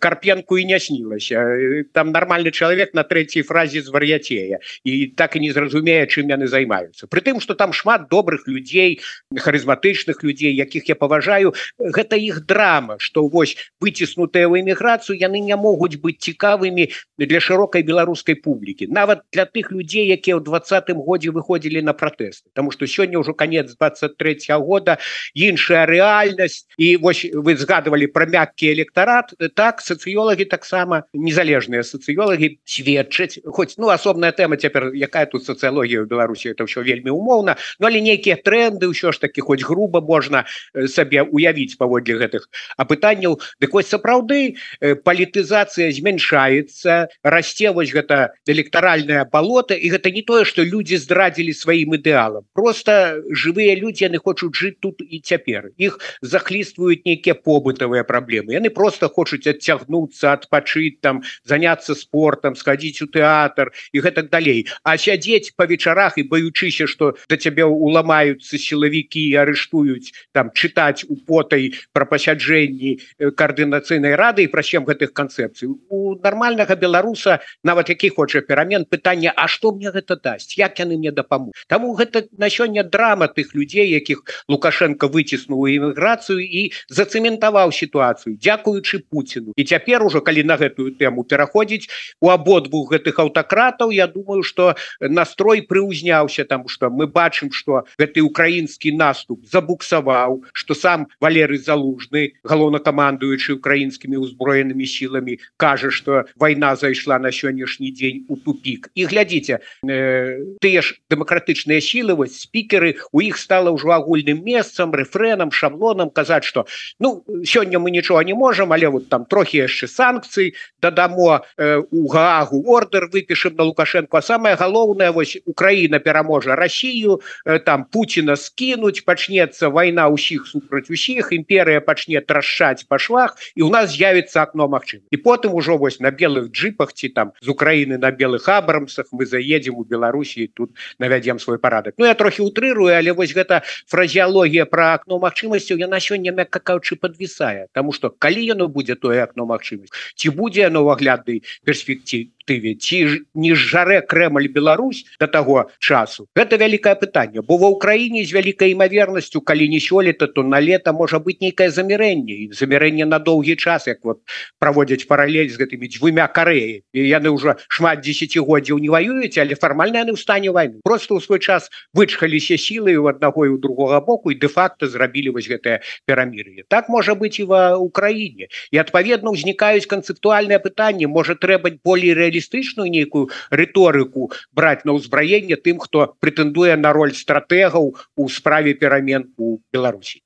карпенку 0.00 0.58
і 0.58 0.64
не 0.64 0.78
снілася 0.80 1.84
там 1.92 2.12
нормальный 2.12 2.50
чалавек 2.50 2.94
на 2.94 3.04
третьей 3.04 3.42
фразе 3.42 3.82
звар'яцея 3.82 4.58
і 4.84 5.06
так 5.16 5.36
і 5.36 5.40
не 5.40 5.52
зразумее 5.52 6.06
чым 6.06 6.28
яны 6.28 6.46
займаюцца 6.46 7.06
притым 7.06 7.40
что 7.40 7.54
там 7.54 7.72
шмат 7.72 8.08
добрых 8.08 8.48
людзей 8.48 9.00
харызматычных 9.36 10.22
людзей 10.22 10.54
якіх 10.54 10.88
я 10.88 10.94
паважаю 10.94 11.54
гэта 11.78 12.16
іх 12.16 12.46
драма 12.46 12.96
что 12.98 13.26
вось 13.28 13.56
выціснутыя 13.80 14.48
ў 14.48 14.62
эміграцыю 14.62 15.18
яны 15.18 15.40
не 15.40 15.56
могуць 15.56 15.96
быць 16.00 16.20
цікавымі 16.20 16.88
для 17.18 17.40
шырокай 17.40 17.82
беларускай 17.82 18.34
публікі 18.34 18.88
нават 18.88 19.22
для 19.34 19.44
тых 19.46 19.70
людзей 19.74 20.06
якія 20.08 20.38
ў 20.38 20.44
двадцатым 20.44 21.02
годзе 21.02 21.34
выходзілі 21.34 21.82
на 21.82 21.92
пратэсты 21.92 22.48
тому 22.54 22.70
что 22.70 22.86
сёння 22.86 23.18
ўжо 23.18 23.34
конец 23.34 23.74
23 23.74 24.50
-го 24.50 24.62
года 24.62 24.98
іншая 25.34 25.86
рэальнасць 25.86 26.66
і 26.78 26.96
вось 26.96 27.26
вы 27.34 27.56
згадывалі 27.56 28.06
про 28.06 28.26
мяккі 28.26 28.72
электарат 28.72 29.34
так 29.54 29.82
сацыёлагі 29.82 30.46
таксама 30.46 31.04
незалежныя 31.12 31.82
сацыёлагі 31.82 32.58
сведчаць 32.64 33.42
хоць 33.44 33.74
ну 33.78 33.90
асобная 33.90 34.32
тэма 34.32 34.56
цяпер 34.56 34.94
якая 34.94 35.26
тут 35.26 35.44
сацыялогія 35.44 36.02
ў 36.02 36.06
беларусі 36.06 36.54
это 36.54 36.64
ўсё 36.64 36.86
вельмі 36.86 37.10
умоўна 37.10 37.56
но 37.80 37.86
але 37.86 38.00
нейкія 38.00 38.36
тренды 38.36 38.86
ўсё 38.86 39.12
ж 39.12 39.20
таки 39.20 39.40
хоць 39.40 39.62
груба 39.62 40.00
можна 40.00 40.44
сабе 40.86 41.22
уявіць 41.22 41.76
паводле 41.76 42.18
гэтых 42.20 42.48
апытанняў. 42.76 43.40
Дык 43.60 43.72
вось 43.72 43.90
сапраўды 43.90 44.56
палітызацыя 44.80 45.90
змяншаецца 45.90 47.08
расце 47.22 47.72
вось 47.72 47.92
гэта 47.92 48.34
электаральная 48.46 49.23
балота 49.32 49.74
і 49.74 49.90
гэта 49.90 50.10
не 50.10 50.22
тое 50.22 50.44
что 50.44 50.62
люди 50.62 50.96
здрадзілі 50.96 51.52
сваім 51.52 51.94
ідэалам 51.96 52.44
просто 52.52 53.22
живыя 53.30 53.74
людзі 53.78 54.06
яны 54.08 54.18
хочуць 54.18 54.54
жыць 54.54 54.78
тут 54.80 55.00
і 55.00 55.20
цяпер 55.20 55.70
іх 55.78 55.98
захлістваюць 56.20 57.04
нейкія 57.04 57.34
побытавыя 57.34 58.04
праблемы 58.04 58.54
яны 58.54 58.70
просто 58.70 59.08
хочуць 59.08 59.46
адцягнуцца 59.46 60.34
адпачыць 60.34 61.00
там 61.00 61.22
заняться 61.44 61.94
спортом 61.94 62.56
сходить 62.56 63.00
у 63.02 63.06
тэатр 63.06 63.72
і 63.92 64.00
гэтак 64.00 64.30
далей 64.30 64.66
а 64.82 64.96
сядзець 64.98 65.54
по 65.56 65.64
вечарах 65.64 66.18
і 66.18 66.28
баючыся 66.28 66.86
что 66.86 67.14
да 67.28 67.36
цябе 67.36 67.64
уламаюцца 67.64 68.58
сілавікі 68.58 69.24
арыштуюць 69.40 70.12
там 70.32 70.50
чытаць 70.50 71.04
у 71.08 71.16
потай 71.16 71.72
про 71.92 72.06
пасяджэнні 72.06 72.98
коаардынацыйнай 73.18 74.14
рады 74.14 74.44
і 74.44 74.52
прачем 74.52 74.84
гэтых 74.84 75.12
канцэпцый 75.12 75.68
у 75.88 76.16
нормальнага 76.20 76.76
беларуса 76.76 77.40
нават 77.62 77.88
які 77.88 78.08
хоча 78.08 78.40
перамен 78.40 78.84
пытання 78.84 79.13
А 79.36 79.48
что 79.48 79.72
мне 79.72 79.90
гэта 79.90 80.16
дасць 80.16 80.58
як 80.58 80.78
яны 80.78 80.96
мне 80.98 81.12
дапамог 81.12 81.54
Таму 81.68 81.94
гэта 81.94 82.26
на 82.38 82.50
сёння 82.50 82.82
драма 82.82 83.28
тых 83.28 83.54
людзей 83.54 83.90
якіх 83.90 84.22
лукашенко 84.48 85.08
выціснуў 85.08 85.66
іміграцыю 85.70 86.42
і 86.42 86.72
зацэментаваў 86.88 87.72
сітуацыю 87.72 88.36
дзякуючы 88.36 89.06
Пуціну. 89.10 89.52
І 89.56 89.64
цяпер 89.64 90.02
ужо 90.02 90.20
калі 90.20 90.44
на 90.44 90.56
гэтую 90.56 90.96
тэму 90.98 91.24
пераходзіць 91.24 91.88
у 92.20 92.30
абодвух 92.30 92.92
гэтых 92.92 93.18
аўтакратаў 93.18 93.92
Я 93.92 94.06
думаю 94.06 94.42
что 94.42 94.74
настрой 95.00 95.62
прыўзняўся 95.62 96.44
там 96.44 96.68
что 96.68 96.90
мы 96.90 97.06
бачым 97.06 97.52
что 97.52 97.84
гэты 97.98 98.20
украінскі 98.20 98.92
наступ 98.92 99.46
забуксаваў 99.46 100.44
что 100.52 100.74
сам 100.74 101.06
валерый 101.20 101.58
залужны 101.58 102.34
галоўнакамандуючы 102.42 103.54
украінскімі 103.54 104.18
ўзброенымі 104.18 104.86
сіламі 104.86 105.38
кажа 105.56 105.90
что 105.90 106.24
вайна 106.36 106.74
зайшла 106.76 107.18
на 107.18 107.30
сённяшні 107.30 107.92
дзень 107.92 108.24
у 108.28 108.36
тупик 108.36 108.90
і 108.94 109.03
глядзіце 109.06 109.60
э, 109.60 110.38
тыя 110.60 110.80
ж 110.82 110.98
дэмакратычныя 111.10 111.80
сілы 111.80 112.14
вось 112.14 112.40
спікеры 112.40 112.96
у 113.12 113.20
іх 113.20 113.38
стала 113.38 113.70
ўжо 113.74 113.94
агульным 113.96 114.44
месцам 114.44 114.92
рэфрэнам 114.92 115.50
шаблонам 115.50 116.10
казаць 116.10 116.44
что 116.44 116.66
ну 116.98 117.24
сёння 117.44 117.78
мы 117.78 117.90
нічога 117.90 118.24
не 118.24 118.34
можем 118.34 118.72
але 118.72 118.88
вот 118.88 119.08
там 119.08 119.24
трохі 119.24 119.64
яшчэ 119.64 119.86
санкцый 119.88 120.54
дадамо 120.80 121.44
э, 121.56 121.82
у 121.90 122.08
гаагу 122.08 122.62
ордер 122.66 123.08
выпішем 123.12 123.54
на 123.56 123.64
лукашенко 123.64 124.20
самое 124.20 124.54
галоўнае 124.56 125.10
вось 125.10 125.38
Украіна 125.44 125.98
пераможа 125.98 126.56
Россию 126.56 127.20
э, 127.46 127.58
там 127.58 127.84
Пуціна 127.84 128.36
скінуть 128.36 129.04
пачнецца 129.04 129.68
вайна 129.68 130.08
ўсіх 130.08 130.46
супраць 130.46 130.90
усіх 130.90 131.32
імперыя 131.32 131.80
пачне 131.80 132.20
трашчаць 132.20 132.84
па 132.88 132.98
швах 132.98 133.36
і 133.54 133.62
у 133.62 133.70
нас 133.70 133.92
з'явіцца 133.92 134.42
окно 134.42 134.68
Мачым 134.68 135.00
і 135.10 135.16
потым 135.16 135.54
ужо 135.54 135.76
вось 135.76 136.00
на 136.00 136.10
белых 136.10 136.50
джипах 136.50 136.92
ці 136.92 137.08
там 137.08 137.32
з 137.40 137.48
Украіны 137.48 137.98
на 137.98 138.10
белых 138.10 138.48
абрамсах 138.94 139.12
мы 139.12 139.26
заедем 139.26 139.76
у 139.76 139.84
Беларусі 139.84 140.50
тут 140.54 140.70
навядзем 140.98 141.38
свой 141.38 141.58
парадак 141.58 141.94
Ну 141.98 142.06
я 142.06 142.14
трохі 142.14 142.42
утрырую 142.42 142.94
але 142.94 143.12
вось 143.12 143.34
гэта 143.34 143.62
фразеологія 143.86 144.66
про 144.66 144.94
акно 144.94 145.18
магчымасцяў 145.18 145.78
яна 145.78 146.00
сёння 146.00 146.32
мякка 146.32 146.60
каўчы 146.60 146.96
подвісае 146.96 147.66
Таму 147.72 147.92
что 147.92 148.10
калі 148.10 148.44
яно 148.44 148.68
будзе 148.68 148.94
тое 148.94 149.22
акно 149.22 149.46
магчымасць 149.46 149.92
ці 150.14 150.30
будзе 150.30 150.70
новагляднай 150.70 151.42
перспектив 151.64 152.28
перспектыве 152.44 152.74
ці 152.74 153.24
не 153.34 153.54
жарэ 153.54 154.02
Крэмль 154.02 154.48
Беларусь 154.48 155.04
до 155.18 155.26
таго 155.26 155.70
часу? 155.78 156.26
Гэта 156.36 156.56
вялікае 156.56 156.94
пытанне 156.96 157.42
бо 157.42 157.56
ва 157.56 157.68
ўкраіне 157.72 158.24
з 158.24 158.32
вялікай 158.32 158.72
імавернасцю 158.72 159.40
калі 159.40 159.68
не 159.68 159.80
сёлета 159.80 160.26
то 160.26 160.42
на 160.42 160.60
лета 160.60 160.92
можа 160.92 161.18
быть 161.18 161.40
нейкае 161.40 161.70
замірэнне 161.70 162.32
і 162.32 162.52
замірэнне 162.52 163.04
на 163.04 163.18
доўгі 163.18 163.56
час 163.56 163.86
як 163.86 164.04
вот 164.04 164.20
праводзяць 164.58 165.06
паралель 165.06 165.48
з 165.48 165.58
гэтымі 165.58 165.88
дзвюмя 165.88 166.28
кареі 166.28 166.82
і 166.92 167.00
яны 167.08 167.32
ўжо 167.32 167.56
шмат 167.68 168.00
десятгоддзяў 168.00 168.78
не 168.78 168.88
ваююць 168.88 169.38
але 169.38 169.54
фармальна 169.54 170.04
яны 170.04 170.12
ў 170.12 170.20
стане 170.20 170.50
войны 170.50 170.80
просто 170.84 171.14
ў 171.14 171.20
свой 171.24 171.40
час 171.40 171.70
вычхаліся 171.94 172.56
сілы 172.60 172.96
у 172.96 173.08
аднаго 173.08 173.46
і 173.46 173.56
у 173.56 173.58
другога 173.58 174.00
боку 174.00 174.30
і 174.30 174.38
де-факто 174.38 174.86
зрабілі 174.86 175.34
вось 175.34 175.48
гэтае 175.48 175.80
перамір'е. 176.06 176.64
Так 176.68 176.88
можа 176.88 177.14
быть 177.14 177.40
і 177.40 177.44
ва 177.48 177.76
Украіне 177.76 178.48
і 178.70 178.76
адпаведна 178.78 179.30
ўзнікаюць 179.32 179.88
канцэптуальнае 179.88 180.58
пытанне 180.58 181.06
можа 181.08 181.34
трэба 181.34 181.76
болей 181.84 182.14
рэаль 182.14 182.33
нацыяналістычную 182.34 182.90
нейкую 182.90 183.30
рыторыку 183.50 184.32
браць 184.52 184.84
на 184.84 184.92
ўзбраенне 184.94 185.56
тым 185.56 185.78
хто 185.78 186.14
прэтэндуе 186.20 186.76
на 186.76 186.92
роль 186.92 187.14
стратэгаў 187.14 187.94
у 188.16 188.28
справе 188.28 188.74
перамен 188.74 189.30
у 189.38 189.58
Беларусі. 189.72 190.22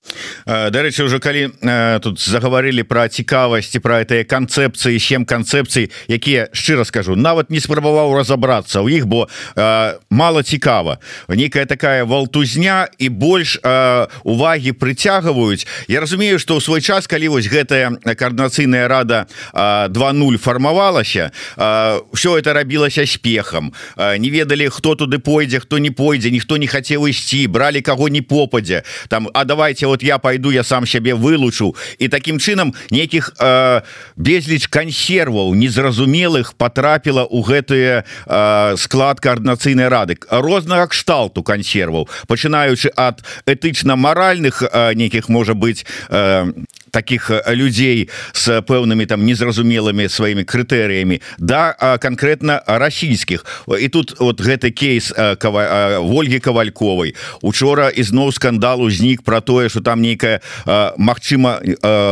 Дарэчы 0.47 1.05
уже 1.05 1.19
калі 1.21 1.53
тут 2.01 2.21
заговорили 2.21 2.83
про 2.83 3.09
цікавасці 3.09 3.79
про 3.81 4.01
это 4.01 4.25
канцэпцыі 4.25 4.99
чем 4.99 5.25
канцэпцый 5.25 5.91
якія 6.09 6.49
шчыра 6.53 6.85
скажу 6.85 7.17
нават 7.17 7.51
не 7.51 7.61
спрабаваў 7.61 8.15
разобрацца 8.17 8.81
у 8.81 8.89
іх 8.89 9.07
бо 9.07 9.29
мало 10.11 10.43
цікава. 10.43 10.99
Некая 11.29 11.67
такая 11.67 12.05
валтузня 12.05 12.89
і 12.99 13.09
больш 13.09 13.59
увагі 14.25 14.73
прыцягваюць. 14.73 15.67
Я 15.89 16.01
разумею 16.01 16.39
что 16.39 16.57
ў 16.57 16.61
свой 16.61 16.81
час 16.81 17.07
калі 17.07 17.29
вось 17.29 17.49
гэтая 17.49 18.01
коорднацыйная 18.17 18.89
рада 18.89 19.27
20 19.53 20.41
фармавалася 20.41 21.31
все 22.13 22.39
это 22.39 22.53
рабілася 22.53 23.07
спехам 23.07 23.73
не 23.97 24.31
ведалі 24.31 24.69
хто 24.69 24.95
туды 24.95 25.19
пойдзе 25.19 25.61
хто 25.61 25.79
не 25.79 25.91
пойдзе 25.91 26.31
ніхто 26.31 26.57
не 26.57 26.67
хацеў 26.67 27.09
ісці 27.09 27.47
бралі 27.47 27.81
кого 27.83 28.09
не 28.09 28.23
попадзе. 28.23 28.83
Там 29.09 29.29
А 29.35 29.45
давайте 29.45 29.87
вот 29.87 30.03
я 30.03 30.19
пойду 30.19 30.51
я 30.51 30.65
сам 30.65 30.87
сябе 30.87 31.15
вылучу 31.15 31.75
і 31.99 32.09
таким 32.09 32.39
чынам 32.39 32.75
нейкіх 32.91 33.33
безліч 34.17 34.67
консерваў 34.67 35.55
незразумелых 35.55 36.55
потрапіла 36.55 37.25
у 37.25 37.43
гэтые 37.43 38.05
склад 38.77 39.21
коорднацыйнай 39.21 39.89
рады. 39.89 40.19
Рознага 40.31 40.87
кшталту 40.87 41.43
консерваў 41.43 42.09
пачынаючы 42.27 42.91
ад 42.97 43.23
этычна-маральных 43.47 44.63
нейкіх 44.95 45.29
можа 45.29 45.55
быть 45.55 45.87
таких 46.99 47.31
людзей 47.47 48.11
с 48.35 48.59
пэўнымі 48.67 49.07
там 49.07 49.23
незразумелымі 49.23 50.11
сваімі 50.11 50.43
крытэрыямі 50.43 51.23
да 51.39 51.79
конкретно 52.03 52.59
расійскіх 52.67 53.47
і 53.71 53.87
тут 53.89 54.19
вот 54.19 54.43
гэты 54.43 54.75
кейс 54.75 55.15
ольги 55.15 56.43
кавальковой 56.43 57.15
учора 57.43 57.87
ізноў 57.95 58.35
скандал 58.35 58.83
узнік 58.83 59.23
про 59.23 59.39
тое 59.41 59.69
что 59.69 59.81
там 59.81 60.03
нейкая 60.03 60.43
Мачыма 60.99 61.63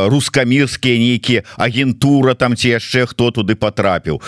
рускамірскія 0.06 0.98
нейкія 0.98 1.42
агентура 1.58 2.34
там 2.38 2.54
ці 2.54 2.78
яшчэ 2.78 3.10
хто 3.10 3.34
туды 3.34 3.58
потрапіў 3.58 4.22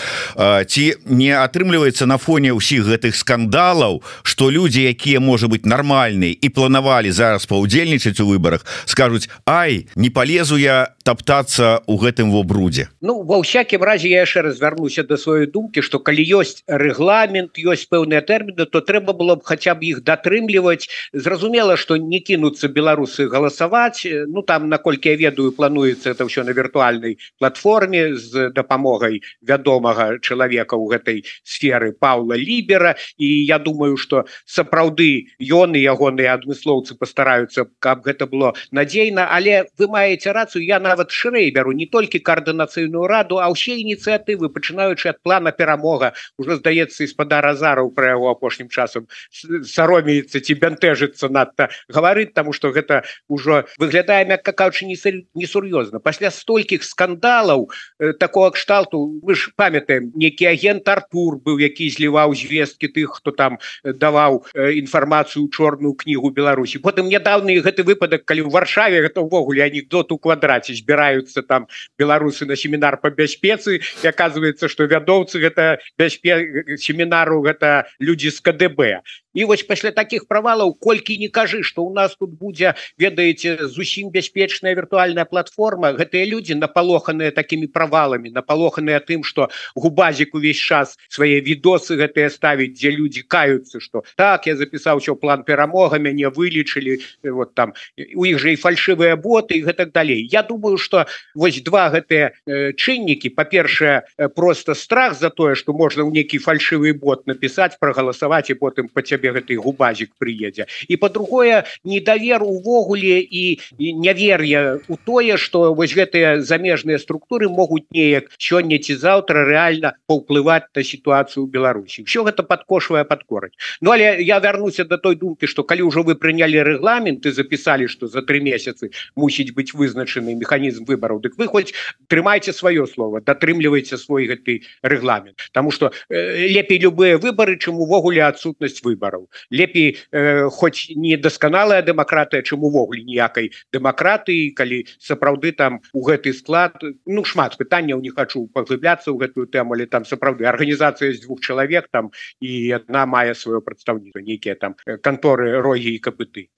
ці 0.66 0.84
не 1.06 1.30
атрымліваецца 1.38 2.10
на 2.10 2.18
фоне 2.18 2.50
ўсіх 2.50 2.82
гэтых 2.90 3.14
скандалаў 3.14 4.02
что 4.26 4.50
люди 4.50 4.90
якія 4.90 5.22
можа 5.22 5.46
быть 5.46 5.62
нармальныя 5.62 6.34
і 6.34 6.48
планавалі 6.50 7.14
зараз 7.14 7.46
паўдзельнічаць 7.46 8.18
у 8.18 8.26
выборах 8.26 8.66
скажуць 8.90 9.30
Ай 9.46 9.86
не 9.94 10.10
полезу 10.48 10.56
я 10.56 10.94
топтаться 11.04 11.82
у 11.87 11.96
гэтым 11.96 12.30
во 12.30 12.42
брудзе 12.42 12.88
Ну 13.00 13.22
ва 13.24 13.40
всякім 13.40 13.82
разе 13.82 14.08
я 14.08 14.24
яшчэ 14.24 14.42
развярнуся 14.42 15.02
до 15.02 15.16
сваёй 15.16 15.46
думкі 15.46 15.82
что 15.82 15.98
калі 15.98 16.20
ёсць 16.20 16.64
рэгламент 16.66 17.56
ёсць 17.56 17.88
пэўныя 17.88 18.20
тэрміны 18.20 18.66
то 18.66 18.80
трэба 18.80 19.12
было 19.12 19.37
б 19.37 19.42
хотя 19.44 19.74
б 19.74 19.84
іх 19.84 20.04
датрымліваць. 20.04 20.88
Зразумела 21.12 21.76
что 21.76 21.96
не 21.96 22.20
кінуцца 22.20 22.68
беларусы 22.68 23.28
галасаваць. 23.28 24.04
Ну 24.04 24.42
там 24.42 24.68
наколькі 24.68 25.08
я 25.08 25.16
ведаю 25.16 25.52
плануецца 25.52 26.11
это 26.12 26.24
ўсё 26.24 26.44
на 26.44 26.52
віртуальнай 26.52 27.18
платформе 27.38 28.16
з 28.16 28.50
дапамогай 28.52 29.22
вядомага 29.40 30.20
чалавека 30.20 30.76
ў 30.76 30.84
гэтай 30.92 31.24
сферы 31.44 31.92
Паула 31.92 32.37
лібера. 32.37 32.96
І 33.16 33.44
я 33.44 33.58
думаю 33.58 33.96
что 33.96 34.24
сапраўды 34.44 35.32
ён 35.40 35.76
і 35.76 35.80
ягоныя 35.80 36.37
адмыслоўцы 36.37 36.96
пастараюцца 37.00 37.64
каб 37.80 38.04
гэта 38.04 38.26
было 38.26 38.52
надзейна. 38.72 39.28
Але 39.32 39.64
вы 39.78 39.88
маеце 39.88 40.27
рацыю 40.32 40.64
я 40.64 40.78
нават 40.80 41.10
шырэй 41.10 41.50
бяру 41.50 41.72
не 41.72 41.86
толькі 41.86 42.18
коаардынацыйную 42.20 43.06
раду 43.06 43.38
а 43.38 43.48
ўсе 43.50 43.78
ініцыятывы 43.80 44.48
пачынаючы 44.48 45.10
ад 45.10 45.22
плана 45.22 45.52
перамога. 45.52 46.12
Уже 46.38 46.56
здаецца 46.56 47.06
спадар 47.06 47.46
азараў 47.46 47.90
пра 47.94 48.14
яго 48.14 48.30
апошнім 48.30 48.68
часам 48.68 49.06
саромеецца 49.32 50.40
ці 50.40 50.54
бянтэжыцца 50.54 51.28
надта 51.28 51.68
гаварыць 51.88 52.32
таму 52.34 52.52
что 52.52 52.70
гэта 52.70 53.02
ўжо 53.28 53.64
выглядае 53.78 54.24
мякка 54.28 54.52
каўчы 54.52 54.86
несур'ёзна 54.86 56.00
пасля 56.00 56.30
столькіх 56.30 56.84
скандалаў 56.84 57.68
э, 57.98 58.12
такого 58.12 58.50
кшталту 58.50 59.20
вы 59.22 59.34
ж 59.34 59.50
памятаем 59.56 60.12
некі 60.14 60.46
агент 60.50 60.88
Артур 60.88 61.38
быў 61.38 61.58
які 61.62 61.88
зліваў 61.90 62.34
звесткі 62.34 62.88
тых 62.92 63.18
хто 63.18 63.30
там 63.30 63.58
даваў 63.84 64.44
інфармацыю 64.54 65.48
чорную 65.50 65.94
кнігу 65.94 66.30
Беларусі 66.30 66.78
потым 66.78 67.08
нядаўны 67.08 67.58
гэты 67.64 67.82
выпадак 67.82 68.24
калі 68.24 68.46
ў 68.46 68.50
варшаве 68.52 69.02
гэта 69.06 69.24
ўвогуле 69.24 69.64
анекдот 69.64 70.12
у 70.12 70.17
квадраце 70.18 70.74
збіраюцца 70.74 71.42
там 71.42 71.66
беларусы 71.98 72.46
на 72.46 72.57
семінар 72.57 73.00
по 73.00 73.11
бяспецы 73.11 73.81
і 74.02 74.07
оказывается 74.07 74.68
что 74.68 74.85
вядоўцы 74.85 75.38
гэта 75.38 75.78
бяспе 75.98 76.76
семінару 76.76 77.42
гэта 77.42 77.87
людзі 77.98 78.31
з 78.31 78.40
КДБ. 78.40 79.02
І 79.35 79.44
вось 79.44 79.62
пасля 79.62 79.90
таких 79.94 80.26
правалаў 80.26 80.74
колькі 80.74 81.18
не 81.18 81.28
кажы 81.28 81.62
что 81.62 81.85
у 81.85 81.92
нас 81.94 82.16
тут 82.16 82.35
будзе 82.35 82.74
ведаеце 82.98 83.68
зусім 83.68 84.11
бяспечная 84.11 84.74
віртуальная 84.74 85.24
платформа 85.24 85.92
гэтыя 85.92 86.24
люди 86.24 86.52
напалоханыя 86.52 87.31
такими 87.31 87.66
правалами 87.66 88.31
напалоханыя 88.31 89.00
тым 89.00 89.22
что 89.22 89.50
губазик 89.74 90.35
увесь 90.35 90.59
час 90.59 90.98
свае 91.09 91.40
відосы 91.40 91.94
гэтыя 92.00 92.31
ставіць 92.31 92.74
дзе 92.74 92.90
люди 92.90 93.22
каюцца 93.22 93.81
что 93.81 94.02
так 94.16 94.46
я 94.46 94.57
запісаў 94.57 94.98
все 94.98 95.14
план 95.14 95.44
перамога 95.44 95.98
мяне 95.98 96.31
вылечылі 96.31 96.98
вот 97.22 97.54
там 97.54 97.74
у 98.14 98.24
іх 98.24 98.38
же 98.38 98.52
і 98.52 98.57
фальшивыя 98.57 99.14
боты 99.16 99.61
і 99.61 99.64
гэтак 99.70 99.92
далей. 100.08 100.28
Я 100.30 100.42
думаю 100.42 100.78
что 100.78 101.06
вось 101.34 101.60
два 101.62 101.90
гэтыя 101.90 102.32
э, 102.46 102.72
чыннікі. 102.72 103.28
По-першае 103.28 104.04
просто 104.34 104.74
страх 104.74 105.18
за 105.18 105.30
тое 105.30 105.54
что 105.54 105.72
можна 105.72 106.02
ў 106.02 106.12
нейкі 106.12 106.38
фальшивый 106.38 106.92
бот 106.92 107.26
написать 107.26 107.78
прогаласаваць 107.78 108.50
і 108.50 108.54
потым 108.54 108.88
по 108.88 109.02
цябе 109.02 109.32
гэты 109.32 109.56
губазик 109.56 110.10
приедзе 110.18 110.66
і 110.88 110.96
по-другое 110.96 111.64
недавер 111.84 112.42
увогуле 112.42 113.20
і, 113.20 113.60
нявер'я 113.78 114.80
у 114.88 114.96
тое 114.96 115.36
что 115.36 115.74
вось 115.74 115.94
гэтыя 115.94 116.40
замежныя 116.40 116.98
структуры 116.98 117.48
могуць 117.48 117.86
неяк 117.90 118.32
сёння 118.38 118.78
ці 118.78 118.94
заўтра 118.94 119.44
реально 119.44 119.94
паўплываць 120.06 120.70
на 120.74 120.82
сітуацыю 120.82 121.46
Беларусі. 121.46 122.02
Все 122.04 122.24
гэта 122.24 122.42
подкошвае 122.42 123.04
подкораць 123.04 123.56
Ну 123.80 123.90
але 123.90 124.22
я 124.22 124.38
вярнуся 124.40 124.84
до 124.84 124.98
той 124.98 125.16
думкі 125.16 125.46
что 125.46 125.64
калі 125.64 125.90
ўжо 125.90 126.02
вы 126.02 126.14
прынялі 126.14 126.62
рэгламент 126.62 127.26
і 127.26 127.30
записали 127.30 127.86
что 127.86 128.06
за 128.06 128.22
три 128.22 128.40
месяцы 128.40 128.90
мусіць 129.16 129.52
быть 129.52 129.74
вызначаны 129.98 130.34
механізм 130.34 130.84
выбораў 130.84 131.20
дык 131.20 131.34
вы 131.38 131.46
хоть 131.46 131.74
трымайце 132.08 132.52
сваё 132.52 132.87
слово 132.87 133.20
датрымліваеце 133.20 133.98
свой 133.98 134.26
гэты 134.26 134.62
рэгламент. 134.82 135.50
Тому 135.52 135.70
что 135.70 135.92
э, 136.08 136.46
лепей 136.46 136.78
любыя 136.78 137.18
выборы 137.18 137.58
чым 137.58 137.80
увогуле 137.80 138.22
адсутнасць 138.22 138.82
выбораў 138.82 139.28
лепей 139.50 139.98
э, 140.12 140.48
хоть 140.50 140.90
не 140.94 141.16
дасканалая 141.16 141.82
дэмакратыя 141.82 142.42
чым 142.42 142.62
увогуле 142.62 143.02
ніякай 143.02 143.50
дэмакратыі 143.72 144.54
калі 144.54 144.87
сапраўды 144.98 145.52
там 145.52 145.80
у 145.92 146.02
гэты 146.06 146.32
склад 146.32 146.78
ну 147.06 147.24
шмат 147.24 147.58
пытанняў 147.58 148.00
не 148.00 148.11
хочу 148.11 148.46
паглыбляцца 148.54 149.11
ў 149.11 149.18
гэтую 149.18 149.46
тэму 149.50 149.74
але 149.74 149.87
там 149.87 150.04
сапраўды 150.04 150.46
арганізацыя 150.46 151.12
з 151.12 151.20
двух 151.26 151.40
чалавек 151.40 151.88
там 151.90 152.11
і 152.40 152.72
одна 152.74 153.06
мае 153.06 153.34
сваё 153.34 153.61
прадстаўніцтва 153.61 154.22
нейкія 154.22 154.54
там 154.54 154.74
канторы 155.02 155.61
рогі 155.61 155.90
і 155.90 155.98
капыты. 155.98 156.48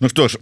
Ну 0.00 0.08
что 0.08 0.28
ж 0.28 0.38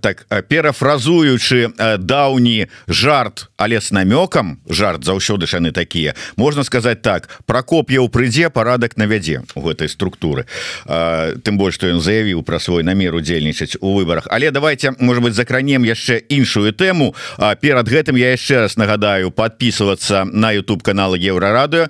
так 0.00 0.26
перафразуючы 0.48 1.68
даўні 1.98 2.68
жарт 2.86 3.48
але 3.56 3.80
с 3.80 3.90
намёкам 3.90 4.58
жарт 4.68 5.04
заўсёды 5.04 5.46
шаны 5.46 5.72
такія. 5.72 6.14
Можна 6.36 6.64
сказать 6.64 7.02
так 7.02 7.28
прокоп'я 7.46 8.00
ў 8.00 8.08
прыдзе 8.08 8.50
парадак 8.50 8.96
навядзе 8.96 9.42
у 9.54 9.60
гэтай 9.60 9.88
структуры. 9.88 10.46
Тым 10.86 11.58
больш 11.58 11.74
что 11.74 11.86
ён 11.86 12.00
заявіў 12.00 12.42
пра 12.42 12.58
свой 12.58 12.82
намер 12.82 13.14
удзельнічаць 13.14 13.76
у 13.80 13.94
выборах 13.94 14.26
але 14.30 14.50
давайте 14.50 14.94
может 14.98 15.22
быть 15.22 15.34
закранем 15.34 15.82
яшчэ 15.82 16.22
іншую 16.28 16.72
тэму. 16.72 17.14
Перад 17.60 17.88
гэтым 17.88 18.16
я 18.16 18.32
яшчэ 18.32 18.60
раз 18.60 18.76
нагадаю 18.76 19.30
подписываться 19.30 20.24
на 20.24 20.52
YouTube 20.52 20.82
канал 20.82 21.14
еврорадыо 21.14 21.88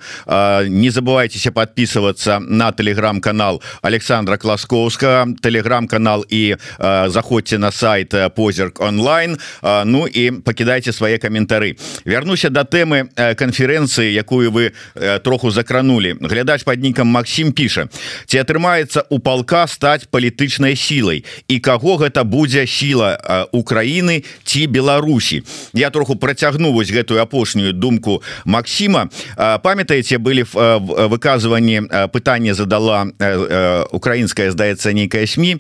не 0.69 0.91
забывайтеся 0.91 1.53
подписываться 1.53 2.39
на 2.39 2.73
телеграм-канал 2.73 3.63
Александра 3.83 4.37
класкоўска 4.37 5.27
телеграм-канал 5.43 6.25
і 6.29 6.57
заходзьте 7.07 7.59
на 7.59 7.71
сайт 7.71 8.15
позерк 8.35 8.81
онлайн. 8.81 9.39
Ну 9.63 9.98
і 10.07 10.31
покидайте 10.45 10.93
свае 10.93 11.19
каментары 11.19 11.77
вярнуся 12.05 12.51
до 12.51 12.63
тэмы 12.63 13.09
конференцыі 13.35 14.13
якую 14.15 14.51
вы 14.51 14.73
троху 15.25 15.51
закранули. 15.51 16.17
Глядач 16.21 16.63
под 16.65 16.83
нікам 16.83 17.09
Макссім 17.09 17.53
піша 17.53 17.89
ці 18.27 18.39
атрымаецца 18.39 19.09
у 19.11 19.19
палка 19.19 19.67
стаць 19.67 20.05
палітычнай 20.11 20.77
сілай. 20.77 21.25
І 21.49 21.59
каго 21.59 21.97
гэта 21.97 22.25
будзе 22.25 22.67
сіла 22.67 23.49
Украіны 23.53 24.25
ці 24.45 24.67
Беларусі? 24.67 25.43
Я 25.73 25.91
троху 25.91 26.17
працягну 26.17 26.73
вось 26.73 26.93
гэтую 26.93 27.21
апошнюю 27.21 27.73
думку 27.73 28.23
Макссіма 28.45 29.09
памятаеце 29.37 30.19
былі 30.19 30.45
выказыванні 30.45 31.89
пытання 32.13 32.55
задала 32.55 33.07
украінская 33.93 34.51
здаецца 34.51 34.93
нейкая 34.93 35.27
сМ 35.27 35.59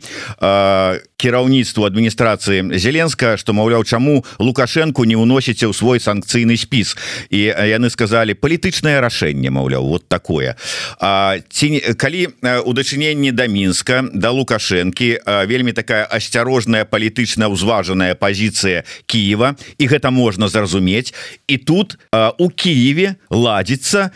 кіраўніцтву 1.18 1.85
адміністрацыі 1.85 2.79
зеленска 2.79 3.37
что 3.37 3.53
маўляў 3.53 3.85
чаму 3.85 4.24
лукашенко 4.38 5.05
не 5.05 5.17
уносіце 5.17 5.67
ў 5.67 5.75
свой 5.75 5.99
санкцыйны 6.01 6.57
спіс 6.57 6.97
і 7.31 7.49
яны 7.49 7.91
сказали 7.91 8.37
палітычнае 8.37 9.01
рашэнне 9.01 9.51
маўляў 9.51 9.88
вот 9.88 10.09
такое. 10.09 10.57
А, 11.01 11.41
ці 11.49 11.81
калі 11.97 12.29
у 12.64 12.73
дачыненні 12.73 13.33
да 13.33 13.49
мінска 13.49 14.05
да 14.12 14.31
лукашэнкі 14.31 15.25
вельмі 15.49 15.73
такая 15.73 16.05
асцярожная 16.05 16.85
палітычна 16.85 17.49
ўзважаная 17.49 18.14
пазіцыя 18.14 18.85
Киева 19.07 19.57
і 19.79 19.85
гэта 19.88 20.11
можна 20.11 20.49
зразумець. 20.49 21.14
І 21.49 21.57
тут 21.59 21.99
у 22.12 22.49
Киеве 22.51 23.17
ладзіцца 23.31 24.11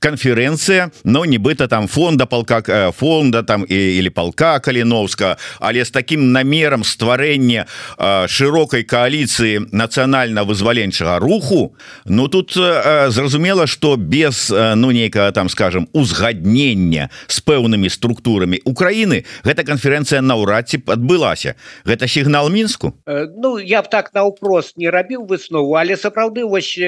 канферэнцыя 0.00 0.90
но 1.04 1.24
нібыта 1.24 1.68
там 1.68 1.88
фонда 1.88 2.26
полка 2.26 2.92
фонда 2.92 3.42
там 3.42 3.64
і 3.68 3.74
или 3.74 4.10
полка 4.10 4.58
каліновска 4.60 5.36
але 5.60 5.84
с 5.84 5.90
таким 5.90 6.32
намером 6.32 6.84
стварэння 6.84 7.66
широкой 8.26 8.82
коалиции 9.30 9.58
нацыянальна-вызваленчага 9.72 11.18
руху 11.18 11.74
Ну 12.04 12.28
тут 12.28 12.52
зразумела 12.52 13.66
что 13.66 13.96
без 13.96 14.50
ну 14.50 14.90
нейкага 14.90 15.32
там 15.32 15.48
скажем 15.48 15.88
узгаднення 15.92 17.10
с 17.26 17.40
пэўнымі 17.40 17.88
структурамі 17.88 18.60
Украины 18.64 19.24
гэта 19.44 19.64
конференцэнцыя 19.64 20.20
наўрад 20.20 20.68
ці 20.68 20.82
адбылася. 20.86 21.54
Гэта 21.84 22.08
сігнал 22.08 22.50
мінску? 22.50 22.94
Ну 23.06 23.58
я 23.58 23.82
б 23.82 23.88
так 23.90 24.14
наўпрост 24.14 24.76
не 24.76 24.90
рабіў 24.90 25.26
выснову 25.26 25.76
але 25.76 25.96
сапраўды 25.96 26.44
вось 26.44 26.78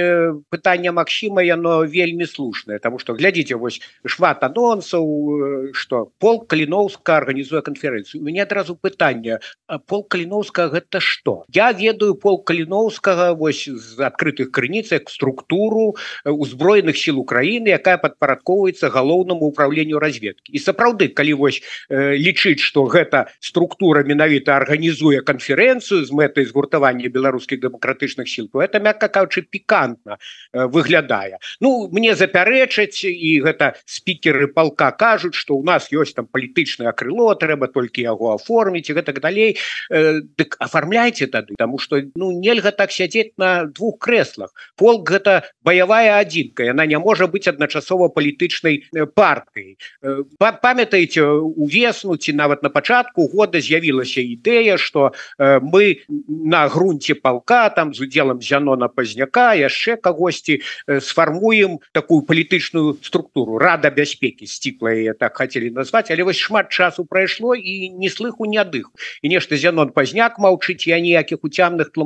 пытанне 0.50 0.92
Макссіма 0.92 1.42
яно 1.42 1.84
вельмі 1.84 2.26
слушнае 2.26 2.78
тому 2.78 2.98
что 2.98 3.14
глядзіце 3.14 3.56
вось 3.56 3.80
шмат 4.06 4.42
анонсаў 4.42 5.72
что 5.72 6.10
пол 6.18 6.44
каліновска 6.46 7.16
органнізуе 7.16 7.62
канферэнцыю. 7.62 8.22
У 8.22 8.24
меня 8.24 8.42
адразу 8.42 8.76
пытанне 8.76 9.38
пол 9.86 10.04
каліновска 10.04 10.68
гэта 10.68 11.00
что 11.00 11.44
я 11.48 11.72
ведаю 11.72 12.14
пол 12.22 12.42
каліновскага 12.46 13.34
вось 13.34 13.66
з 13.66 13.98
адкрытых 13.98 14.54
крыніцах 14.54 15.10
структуру 15.10 15.98
узброеных 16.24 16.96
сил 16.96 17.18
Украины 17.18 17.74
якая 17.74 17.98
падпарадковваецца 17.98 18.88
галоўнаму 18.94 19.50
управлению 19.50 19.98
разведки 19.98 20.54
і 20.54 20.62
сапраўды 20.62 21.10
калі 21.10 21.34
вось 21.42 21.60
э, 21.90 22.14
лічыць 22.14 22.62
что 22.62 22.86
гэта 22.86 23.26
структура 23.40 24.06
менавіта 24.06 24.56
органнізуе 24.56 25.26
канферэнцыю 25.26 26.06
з 26.06 26.10
мэтай 26.14 26.46
згуртавання 26.46 27.10
беларускіх 27.10 27.60
дэмакратычных 27.60 28.30
сил 28.30 28.48
то 28.52 28.62
это 28.62 28.78
мякка 28.78 29.08
кажучы 29.08 29.42
пікантна 29.42 30.18
э, 30.52 30.66
выглядае. 30.66 31.42
Ну 31.60 31.88
мне 31.92 32.14
запярэчаць 32.14 33.02
і 33.04 33.40
гэта 33.42 33.74
спікеры 33.84 34.46
полка 34.46 34.92
кажуць 34.92 35.34
что 35.34 35.56
у 35.56 35.64
нас 35.64 35.90
ёсць 35.92 36.14
там 36.14 36.26
палітычнае 36.30 36.92
крыло 36.92 37.34
трэба 37.34 37.66
толькі 37.66 38.06
яго 38.06 38.34
оформіць 38.38 38.88
і 38.90 38.96
гэтак 39.00 39.20
далей. 39.20 39.58
Э, 39.90 40.20
дык 40.22 40.56
оформляйте 40.58 41.26
тады 41.26 41.54
тому 41.58 41.78
что 41.78 42.00
ну 42.14 42.32
нельга 42.32 42.70
так 42.70 42.92
сядзець 42.92 43.32
на 43.38 43.66
двух 43.66 43.98
креслах 43.98 44.54
полк 44.76 45.08
гэта 45.10 45.42
баявая 45.62 46.20
адзінка 46.20 46.64
яна 46.64 46.86
не 46.86 46.98
можа 46.98 47.26
быть 47.26 47.48
адначасова 47.48 48.08
палітычнай 48.08 48.84
э, 48.94 49.06
партыі 49.06 49.76
э, 50.02 50.22
памятаеце 50.38 51.22
увесну 51.22 52.16
ці 52.16 52.32
нават 52.32 52.62
на 52.62 52.70
пачатку 52.70 53.28
года 53.28 53.60
з'явілася 53.60 54.20
ідэя 54.20 54.76
что 54.76 55.12
э, 55.38 55.60
мы 55.60 56.02
на 56.08 56.68
грунте 56.68 57.14
полка 57.14 57.70
там 57.70 57.94
з 57.94 58.00
удзелам 58.00 58.42
зянона 58.42 58.88
пазняка 58.88 59.54
яшчэ 59.54 59.96
кагосьці 59.96 60.60
сфармуем 61.00 61.80
такую 61.92 62.22
палітычную 62.22 62.98
структуру. 63.02 63.58
Рада 63.58 63.90
бяспекі 63.90 64.46
сціплая 64.46 65.14
так 65.14 65.36
хотели 65.36 65.70
назвать 65.70 66.10
але 66.10 66.22
вось 66.24 66.38
шмат 66.38 66.68
часу 66.68 67.04
прайшло 67.04 67.54
і 67.54 67.90
не 67.90 68.08
слыху 68.08 68.46
не 68.46 68.58
адых 68.58 68.90
і 69.22 69.28
нешта 69.28 69.56
зянон 69.56 69.90
пазняк 69.90 70.38
маўчыць 70.38 70.86
я 70.86 71.00
ніякіх 71.00 71.42
уцямных 71.42 71.92
тлумачэнняў 71.92 72.01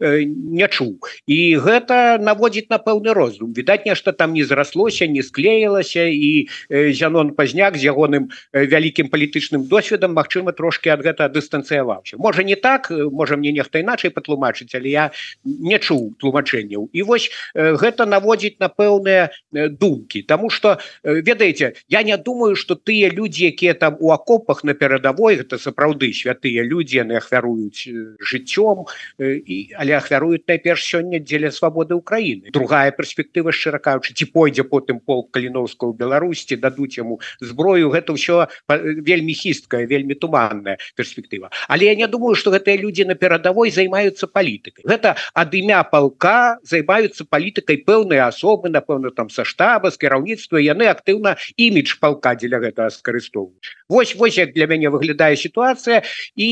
э, 0.00 0.24
не 0.26 0.68
чуў. 0.68 0.98
І 1.26 1.56
гэта 1.58 2.18
наводзіць 2.18 2.70
на 2.70 2.78
пэўны 2.78 3.14
роздум. 3.14 3.52
Відаць 3.52 3.86
нешта 3.86 4.12
там 4.12 4.32
не 4.32 4.44
зраслося 4.44 5.06
не 5.06 5.22
склеілася 5.22 6.06
і 6.06 6.48
э, 6.70 6.92
зянон 6.92 7.34
пазняк 7.34 7.76
з 7.76 7.90
ягоным 7.90 8.30
э, 8.52 8.66
вялікім 8.66 9.08
палітычным 9.08 9.68
досведам 9.68 10.14
Мачыма 10.14 10.52
трошки 10.52 10.88
ад 10.88 11.02
гэта 11.02 11.28
дыстанцыяваўся. 11.28 12.16
Можа 12.18 12.42
не 12.42 12.56
так 12.56 12.90
можа 12.90 13.36
мне 13.36 13.52
нехта 13.52 13.78
іначай 13.78 14.10
патлумачыць 14.10 14.74
але 14.74 14.88
я 14.88 15.04
не 15.44 15.78
чуў 15.78 16.14
тлумачэнняў. 16.18 16.88
І 16.92 17.02
вось 17.02 17.30
э, 17.54 17.76
гэта 17.76 18.06
наводзіць 18.06 18.60
на 18.60 18.68
пэўныя 18.68 19.30
э, 19.30 19.68
думкі. 19.68 20.22
Тому 20.22 20.50
что 20.50 20.78
э, 21.02 21.20
ведаеце 21.20 21.74
я 21.88 22.02
не 22.02 22.16
думаю 22.16 22.56
что 22.56 22.74
тыя 22.74 23.10
людзі 23.10 23.46
якія 23.50 23.74
там 23.74 23.96
у 24.00 24.10
акопах 24.10 24.64
на 24.64 24.74
перадавой 24.74 25.36
гэта 25.36 25.58
сапраўды 25.58 26.12
святыя 26.12 26.62
людзі 26.62 27.04
яны 27.04 27.18
ахвяруюць 27.18 27.88
жыццём 28.20 28.86
і 29.20 29.56
але 29.76 29.92
ахвяруюць 29.98 30.44
найперш 30.48 30.82
сёння 30.84 31.20
дзеля 31.20 31.50
свабоды 31.50 31.94
Украіны 31.94 32.50
другая 32.50 32.90
перспектыва 32.90 33.52
шчыракаючы 33.52 34.14
ці 34.14 34.24
пойдзе 34.32 34.64
потым 34.64 35.00
пол 35.00 35.28
каліновска 35.28 35.86
ў 35.86 35.96
Беларусці 35.96 36.56
дадуць 36.56 36.96
яму 36.98 37.20
зброю 37.40 37.90
гэта 37.92 38.16
ўсё 38.16 38.48
вельмі 38.68 39.34
хісткая 39.34 39.86
вельмі 39.86 40.14
туманная 40.14 40.78
перспектыва 40.96 41.50
але 41.68 41.86
я 41.86 41.94
не 41.94 42.06
думаю 42.08 42.34
что 42.34 42.50
гэтыя 42.50 42.76
людзі 42.80 43.04
на 43.04 43.14
перадавой 43.14 43.70
займаюцца 43.70 44.26
палітыкай. 44.26 44.84
Гэта 44.84 45.16
ад 45.34 45.54
імя 45.54 45.82
палка 45.88 46.58
займаюцца 46.62 47.26
палітыкай 47.28 47.82
пэўныя 47.86 48.28
асобы 48.28 48.70
напэўна 48.70 49.10
там 49.10 49.30
са 49.30 49.44
штаба 49.44 49.90
з 49.90 50.00
кіраўніцтва 50.02 50.62
яны 50.62 50.90
актыўна 50.90 51.36
імідж 51.56 51.98
палка 52.00 52.34
дзеля 52.38 52.62
гэтага 52.62 52.90
скарыстоўваюць. 52.94 53.74
Вось 53.88 54.14
вось 54.14 54.38
як 54.38 54.54
для 54.54 54.66
мяне 54.66 54.90
выглядае 54.90 55.36
сітуацыя 55.36 56.02
і 56.34 56.48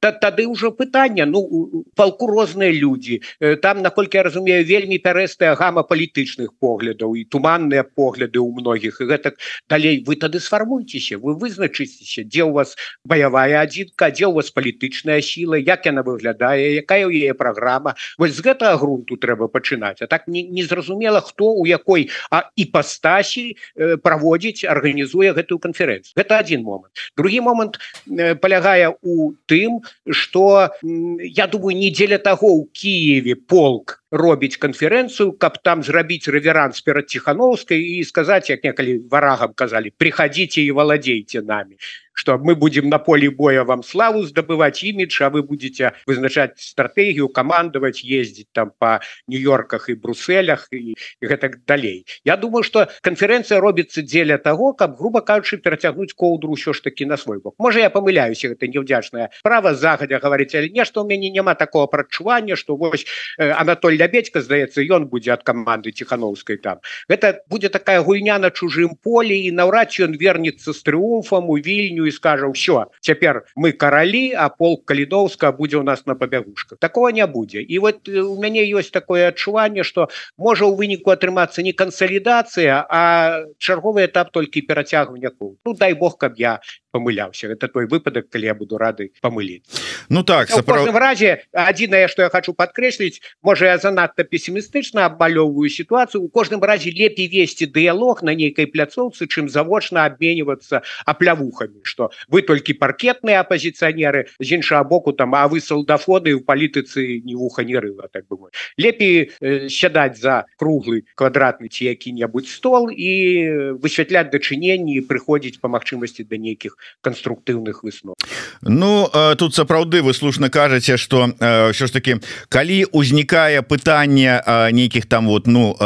та, 0.00 0.12
тады 0.12 0.46
ўжо 0.48 0.72
пытанне. 0.72 1.24
Ну 1.24 1.84
палку 1.94 2.26
розныя 2.26 2.72
людзі. 2.72 3.20
Там 3.62 3.82
наколькі 3.82 4.18
я 4.18 4.22
разумею 4.22 4.64
вельмі 4.64 4.98
пярэстая 4.98 5.54
гама 5.54 5.82
палітычных 5.82 6.54
поглядаў 6.60 7.14
і 7.16 7.24
туманныя 7.24 7.84
погляды 7.84 8.38
ў 8.42 8.50
многіх. 8.52 9.00
І 9.00 9.08
гэтак 9.08 9.38
далей 9.68 10.02
вы 10.04 10.16
тады 10.16 10.40
сфармуйцеся 10.40 11.18
вы 11.18 11.34
вызначыцеся 11.34 12.24
дзе 12.24 12.44
у 12.44 12.52
вас 12.52 12.76
баявая 13.04 13.62
адзінка 13.62 14.10
дзе 14.10 14.26
у 14.26 14.36
вас 14.38 14.50
палітычная 14.50 15.20
сіла 15.22 15.56
як 15.56 15.86
яна 15.86 16.02
выглядае 16.02 16.82
якая 16.82 17.06
ў 17.06 17.28
яе 17.28 17.34
праграма. 17.34 17.94
Вось 18.18 18.36
з 18.36 18.44
гэтага 18.44 18.76
грунту 18.76 19.16
трэба 19.16 19.48
пачынаць. 19.48 20.02
А 20.02 20.06
так 20.06 20.28
незразумела 20.28 21.20
не 21.20 21.26
хто 21.26 21.52
у 21.52 21.66
якой 21.66 22.10
а 22.30 22.50
іпастасі 22.56 23.56
э, 23.76 23.96
праводзіць 23.96 24.64
арганізуе 24.64 25.32
гэтую 25.32 25.58
канферэнцыю. 25.58 26.14
Гэта 26.16 26.38
один 26.38 26.62
момант. 26.62 26.92
Другі 27.16 27.40
момант 27.40 27.78
э, 28.06 28.34
полягае 28.34 28.94
у 29.02 29.32
тым 29.46 29.80
что 30.10 30.70
я 30.82 31.46
думаю 31.46 31.76
не 31.78 31.90
дзеля 31.90 32.18
того 32.18 32.48
у 32.48 32.66
Киеве 32.66 33.34
полк 33.34 34.02
робіць 34.10 34.58
канферэнцыю 34.58 35.32
каб 35.38 35.58
там 35.62 35.82
зрабіць 35.86 36.28
рэверанс 36.28 36.82
перад 36.82 37.08
ціхановскай 37.08 37.78
і 37.78 38.04
сказаць 38.04 38.50
як 38.50 38.64
некалі 38.64 38.98
варагам 39.10 39.54
казалі 39.54 39.94
приходите 39.96 40.62
і 40.62 40.74
валадзейте 40.74 41.42
нами 41.42 41.78
что 42.18 42.36
мы 42.36 42.56
будем 42.56 42.88
на 42.88 42.98
поле 42.98 43.30
боя 43.30 43.62
вам 43.62 43.84
славу 43.84 44.24
здабывать 44.24 44.82
имидж 44.82 45.22
а 45.22 45.30
вы 45.30 45.42
будете 45.44 45.92
вызначать 46.04 46.58
стратегію 46.58 47.28
командовать 47.28 48.02
ездить 48.02 48.48
там 48.52 48.72
по 48.76 49.00
нью-йорках 49.28 49.88
и 49.88 49.94
брусселях 49.94 50.66
и, 50.72 50.94
и 51.20 51.26
гэтак 51.26 51.64
далей. 51.64 52.06
Я 52.24 52.36
думаю 52.36 52.64
что 52.64 52.88
конференция 53.02 53.60
робится 53.60 54.02
дзеля 54.02 54.38
того 54.38 54.72
как 54.72 54.96
грубо 54.96 55.20
кажучы 55.20 55.58
перацягнуть 55.58 56.12
коўдру 56.12 56.54
все 56.54 56.72
ж 56.72 56.80
таки 56.80 57.04
на 57.04 57.16
свой 57.16 57.40
бок. 57.40 57.54
Можа 57.58 57.78
я 57.78 57.90
помыляюсь 57.90 58.44
это 58.44 58.66
невдячное 58.66 59.30
право 59.44 59.74
загадя 59.74 60.18
говорить 60.18 60.54
але 60.56 60.68
нешта 60.70 61.02
у 61.02 61.06
мяне 61.06 61.30
няма 61.30 61.54
такого 61.54 61.86
прачування 61.86 62.56
что 62.56 62.74
вось 62.74 63.06
э, 63.38 63.50
Анатоль 63.50 63.94
лябедька 63.94 64.40
здаецца 64.40 64.82
ён 64.82 65.06
будзе 65.06 65.32
от 65.32 65.44
команды 65.44 65.92
тихохановской 65.92 66.56
там. 66.56 66.80
Это 67.06 67.42
будет 67.46 67.72
такая 67.72 68.02
гульня 68.02 68.38
на 68.38 68.50
чужым 68.50 68.96
поле 68.96 69.38
и 69.38 69.52
наўрад 69.52 69.90
ён 70.00 70.14
вернется 70.14 70.72
с 70.72 70.82
триумфом 70.82 71.48
у 71.50 71.56
вільню 71.56 72.07
і 72.08 72.12
скажа 72.12 72.48
ўсё 72.48 72.88
цяпер 73.00 73.44
мы 73.54 73.72
каралі 73.72 74.32
а 74.34 74.48
полк 74.48 74.84
калідоўска 74.88 75.52
будзе 75.52 75.78
у 75.78 75.84
нас 75.86 76.06
на 76.06 76.14
пабягушках 76.14 76.78
такого 76.78 77.10
не 77.10 77.26
будзе 77.26 77.62
і 77.62 77.78
вот 77.78 78.08
э, 78.08 78.20
у 78.20 78.40
мяне 78.40 78.64
ёсць 78.64 78.90
такое 78.90 79.28
адчуванне 79.28 79.84
что 79.84 80.08
можа 80.36 80.66
у 80.66 80.74
выніку 80.74 81.10
атрымацца 81.10 81.62
не 81.62 81.72
кансалідацыя 81.72 82.86
а 82.88 83.44
чарговы 83.58 84.06
этап 84.08 84.30
толькі 84.32 84.62
перацягвання 84.62 85.30
ну 85.40 85.74
дай 85.74 85.94
бог 85.94 86.18
каб 86.18 86.38
я 86.38 86.60
помыляўся 86.92 87.48
это 87.48 87.68
той 87.68 87.86
выпадак 87.86 88.28
калі 88.30 88.46
я 88.46 88.54
буду 88.54 88.78
рады 88.78 89.10
помыліць 89.22 89.66
Ну 90.08 90.22
так 90.22 90.48
саправ... 90.48 90.88
разе 90.96 91.44
адзінае 91.52 92.08
что 92.08 92.22
я 92.22 92.28
хочу 92.28 92.52
подкрэсліць 92.52 93.20
можа 93.42 93.66
я 93.66 93.78
занадта 93.78 94.24
пессімістычна 94.24 95.04
абмалёўваю 95.06 95.68
сітуацыю 95.68 96.22
у 96.24 96.28
кожным 96.28 96.64
разе 96.64 96.90
лепей 96.90 97.28
весці 97.28 97.66
дыялог 97.66 98.22
на 98.22 98.34
нейкай 98.34 98.66
пляцоўцы 98.66 99.28
чым 99.28 99.48
завочна 99.48 100.04
абменьвацца 100.06 100.82
аплявухамі 101.04 101.80
что 101.82 101.97
вы 102.28 102.42
толькі 102.42 102.78
паркетныя 102.78 103.42
апозіцыянеры 103.42 104.30
з 104.38 104.48
іншага 104.58 104.84
боку 104.84 105.12
там 105.12 105.34
а 105.34 105.48
вы 105.48 105.60
салдафоны 105.60 106.34
у 106.38 106.40
палітыцы 106.40 107.20
ні 107.24 107.34
вуха 107.34 107.64
не 107.64 107.76
рыла 107.76 108.08
так 108.12 108.26
бы 108.30 108.38
лепей 108.76 109.30
э, 109.40 109.68
сядаць 109.68 110.20
за 110.20 110.46
круглы 110.56 111.04
квадратны 111.14 111.68
ці 111.68 111.90
які-небудзь 111.90 112.54
стол 112.54 112.90
і 112.90 113.78
высвятляць 113.82 114.30
дачыненні 114.30 115.00
прыходзіць 115.08 115.60
по 115.60 115.68
магчымасці 115.68 116.24
да 116.24 116.36
нейкіх 116.36 116.76
канструктыўных 117.02 117.82
выснов 117.82 118.14
Ну 118.62 119.10
тут 119.38 119.54
сапраўды 119.54 120.02
вы 120.02 120.14
слушна 120.14 120.50
кажаце 120.50 120.96
что 120.96 121.34
ўсё 121.38 121.86
ж 121.86 121.90
таки 121.92 122.20
калі 122.48 122.84
узнікае 122.92 123.62
пытанне 123.62 124.42
нейкіх 124.72 125.06
там 125.06 125.26
вот 125.26 125.46
ну 125.46 125.76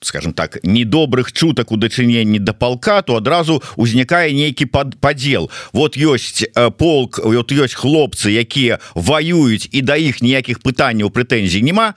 скажем 0.00 0.32
так 0.32 0.58
недобрых 0.64 1.32
чутак 1.32 1.72
у 1.72 1.76
дачыненні 1.76 2.38
да 2.38 2.52
палка 2.52 3.02
то 3.02 3.16
адразу 3.16 3.62
узнікае 3.76 4.32
нейкі 4.32 4.66
под 4.66 4.96
подзел 5.00 5.50
вот 5.72 5.96
ёсць 5.96 6.44
полк 6.78 7.20
вот 7.22 7.52
ёсць 7.52 7.76
хлопцы 7.78 8.30
якія 8.30 8.78
воююць 8.94 9.68
і 9.70 9.80
да 9.82 9.96
іх 9.96 10.22
ніякіх 10.22 10.60
пытанняў 10.60 11.10
прэтэнзій 11.10 11.62
няма 11.62 11.94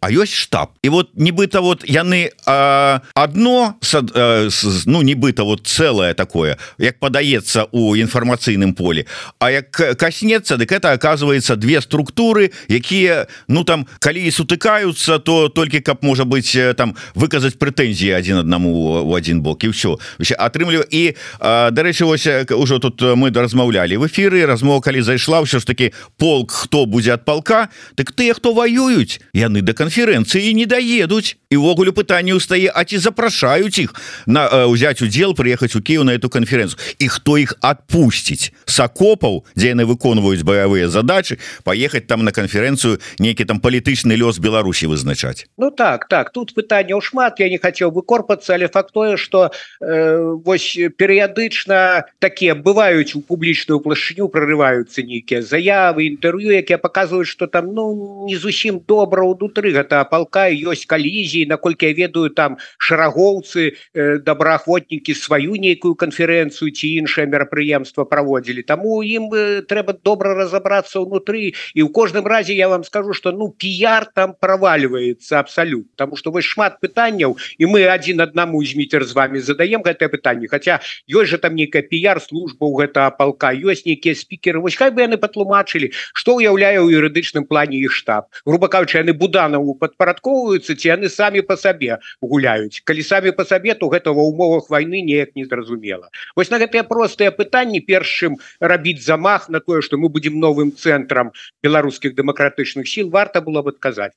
а 0.00 0.10
ёсць 0.10 0.32
штаб. 0.32 0.78
І 0.82 0.88
вот 0.88 1.10
нібыта 1.18 1.60
вот 1.60 1.82
яны 1.82 2.30
э, 2.30 3.00
одно 3.14 3.74
сад, 3.80 4.12
э, 4.14 4.48
с, 4.50 4.86
ну 4.86 5.02
нібыта 5.02 5.42
вот 5.42 5.66
целое 5.66 6.14
такое 6.14 6.56
як 6.78 6.98
падаецца 7.00 7.66
у 7.72 7.96
інфармацыйным 7.96 8.74
поле 8.74 9.06
А 9.38 9.50
як 9.50 9.70
каснецца 9.70 10.56
дык 10.56 10.70
это 10.70 10.92
оказывается 10.92 11.56
две 11.56 11.80
структуры 11.80 12.52
якія 12.68 13.26
ну 13.48 13.64
там 13.64 13.86
калі 13.98 14.22
і 14.22 14.30
сутыкаюцца 14.30 15.18
то 15.18 15.48
толькі 15.48 15.80
каб 15.80 15.98
можа 16.02 16.24
быть 16.24 16.56
там 16.76 16.94
выказаць 17.14 17.58
прэтэнзіі 17.58 18.14
один 18.14 18.38
аднаму 18.38 19.02
у 19.02 19.12
один 19.12 19.42
бок 19.42 19.64
і 19.64 19.68
все 19.68 19.98
атрымліваю 20.38 20.86
і 20.90 21.16
дарэчы 21.40 22.04
вось 22.04 22.26
ўжо 22.54 22.78
тут 22.78 23.02
мы 23.02 23.34
размаўлялі 23.34 23.96
в 23.96 24.06
эфиры 24.06 24.46
размова 24.46 24.80
калі 24.80 25.02
зайшла 25.02 25.42
ўсё 25.42 25.58
ж 25.58 25.66
таки 25.66 25.92
полк 26.18 26.52
хто 26.52 26.86
будзе 26.86 27.18
ад 27.18 27.24
палка 27.24 27.68
так 27.96 28.12
тыя 28.12 28.34
хто 28.34 28.54
воююць 28.54 29.18
яны 29.34 29.62
до 29.62 29.74
конца 29.74 29.87
канферэнцыі 29.88 30.52
не 30.52 30.66
даедуць 30.68 31.40
івогуле 31.48 31.96
пытанне 31.96 32.36
ўстае 32.36 32.68
А 32.68 32.84
ці 32.84 33.00
запрашаюць 33.00 33.80
іх 33.80 33.96
на 34.28 34.68
ўзяць 34.68 35.00
удзел 35.00 35.32
прыехаць 35.32 35.72
у 35.72 35.80
Кіў 35.80 36.04
на 36.04 36.12
эту 36.12 36.28
канферэнцыю 36.28 36.76
і 37.00 37.06
хто 37.08 37.40
іх 37.40 37.56
адпусціць 37.64 38.52
сакопаў 38.68 39.48
дзе 39.56 39.72
яны 39.72 39.88
выконваюць 39.88 40.44
баявыя 40.44 40.92
задачы 40.92 41.40
паехаць 41.64 42.04
там 42.04 42.28
на 42.28 42.36
канферэнцыю 42.36 43.00
нейкі 43.16 43.48
там 43.48 43.64
палітычны 43.64 44.12
лёс 44.12 44.36
Беларусі 44.36 44.92
вызначаць 44.92 45.48
Ну 45.56 45.70
так 45.72 46.04
так 46.12 46.36
тут 46.36 46.52
пытанняў 46.52 47.00
шмат 47.00 47.40
я 47.40 47.48
не 47.48 47.56
хацеў 47.56 47.88
выкорпацца 47.88 48.60
але 48.60 48.68
факт 48.68 48.92
тое 48.92 49.16
что 49.16 49.48
э, 49.80 50.20
вось 50.44 50.76
перыядычна 51.00 52.04
такія 52.20 52.52
бываюць 52.52 53.16
у 53.16 53.24
публічную 53.24 53.80
плашыню 53.80 54.28
прорываюцца 54.28 55.00
нейкія 55.00 55.40
заявы 55.40 56.12
інтэрв'ю 56.12 56.52
якія 56.52 56.76
показваюць 56.76 57.32
что 57.32 57.48
там 57.48 57.72
ну 57.72 58.26
не 58.28 58.36
зусім 58.36 58.84
добра 58.84 59.24
ўнутры 59.24 59.72
гэта 59.78 60.02
палка 60.10 60.48
ёсць 60.50 60.86
калізіі 60.90 61.46
наколькі 61.46 61.86
я 61.90 61.94
ведаю 61.94 62.30
там 62.34 62.58
шарагоўцы 62.78 63.72
э, 63.94 64.18
добраахвотнікі 64.18 65.14
сваю 65.14 65.54
нейкую 65.54 65.94
канферэнцыю 65.94 66.70
ці 66.74 66.86
іншае 66.98 67.26
мерапрыемства 67.30 68.04
праводзілі. 68.04 68.66
Таму 68.66 69.00
ім 69.02 69.30
э, 69.32 69.62
трэба 69.62 69.94
добра 70.02 70.34
разобрацца 70.34 71.00
ўнутры 71.00 71.54
і 71.54 71.80
ў 71.80 71.88
кожным 71.94 72.26
разе 72.26 72.54
я 72.54 72.68
вам 72.68 72.84
скажу 72.84 73.14
что 73.14 73.32
ну 73.32 73.50
піяр 73.54 74.10
там 74.14 74.34
проваливается 74.34 75.38
абсалют 75.38 75.86
потому 75.94 76.16
что 76.16 76.30
вы 76.30 76.42
шмат 76.42 76.80
пытанняў 76.80 77.38
і 77.58 77.64
мы 77.66 77.86
один 77.86 78.20
аднаму 78.20 78.64
змітер 78.64 79.04
з 79.04 79.12
вами 79.12 79.38
задаем 79.38 79.82
гэтае 79.82 80.08
пытанне. 80.08 80.48
Хотя 80.48 80.80
ёсць 81.08 81.30
же 81.30 81.38
там 81.38 81.54
нейкая 81.54 81.82
піяр 81.82 82.20
служба 82.20 82.66
у 82.66 82.74
гэта 82.74 83.10
палка 83.10 83.52
ёсць 83.54 83.86
нейкія 83.86 84.14
спікеры 84.14 84.60
вось 84.60 84.76
хай 84.76 84.90
бы 84.90 85.02
яны 85.06 85.16
патлумачылі 85.16 85.92
что 86.14 86.36
уяўляю 86.36 86.86
у 86.86 86.90
юрыдычным 86.90 87.44
плане 87.44 87.78
іх 87.78 87.92
штаб. 87.92 88.26
Грубо 88.44 88.68
кажучы 88.68 88.98
яны 88.98 89.12
буданаў 89.12 89.67
яму 89.68 89.76
падпарадковваюцца 89.76 90.74
ці 90.74 90.88
яны 90.88 91.08
самі 91.08 91.42
по 91.42 91.56
сабе 91.56 91.98
гуляюць 92.20 92.80
калі 92.84 93.02
самі 93.02 93.32
по 93.32 93.44
сабе 93.44 93.74
то 93.74 93.88
гэта 93.88 94.12
ва 94.12 94.24
умовах 94.24 94.70
войны 94.70 95.02
неяк 95.02 95.36
незразумела 95.36 96.08
вось 96.36 96.50
на 96.50 96.58
гэтыя 96.58 96.84
простыя 96.84 97.30
пытанні 97.30 97.80
першым 97.80 98.38
рабіць 98.60 99.04
замах 99.04 99.48
на 99.48 99.60
тое 99.60 99.82
что 99.82 99.96
мы 99.96 100.08
будем 100.08 100.40
новым 100.40 100.72
цэнтрам 100.72 101.32
беларускіх 101.62 102.14
дэмакратычных 102.14 102.88
сіл 102.88 103.10
варта 103.10 103.40
было 103.40 103.62
бы 103.62 103.70
адказаць 103.76 104.16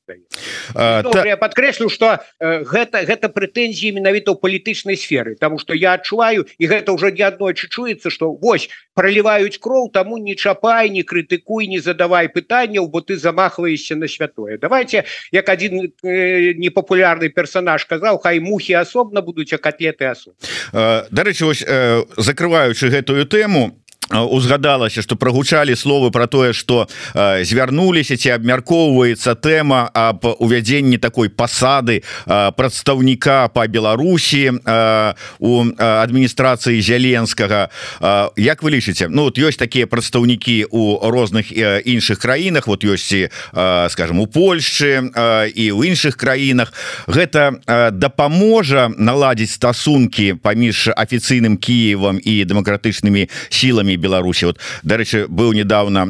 я 1.25 1.37
подкрэслю 1.37 1.89
что 1.89 2.19
гэта 2.39 3.03
гэта 3.03 3.29
прэтэнзіі 3.29 3.91
менавіта 3.99 4.31
ў 4.31 4.39
палітычнай 4.39 4.95
сферы 4.95 5.35
тому 5.35 5.59
что 5.59 5.73
я 5.73 5.93
адчуваю 5.99 6.47
і 6.57 6.65
гэта 6.67 6.95
уже 6.95 7.11
не 7.11 7.23
аднойчы 7.27 7.67
чуецца 7.67 8.09
что 8.09 8.31
вось 8.31 8.69
проливаюць 8.95 9.59
кроў 9.59 9.91
таму 9.91 10.17
не 10.17 10.35
чапай 10.35 10.89
не 10.89 11.03
крытыкуй 11.03 11.67
не 11.67 11.79
задавай 11.79 12.29
пытанняў 12.29 12.87
бо 12.87 13.01
ты 13.01 13.17
замахваешься 13.17 13.95
на 13.95 14.07
святое. 14.07 14.57
Давайте 14.57 15.05
я 15.31 15.40
як 15.41 15.49
один 15.49 15.91
э, 16.03 16.53
непопулярны 16.53 17.29
персонаж 17.29 17.85
казаў 17.89 18.21
хай 18.21 18.39
мухи 18.39 18.73
асобна 18.77 19.21
будуць 19.25 19.53
а 19.53 19.57
котлеты 19.57 20.05
асоб 20.05 20.33
э, 20.73 21.09
Дарэчы 21.09 21.45
вось 21.45 21.65
э, 21.65 22.05
закрываючы 22.17 22.93
гэтую 22.93 23.25
тэму 23.25 23.80
узгадалася 24.11 25.01
что 25.01 25.15
прогучалі 25.15 25.75
словы 25.75 26.11
про 26.11 26.27
тое 26.27 26.53
что 26.53 26.87
звярнуліся 27.15 28.17
ці 28.17 28.29
абмяркоўваецца 28.37 29.35
тэма 29.35 29.89
об 29.93 30.25
увядзенні 30.39 30.97
такой 30.97 31.29
пасады 31.29 32.03
прадстаўніка 32.25 33.47
по 33.53 33.67
Беларусі 33.67 34.51
э, 34.51 35.13
у 35.39 35.63
адміністрацыі 35.77 36.81
зяленскага. 36.81 37.69
Як 38.37 38.63
вы 38.63 38.71
лічыце? 38.71 39.07
Ну 39.09 39.23
вот 39.29 39.37
ёсць 39.37 39.57
такія 39.57 39.87
прадстаўнікі 39.87 40.67
у 40.71 40.99
розных 41.09 41.51
іншых 41.51 42.19
краінах 42.19 42.67
вот 42.67 42.83
ёсць 42.83 43.13
і 43.13 43.29
скажем 43.89 44.19
у 44.19 44.27
Польшчы 44.27 45.11
і 45.55 45.65
ў 45.71 45.79
іншых 45.91 46.17
краінах. 46.17 46.73
Гэта 47.07 47.57
дапаможа 47.91 48.89
наладзіць 48.97 49.55
стасункі 49.55 50.33
паміж 50.41 50.89
афіцыйным 50.95 51.57
Киевам 51.57 52.19
і 52.21 52.45
дэмакратычнымі 52.45 53.29
сіламі 53.49 53.97
Беларусі 54.01 54.51
вот 54.51 54.57
дарэчы 54.83 55.29
быў 55.29 55.53
недавно 55.53 56.09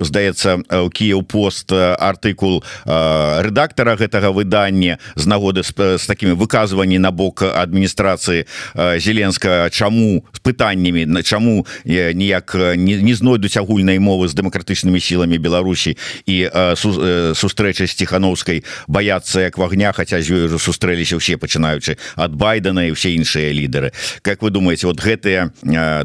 здаецца 0.00 0.64
у 0.64 0.88
Кіев 0.88 1.26
пост 1.28 1.72
артыкул 1.72 2.64
рэдактара 2.86 3.96
гэтага 4.00 4.32
выдання 4.32 4.98
з 5.14 5.28
нагоды 5.28 5.62
з, 5.62 5.72
з 5.76 6.04
такими 6.06 6.32
выказванні 6.32 6.98
на 6.98 7.12
бок 7.12 7.42
адміністрацыі 7.42 8.48
зеленска 8.98 9.68
чаму 9.70 10.24
з 10.32 10.40
пытаннямі 10.40 11.04
на 11.06 11.22
чаму 11.22 11.66
ніяк 11.84 12.54
не, 12.76 12.96
не 13.02 13.14
знойдуць 13.14 13.56
агульнай 13.60 13.98
мовы 13.98 14.28
з 14.28 14.34
дэмакратычнымі 14.38 15.00
сіламі 15.00 15.36
Беларусі 15.36 15.96
і 16.24 16.48
сустрэча 17.34 17.86
з 17.86 17.92
ціхановскай 17.92 18.64
баяцца 18.88 19.44
як 19.44 19.58
вагня 19.58 19.92
хаця 19.92 20.22
з 20.22 20.30
ёй 20.30 20.46
уже 20.46 20.58
сустрэліся 20.62 21.18
ўсе 21.18 21.36
пачынаючы 21.36 21.98
ад 22.14 22.32
байдена 22.38 22.86
і 22.86 22.94
ўсе 22.94 23.12
іншыя 23.18 23.50
лідары. 23.50 23.90
Как 24.22 24.42
вы 24.42 24.54
думаете 24.54 24.86
вот 24.86 25.02
гэтыя 25.02 25.50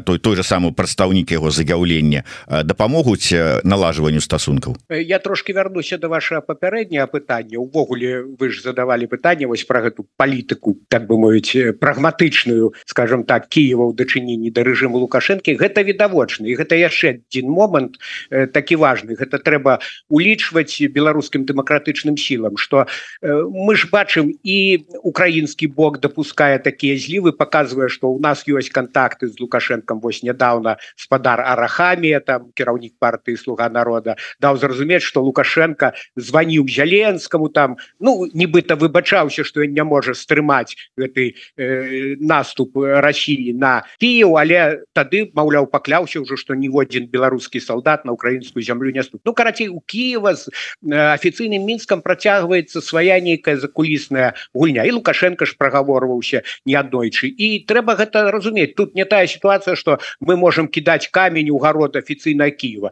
той 0.02 0.18
той 0.18 0.34
же 0.36 0.42
самы 0.42 0.74
прадстав 0.74 0.97
прадстаўнік 0.98 1.30
яго 1.30 1.50
заяўлення 1.50 2.24
дапамогуць 2.66 3.30
налажванню 3.62 4.20
стасункаў 4.20 4.74
я 4.90 5.18
трошки 5.18 5.52
вярнуся 5.52 5.98
до 5.98 6.08
вашего 6.08 6.40
папярэдняга 6.40 7.06
пытання 7.06 7.58
увогуле 7.58 8.26
вы 8.38 8.50
ж 8.50 8.62
задавали 8.62 9.06
пытанне 9.06 9.46
вось 9.46 9.62
про 9.62 9.80
гэту 9.80 10.06
палітыку 10.18 10.74
так 10.88 11.06
бы 11.06 11.18
мовіць 11.18 11.78
прагматычную 11.78 12.74
скажем 12.84 13.22
так 13.22 13.46
Киева 13.46 13.86
ў 13.86 13.94
дачыненні 13.94 14.50
да 14.50 14.66
рэжыму 14.66 14.98
лукашэнкі 14.98 15.54
гэта 15.54 15.86
відавочны 15.86 16.50
і 16.50 16.58
гэта 16.58 16.74
яшчэ 16.74 17.22
один 17.22 17.46
момант 17.46 18.02
такі 18.28 18.74
важный 18.82 19.14
гэта 19.14 19.38
трэба 19.38 19.78
улічваць 20.10 20.82
беларускім 20.82 21.46
дэмакратычным 21.46 22.18
сілам 22.18 22.58
что 22.58 22.90
мы 23.22 23.78
ж 23.78 23.86
бачым 23.86 24.34
і 24.42 24.82
украінскі 25.06 25.70
бок 25.78 26.02
допускае 26.02 26.58
такія 26.58 26.98
злівы 26.98 27.30
показывае 27.30 27.86
что 27.86 28.10
у 28.10 28.18
нас 28.18 28.42
ёсць 28.50 28.74
контакты 28.74 29.30
з 29.30 29.38
лукашэнкам 29.38 30.02
вось 30.02 30.26
нядаўна 30.26 30.77
спадар 30.96 31.40
арахамія 31.40 32.20
там 32.20 32.50
кіраўнік 32.54 32.94
партыі 33.00 33.36
слуга 33.36 33.68
народа 33.68 34.16
даў 34.40 34.56
зразумець 34.56 35.02
что 35.02 35.22
лукашенко 35.22 35.92
званіў 36.16 36.68
зяленскаму 36.68 37.48
там. 37.48 37.76
Ну 38.00 38.26
нібыта 38.32 38.76
выбачаўся 38.76 39.44
что 39.44 39.62
ён 39.62 39.72
не 39.72 39.84
можа 39.84 40.14
стрымаць 40.14 40.76
гэты 40.96 41.34
э, 41.56 42.16
наступ 42.20 42.76
Росіі 42.76 43.54
на 43.54 43.84
Кіев 43.98 44.36
але 44.36 44.84
тады 44.92 45.30
маўляў 45.34 45.66
пакляўся 45.70 46.20
ўжо 46.20 46.36
что 46.36 46.54
ніводзін 46.54 47.08
беларускі 47.08 47.60
солдат 47.60 48.04
на 48.04 48.12
украінскую 48.12 48.62
зямлю 48.62 48.90
не 48.90 49.02
ступ. 49.02 49.20
Ну 49.24 49.32
карацей 49.32 49.68
у 49.68 49.80
Киева 49.80 50.34
з 50.34 50.48
э, 50.48 51.14
афіцыйным 51.14 51.64
мінскам 51.64 52.02
працягваецца 52.02 52.80
свая 52.80 53.20
нейкая 53.20 53.56
закулісная 53.56 54.34
гульня. 54.54 54.84
І 54.84 54.92
лукашенко 54.92 55.46
ж 55.46 55.56
прагаворваўся 55.58 56.42
неаднойчы. 56.66 57.28
І 57.28 57.64
трэба 57.68 57.96
гэта 57.98 58.30
разумець. 58.30 58.74
Тут 58.74 58.94
не 58.94 59.04
тая 59.04 59.26
сітуацыя 59.26 59.76
что 59.76 59.98
мы 60.20 60.36
можем 60.68 60.70
кідаць 60.70 61.08
камень 61.10 61.50
у 61.50 61.58
гарод 61.58 61.96
афіцыйна 61.96 62.50
Киева 62.50 62.90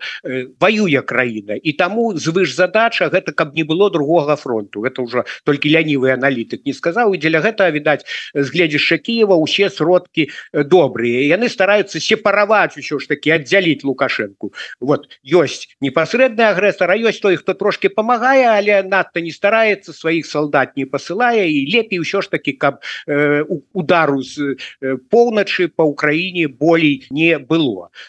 воюе 0.61 1.03
краіна. 1.03 1.57
І 1.63 1.73
таму 1.73 2.15
звыш 2.17 2.55
задача 2.55 3.09
гэта 3.09 3.33
каб 3.33 3.55
не 3.55 3.65
было 3.65 3.91
другога 3.91 4.37
фронту. 4.37 4.85
Это 4.85 5.03
ўжо 5.03 5.25
толькі 5.45 5.71
лянівы 5.71 6.13
аналітык 6.13 6.65
не 6.65 6.73
сказаў. 6.73 7.15
І 7.15 7.19
дзеля 7.19 7.41
гэтага 7.41 7.71
відаць 7.71 8.05
згледзішча 8.35 8.99
Киева 8.99 9.37
усе 9.37 9.71
сродкі 9.71 10.31
добрыя. 10.53 11.27
Яны 11.27 11.49
стараюцца 11.49 12.01
сепараваць 12.01 12.77
усё 12.79 12.99
ж 12.99 13.09
таки 13.09 13.31
аддзяліць 13.31 13.85
лукашенко 13.85 14.51
вот 14.81 15.09
ёсць 15.25 15.69
непасрэдны 15.81 16.43
агрэсара 16.43 16.97
ёсць 16.97 17.21
той 17.21 17.37
хто 17.37 17.55
трошки 17.55 17.89
памагае 17.89 18.49
але 18.49 18.83
надта 18.83 19.21
не 19.21 19.31
стараецца 19.31 19.93
сваіх 19.93 20.27
солдат 20.27 20.77
не 20.77 20.85
посылае 20.87 21.49
і 21.51 21.67
лепей 21.73 22.01
ўсё 22.01 22.23
ж 22.23 22.31
таки 22.31 22.53
каб 22.53 22.81
э, 23.07 23.45
удару 23.73 24.23
з 24.23 24.57
э, 24.81 24.97
поўначы 25.11 25.69
по 25.69 25.85
Украіне 25.85 26.49
болей 26.49 27.07
не 27.11 27.39
было 27.39 27.66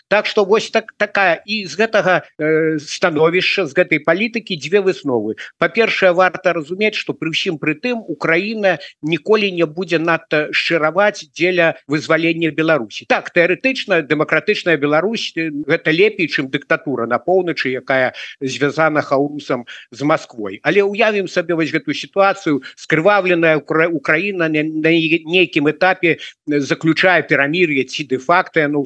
так 0.08 0.26
что 0.26 0.45
вось 0.45 0.70
так 0.70 0.93
такая 0.97 1.41
і 1.45 1.66
з 1.66 1.74
гэтага 1.80 2.22
э, 2.39 2.80
становішча 2.80 3.66
з 3.66 3.74
гэтай 3.74 3.99
палітыкі 4.03 4.58
дзве 4.58 4.82
высновы. 4.82 5.36
Па-першае 5.58 6.14
варта 6.14 6.53
разумець 6.53 6.95
что 6.95 7.14
пры 7.14 7.34
ўсім 7.34 7.58
прытым 7.58 8.03
Украіна 8.08 8.78
ніколі 9.01 9.51
не 9.51 9.66
будзе 9.66 9.99
надта 9.99 10.51
шчыраваць 10.51 11.28
дзеля 11.34 11.76
вызвалення 11.88 12.51
Беларусі. 12.51 13.10
Так 13.10 13.34
тэарэтычна 13.34 14.01
дэмакратычная 14.05 14.78
Беларусь 14.78 15.34
гэта 15.36 15.89
лепей 15.91 16.28
чым 16.28 16.49
дыктатура 16.53 17.08
на 17.08 17.18
поўначы 17.18 17.74
якая 17.74 18.14
звязана 18.41 19.01
хаурусам 19.01 19.66
з 19.91 20.01
Москвой 20.03 20.60
але 20.64 20.84
уявім 20.84 21.28
сабе 21.28 21.55
вось 21.55 21.72
гэтую 21.72 21.95
сітуацыю 21.95 22.62
скрываўленая 22.76 23.58
Украіна 23.58 24.49
на 24.49 24.91
нейкім 24.91 25.70
этапе 25.72 26.18
заключае 26.47 27.24
перамір'е 27.24 27.84
ці 27.84 28.03
де-факта 28.03 28.68
яно 28.68 28.80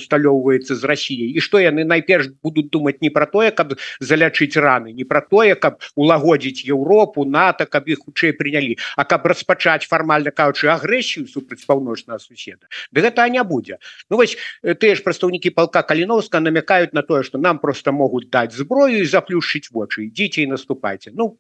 усталёўваецца 0.62 0.76
з 0.76 0.84
Росіяй 0.84 1.30
і 1.36 1.40
што 1.42 1.60
яны 1.60 1.84
найперш 1.84 2.30
будуць 2.44 2.70
думаць 2.70 3.02
не 3.02 3.10
про 3.10 3.26
тое 3.26 3.52
каб 3.52 3.74
залячыць 4.00 4.58
раны 4.58 4.94
не 4.94 5.04
про 5.04 5.22
тое 5.22 5.56
каб 5.56 5.82
улагодзіць 5.96 6.66
Еўропу 6.66 7.26
НАТО 7.26 7.66
каб 7.66 7.88
іх 7.90 8.06
хутчэй 8.06 8.34
прынялі 8.34 8.78
А 8.96 9.04
каб 9.04 9.26
распачаць 9.26 9.88
фармальна 9.88 10.32
кажучы 10.32 10.70
агрэсію 10.70 11.28
супраць 11.28 11.66
паўночнага 11.66 12.20
суседа 12.20 12.68
да 12.92 13.02
гэта 13.02 13.28
не 13.30 13.44
будзе 13.44 13.78
Ну 14.10 14.18
вось 14.18 14.38
тыя 14.62 14.96
ж 14.96 15.04
прадстаўнікі 15.04 15.50
палка 15.50 15.82
каліновска 15.82 16.40
намякаюць 16.40 16.94
на 16.94 17.02
тое 17.02 17.24
что 17.24 17.38
нам 17.38 17.60
просто 17.60 17.92
могуць 17.92 18.30
даць 18.30 18.54
зброю 18.54 19.02
і 19.02 19.06
заплюшчыць 19.06 19.72
вочы. 19.72 20.08
Ідзіце 20.12 20.44
і 20.44 20.48
наступайце. 20.54 21.12
Ну 21.14 21.38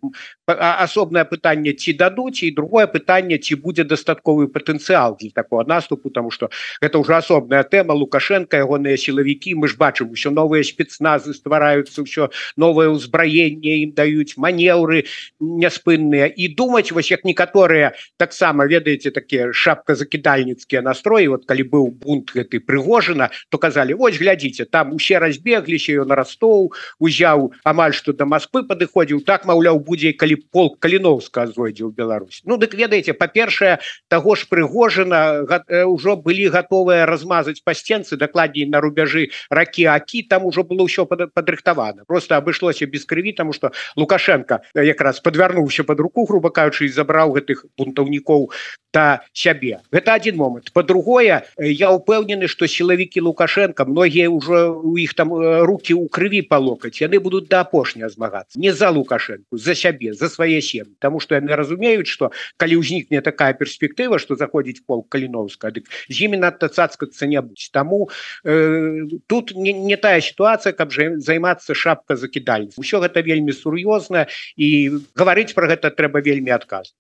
асобнае 0.48 1.26
пытанне 1.26 1.74
ці 1.74 1.94
дадуць 1.94 2.44
і 2.44 2.52
другое 2.52 2.88
пытанне 2.88 3.38
ці 3.38 3.56
будзе 3.56 3.84
дастатковы 3.84 4.48
патэнцыял 4.48 5.18
для 5.20 5.32
такого 5.32 5.64
наступу 5.64 6.10
тому 6.10 6.32
что 6.32 6.50
это 6.82 7.00
уже 7.00 7.16
асобная 7.16 7.64
тэма. 7.64 7.94
Лукашенко 7.94 8.58
ягоныя 8.58 8.98
сілавікі 9.12 9.60
мы 9.60 9.68
ж 9.68 9.76
бачым 9.76 10.16
усё 10.16 10.32
новыя 10.32 10.64
спецназы 10.64 11.36
ствараюцца 11.36 12.08
ўсё 12.08 12.32
новое 12.56 12.88
ўзбраенне 12.96 13.84
ім 13.84 13.92
даюць 13.92 14.40
манеўры 14.40 15.04
няспынныя 15.40 16.32
і 16.32 16.48
думаць 16.56 16.96
вось 16.96 17.12
як 17.12 17.28
некаторыя 17.28 17.92
таксама 18.16 18.66
ведаеце 18.66 19.12
такія 19.12 19.52
шапка 19.52 19.96
закідальніцкія 19.96 20.82
настроі 20.82 21.28
вот 21.36 21.44
калі 21.46 21.68
быў 21.68 21.92
бунт 21.92 22.32
гэты 22.32 22.64
прыгожана 22.64 23.30
то 23.52 23.60
казалі 23.60 24.00
вось 24.00 24.16
глядзіце 24.16 24.66
там 24.72 24.96
усе 24.96 25.20
разбегліся 25.20 26.00
ён 26.08 26.16
растоў 26.16 26.72
узяў 27.00 27.52
амаль 27.68 27.92
што 27.92 28.16
да 28.16 28.26
Масквы 28.26 28.64
падыходзіў 28.64 29.28
так 29.28 29.44
маўляў 29.44 29.84
будзе 29.84 30.16
калі 30.16 30.40
полк 30.56 30.80
каліновска 30.80 31.52
зойдзе 31.52 31.84
ў 31.84 31.92
Беларусь 31.92 32.40
Ну 32.48 32.56
дык 32.56 32.74
ведаеце 32.80 33.12
па-першае 33.12 33.84
таго 34.08 34.40
ж 34.40 34.48
прыгожана 34.48 35.44
ўжо 35.92 36.16
былі 36.16 36.48
гатовыя 36.48 37.06
размазаць 37.06 37.60
па 37.66 37.76
сценцы 37.76 38.16
дакладней 38.16 38.70
на 38.70 38.80
рубяжы 39.02 39.30
ракі 39.50 39.86
акі 39.86 40.24
там 40.30 40.46
ужо 40.46 40.64
было 40.64 40.86
ўсё 40.86 41.06
падрыхтавана 41.06 42.06
просто 42.06 42.38
абышлося 42.38 42.86
без 42.86 43.06
крыві 43.06 43.34
тому 43.34 43.54
что 43.54 43.72
лукашенко 43.96 44.62
якраз 44.76 45.20
подвярнуўся 45.20 45.84
под 45.84 46.00
руку 46.00 46.26
грубо 46.26 46.50
кажучы 46.50 46.90
забраў 46.90 47.34
гэтых 47.34 47.66
бунтаўнікоў 47.78 48.52
та 48.92 49.24
сябе 49.34 49.80
гэта 49.92 50.14
один 50.14 50.38
момант 50.38 50.72
по-другое 50.74 51.44
я 51.58 51.92
упэўнены 51.92 52.48
что 52.48 52.68
сілавікі 52.68 53.22
лукашенко 53.22 53.86
многія 53.86 54.30
ўжо 54.30 54.76
у 54.84 54.98
іх 54.98 55.14
там 55.14 55.34
руки 55.66 55.94
у 55.94 56.08
крыві 56.08 56.42
палокаць 56.42 57.02
яны 57.02 57.20
будуць 57.20 57.48
да 57.48 57.62
апошняя 57.62 58.10
змагацца 58.10 58.60
не 58.60 58.74
за 58.74 58.90
лукашенко 58.92 59.58
за 59.58 59.76
сябе 59.76 60.14
за 60.14 60.30
свае 60.30 60.62
сем'і 60.62 60.96
тому 61.00 61.20
что 61.20 61.36
яны 61.36 61.56
разумеюць 61.56 62.08
что 62.08 62.32
калі 62.58 62.84
ўзнікне 62.84 63.22
такая 63.22 63.54
перспектыва 63.54 64.20
что 64.20 64.36
заходзіць 64.36 64.84
пол 64.86 65.04
каліновска 65.08 65.72
дык 65.72 65.88
з 66.10 66.28
імі 66.28 66.44
надта 66.44 66.68
цацкацца 66.68 67.28
не 67.28 67.42
будь 67.42 67.72
таму 67.72 68.10
э, 68.44 68.91
тут 69.28 69.54
не, 69.56 69.74
не 69.74 69.98
тая 69.98 70.22
сітуацыя 70.22 70.74
каб 70.74 70.92
же 70.92 71.20
займацца 71.20 71.74
шапка 71.74 72.16
закідальніц 72.16 72.78
усё 72.78 73.00
гэта 73.00 73.22
вельмі 73.22 73.52
сур'ёзна 73.52 74.28
і 74.58 75.02
гаварыць 75.16 75.54
про 75.54 75.68
гэта 75.68 75.92
трэба 75.92 76.22
вельмі 76.22 76.52
адказ 76.52 76.94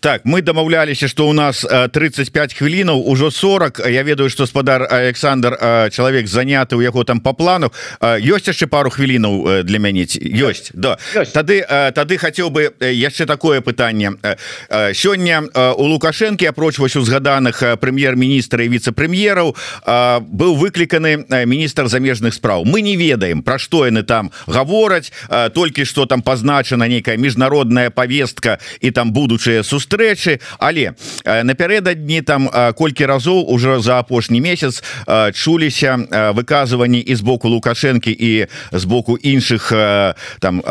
так 0.00 0.24
мы 0.24 0.42
дамаўляліся 0.42 1.08
что 1.08 1.28
у 1.28 1.32
нас 1.32 1.64
35 1.64 2.54
хвілінаў 2.54 3.02
ужо 3.08 3.30
40 3.30 3.80
Я 3.88 4.02
ведаю 4.02 4.30
что 4.30 4.46
спадар 4.46 4.86
Александр 4.90 5.58
чалавек 5.90 6.26
заняты 6.28 6.76
у 6.76 6.80
яго 6.80 7.04
там 7.04 7.20
по 7.20 7.32
плану 7.32 7.72
ёсць 8.00 8.48
яшчэ 8.48 8.66
пару 8.66 8.90
хвілінаў 8.90 9.64
для 9.64 9.78
мяне 9.78 10.06
ёсць 10.06 10.70
да. 10.74 10.98
Тады 11.32 11.64
тады 11.94 12.18
хацеў 12.18 12.50
бы 12.50 12.72
яшчэ 12.80 13.26
такое 13.26 13.60
пытанне. 13.60 14.12
Сёння 14.94 15.42
у 15.76 15.84
лукашэнкі 15.84 16.46
апроч 16.46 16.78
вось 16.78 16.96
узгаданых 16.96 17.62
прэм'ер-міністра 17.80 18.64
і 18.64 18.68
віцэ-прэм'ераў 18.68 19.54
быў 20.22 20.52
выкліканы 20.58 21.24
міністр 21.46 21.88
замежных 21.88 22.34
спраў 22.34 22.66
мы 22.66 22.82
не 22.82 22.96
ведаем 22.98 23.42
пра 23.42 23.58
што 23.58 23.86
яны 23.86 24.02
там 24.02 24.30
гавораць 24.46 25.12
толькі 25.54 25.84
что 25.84 26.06
там 26.06 26.22
пазначана 26.22 26.88
нейкая 26.88 27.16
міжнародная 27.16 27.90
повестка 27.90 28.58
і 28.80 28.90
там 28.90 29.12
будучыя 29.12 29.62
сустрэчы 29.62 30.40
але 30.58 30.94
напярэдадні 31.24 32.22
там 32.22 32.50
колькі 32.74 33.06
разоў 33.06 33.46
уже 33.46 33.80
за 33.80 33.98
апошні 34.02 34.40
месяц 34.40 34.82
чуліся 35.34 35.96
выказыванні 36.34 37.00
і 37.00 37.14
з 37.14 37.20
боку 37.20 37.48
лукашэнкі 37.48 38.10
і 38.10 38.46
з 38.72 38.84
боку 38.84 39.16
іншых 39.16 39.70
там 40.40 40.62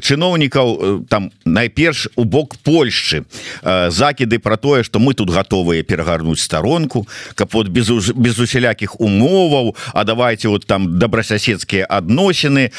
чыноўнікаў 0.00 1.02
там 1.08 1.30
найперш 1.44 2.08
у 2.16 2.24
бок 2.24 2.56
Польшчы. 2.62 3.24
Закіды 3.62 4.38
про 4.38 4.56
тое 4.56 4.82
что 4.82 4.98
мы 4.98 5.14
тут 5.14 5.30
готовыя 5.30 5.82
перагарнуць 5.82 6.40
старонку 6.40 7.06
каб 7.34 7.48
вот 7.52 7.68
без 7.68 7.90
без 8.14 8.38
усялякіх 8.38 9.00
умоваў 9.32 9.76
А 9.92 10.04
давайте 10.04 10.48
вот 10.48 10.66
там 10.66 10.98
добрасоседскія 10.98 11.86
адносіны. 11.88 12.70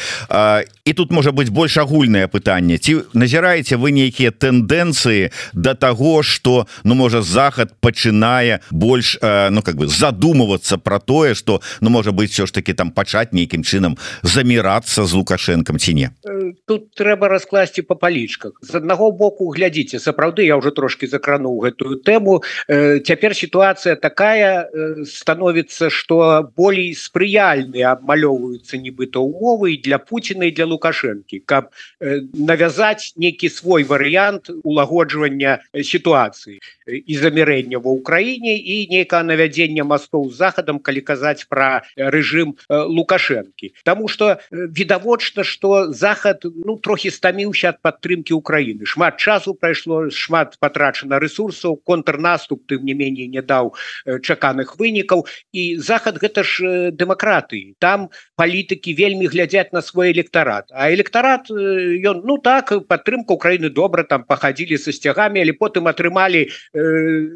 І 0.85 0.93
тут 0.93 1.11
можа 1.11 1.31
быть 1.31 1.49
больш 1.49 1.77
агульнае 1.77 2.27
пытанне. 2.27 2.77
Ці 2.77 3.07
назіраеце 3.13 3.77
вы 3.77 3.91
нейкія 3.91 4.31
тэндэнцыі 4.31 5.31
до 5.53 5.73
того 5.75 6.23
что 6.23 6.67
ну 6.83 6.95
можа 6.95 7.21
захад 7.21 7.73
пачынае 7.79 8.59
больш 8.71 9.17
ну 9.21 9.61
как 9.61 9.75
бы 9.75 9.87
задумываться 9.87 10.77
про 10.77 10.99
тое 10.99 11.33
что 11.35 11.61
ну 11.81 11.89
можа 11.89 12.11
быть 12.11 12.31
все 12.31 12.45
ж 12.45 12.51
таки 12.51 12.73
там 12.73 12.91
пачаць 12.91 13.31
нейкім 13.31 13.63
чынам 13.63 13.97
замірацца 14.23 15.05
з 15.05 15.13
лукашенком 15.13 15.79
ці 15.79 15.93
не? 15.93 16.09
Э, 16.25 16.53
тут 16.67 16.95
трэба 16.95 17.27
раскласці 17.27 17.81
по 17.81 17.95
палічках. 17.95 18.51
З 18.61 18.75
аднаго 18.75 19.11
боку 19.11 19.49
глядзіце 19.49 19.99
сапраўды 19.99 20.45
я 20.45 20.57
уже 20.57 20.71
трошки 20.71 21.07
закрануў 21.07 21.59
гэтую 21.63 22.03
тэму. 22.03 22.43
Э, 22.67 22.99
цяпер 22.99 23.35
сітуацыя 23.35 23.95
такая 23.95 24.67
э, 24.67 25.05
становіцца 25.05 25.89
что 25.89 26.32
болей 26.41 26.93
спрыяльныя 26.97 27.93
абмалёўваюцца 27.93 28.77
нібыта 28.77 29.19
умовы 29.19 29.77
для 29.77 29.99
Пуціна 29.99 30.49
і 30.49 30.55
для 30.55 30.65
лукашэнкі 30.65 31.43
каб 31.45 31.69
э, 31.99 32.25
навязаць 32.33 33.13
нейкі 33.15 33.49
свой 33.49 33.83
варыянт 33.83 34.49
улагоджвання 34.63 35.61
сітуацыі 35.73 36.59
і 36.87 37.13
замірэння 37.17 37.77
ва 37.77 37.93
ўкраіне 37.93 38.57
і 38.57 38.87
нейкае 38.89 39.23
навядзення 39.23 39.83
мастоў 39.83 40.31
з 40.31 40.41
захадам 40.41 40.79
калі 40.79 41.01
казаць 41.01 41.45
пра 41.49 41.83
рэжым 41.97 42.57
лукашэнкі 42.69 43.73
Таму 43.83 44.07
что 44.07 44.39
відавочна 44.51 45.43
что 45.43 45.91
захад 45.93 46.41
ну 46.43 46.77
трохі 46.77 47.11
стаміўся 47.11 47.75
ад 47.75 47.81
падтрымки 47.85 48.33
Украіны 48.33 48.85
шмат 48.89 49.21
часу 49.21 49.53
прайшло 49.53 50.09
шмат 50.09 50.57
патрачана 50.59 51.19
ресурсаў 51.19 51.77
контрнаступ 51.83 52.65
тым 52.67 52.83
не 52.83 52.93
меней 52.93 53.27
не 53.27 53.41
даў 53.41 53.75
чаканых 54.05 54.75
вынікаў. 54.79 55.25
І 55.51 55.77
захад 55.77 56.17
гэта 56.23 56.43
ж 56.47 56.91
дэмакратыі 56.95 57.75
там 57.79 58.09
палітыкі 58.39 58.95
вельмі 58.95 59.27
глядзяць 59.27 59.71
на 59.75 59.81
свой 59.81 60.11
электарат 60.15 60.71
а 60.71 60.89
электарат 60.93 61.51
ён 61.51 62.23
ну 62.23 62.37
так 62.37 62.71
падтрымка 62.87 63.35
Украіны 63.35 63.69
добра 63.69 64.03
там 64.03 64.23
пахадзілі 64.23 64.77
са 64.77 64.95
сцягамі 64.95 65.41
але 65.43 65.53
потым 65.53 65.91
атрымалі 65.91 66.47
э, 66.47 66.51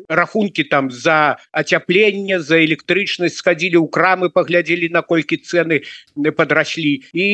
рахункі 0.07 0.63
там 0.63 0.91
за 0.91 1.38
ацяпленне 1.51 2.39
за 2.39 2.63
электрычнасць 2.63 3.41
схадзілі 3.41 3.81
ў 3.81 3.88
крамы 3.91 4.29
паглядзелі 4.29 4.89
наколькі 4.93 5.38
цены 5.41 5.81
не 6.15 6.31
падраслі. 6.31 7.03
І 7.13 7.27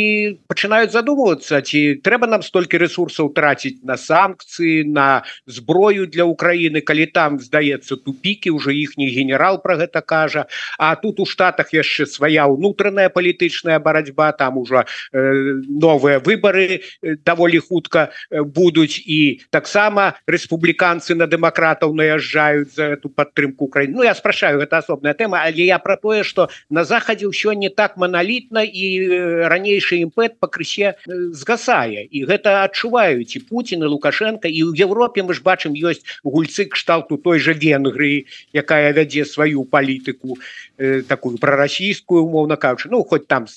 пачынаюць 0.48 0.94
задумвацца 0.96 1.62
ці 1.62 2.00
трэба 2.04 2.30
нам 2.32 2.42
столькі 2.42 2.80
ресурсаў 2.82 3.34
траціць 3.36 3.84
на 3.84 3.98
санкцыі 4.00 4.88
на 4.88 5.24
зброю 5.46 6.08
для 6.08 6.26
Украіны 6.26 6.82
калі 6.82 7.06
там 7.12 7.40
здаецца 7.40 8.00
тупікі 8.00 8.56
уже 8.56 8.74
іхні 8.74 9.12
генерал 9.12 9.62
про 9.62 9.78
гэта 9.78 10.02
кажа. 10.02 10.48
А 10.80 10.96
тут 10.96 11.20
у 11.20 11.26
штат 11.26 11.43
штатах 11.44 11.76
яшчэ 11.76 12.08
свая 12.08 12.48
ўнутраная 12.48 13.12
палітычная 13.12 13.76
барацьба 13.84 14.32
там 14.32 14.58
ужо 14.58 14.88
э, 15.12 15.60
новыя 15.68 16.24
выборы 16.24 16.80
э, 16.80 17.20
даволі 17.20 17.60
хутка 17.60 18.16
э, 18.32 18.44
будуць. 18.48 19.04
І 19.04 19.44
таксама 19.52 20.16
рэспубліканцы 20.24 21.20
на 21.20 21.28
дэмакратаў 21.28 21.92
наязджаюць 21.92 22.72
за 22.72 22.96
эту 22.96 23.12
падтрымку 23.12 23.68
Украіны 23.68 24.00
Ну 24.00 24.04
я 24.08 24.16
спрашаю 24.16 24.64
гэта 24.64 24.80
асобная 24.80 25.14
тэма 25.14 25.44
але 25.44 25.68
я 25.68 25.80
про 25.80 25.98
тое 25.98 26.24
что 26.24 26.48
на 26.70 26.88
захадзе 26.88 27.28
ўсё 27.28 27.52
не 27.52 27.68
так 27.68 28.00
маналітна 28.00 28.64
і 28.64 28.86
э, 29.04 29.48
ранейшы 29.52 30.00
імпэт 30.00 30.40
пакрысе 30.40 30.96
згасае. 31.06 32.08
І 32.08 32.24
гэта 32.24 32.64
адчуваюць 32.64 33.36
і 33.36 33.40
Путін 33.52 33.84
і 33.84 33.92
лукашенко 33.92 34.48
і 34.48 34.72
ў 34.72 34.80
Европе 34.80 35.28
мы 35.28 35.36
ж 35.36 35.44
бачым 35.44 35.76
ёсць 35.76 36.08
гульцы 36.24 36.72
кшталту 36.72 37.20
той 37.20 37.44
же 37.44 37.52
венгрыі 37.52 38.32
якая 38.56 38.96
вядзе 38.96 39.28
сваю 39.28 39.68
палітыку 39.68 40.40
э, 40.80 41.04
такую 41.04 41.33
прарасійскую 41.38 42.24
умоўна 42.24 42.56
кажучы 42.56 42.90
ну 42.90 43.04
хоть 43.04 43.28
там 43.28 43.48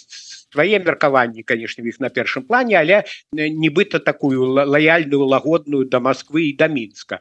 твои 0.51 0.79
меркаванні 0.79 1.43
конечно 1.43 1.85
іх 1.85 2.01
на 2.01 2.09
першым 2.09 2.47
плане 2.47 2.79
але 2.79 3.05
нібыта 3.33 3.99
такую 3.99 4.47
лояльную 4.47 5.25
лагодную 5.25 5.85
до 5.85 6.01
Москвы 6.01 6.51
и 6.51 6.57
до 6.57 6.69
мінска 6.69 7.21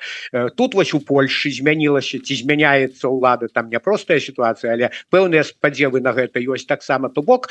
тут 0.56 0.76
вось 0.76 0.94
у 0.94 1.00
Польши 1.00 1.52
змянілася 1.52 2.20
ці 2.20 2.36
змяняется 2.36 3.08
улада 3.08 3.48
там 3.48 3.70
няпростая 3.70 4.20
ситуация 4.20 4.74
але 4.74 4.90
пэўныя 5.12 5.44
спадзевы 5.44 6.02
на 6.02 6.14
гэта 6.14 6.40
ёсць 6.40 6.66
таксама 6.66 7.10
то 7.10 7.22
бок. 7.22 7.50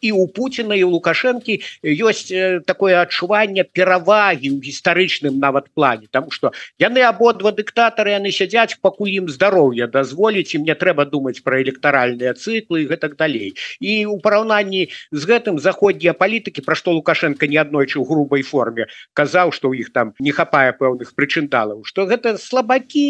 І 0.00 0.12
у 0.12 0.26
Путина 0.28 0.74
і 0.74 0.84
у 0.84 0.90
лукашэнкі 0.96 1.60
ёсць 1.82 2.32
такое 2.66 3.00
адчуванне 3.00 3.64
перавагі 3.64 4.50
ў 4.52 4.60
гістарычным 4.60 5.38
нават 5.38 5.70
плане 5.74 6.06
тому 6.10 6.30
что 6.30 6.52
яны 6.78 7.02
абодва 7.02 7.52
дыктатары 7.52 8.16
яны 8.16 8.32
сядзяць 8.32 8.78
пакуль 8.80 9.16
ім 9.20 9.28
здароўя 9.28 9.86
дазволіць 9.86 10.54
і 10.54 10.62
мне 10.64 10.74
трэба 10.74 11.06
думаць 11.06 11.42
про 11.42 11.60
электаральныя 11.62 12.34
цыклы 12.34 12.84
і 12.84 12.88
гэтак 12.92 13.16
далей 13.16 13.56
і 13.80 14.06
у 14.06 14.18
параўнанні 14.20 14.88
з 15.12 15.22
гэтым 15.26 15.58
заходнія 15.58 16.12
палітыкі 16.12 16.64
пра 16.66 16.74
што 16.78 16.92
лукашенко 16.96 17.46
не 17.46 17.58
аднойчы 17.60 17.98
ў 18.00 18.04
грубай 18.06 18.42
форме 18.42 18.86
казаў 19.12 19.52
што 19.52 19.70
ў 19.70 19.86
іх 19.86 19.92
там 19.92 20.12
не 20.18 20.32
хапае 20.32 20.72
пэўных 20.76 21.14
прычындалаў 21.14 21.84
что 21.84 22.06
гэта 22.06 22.36
слабакі 22.38 23.04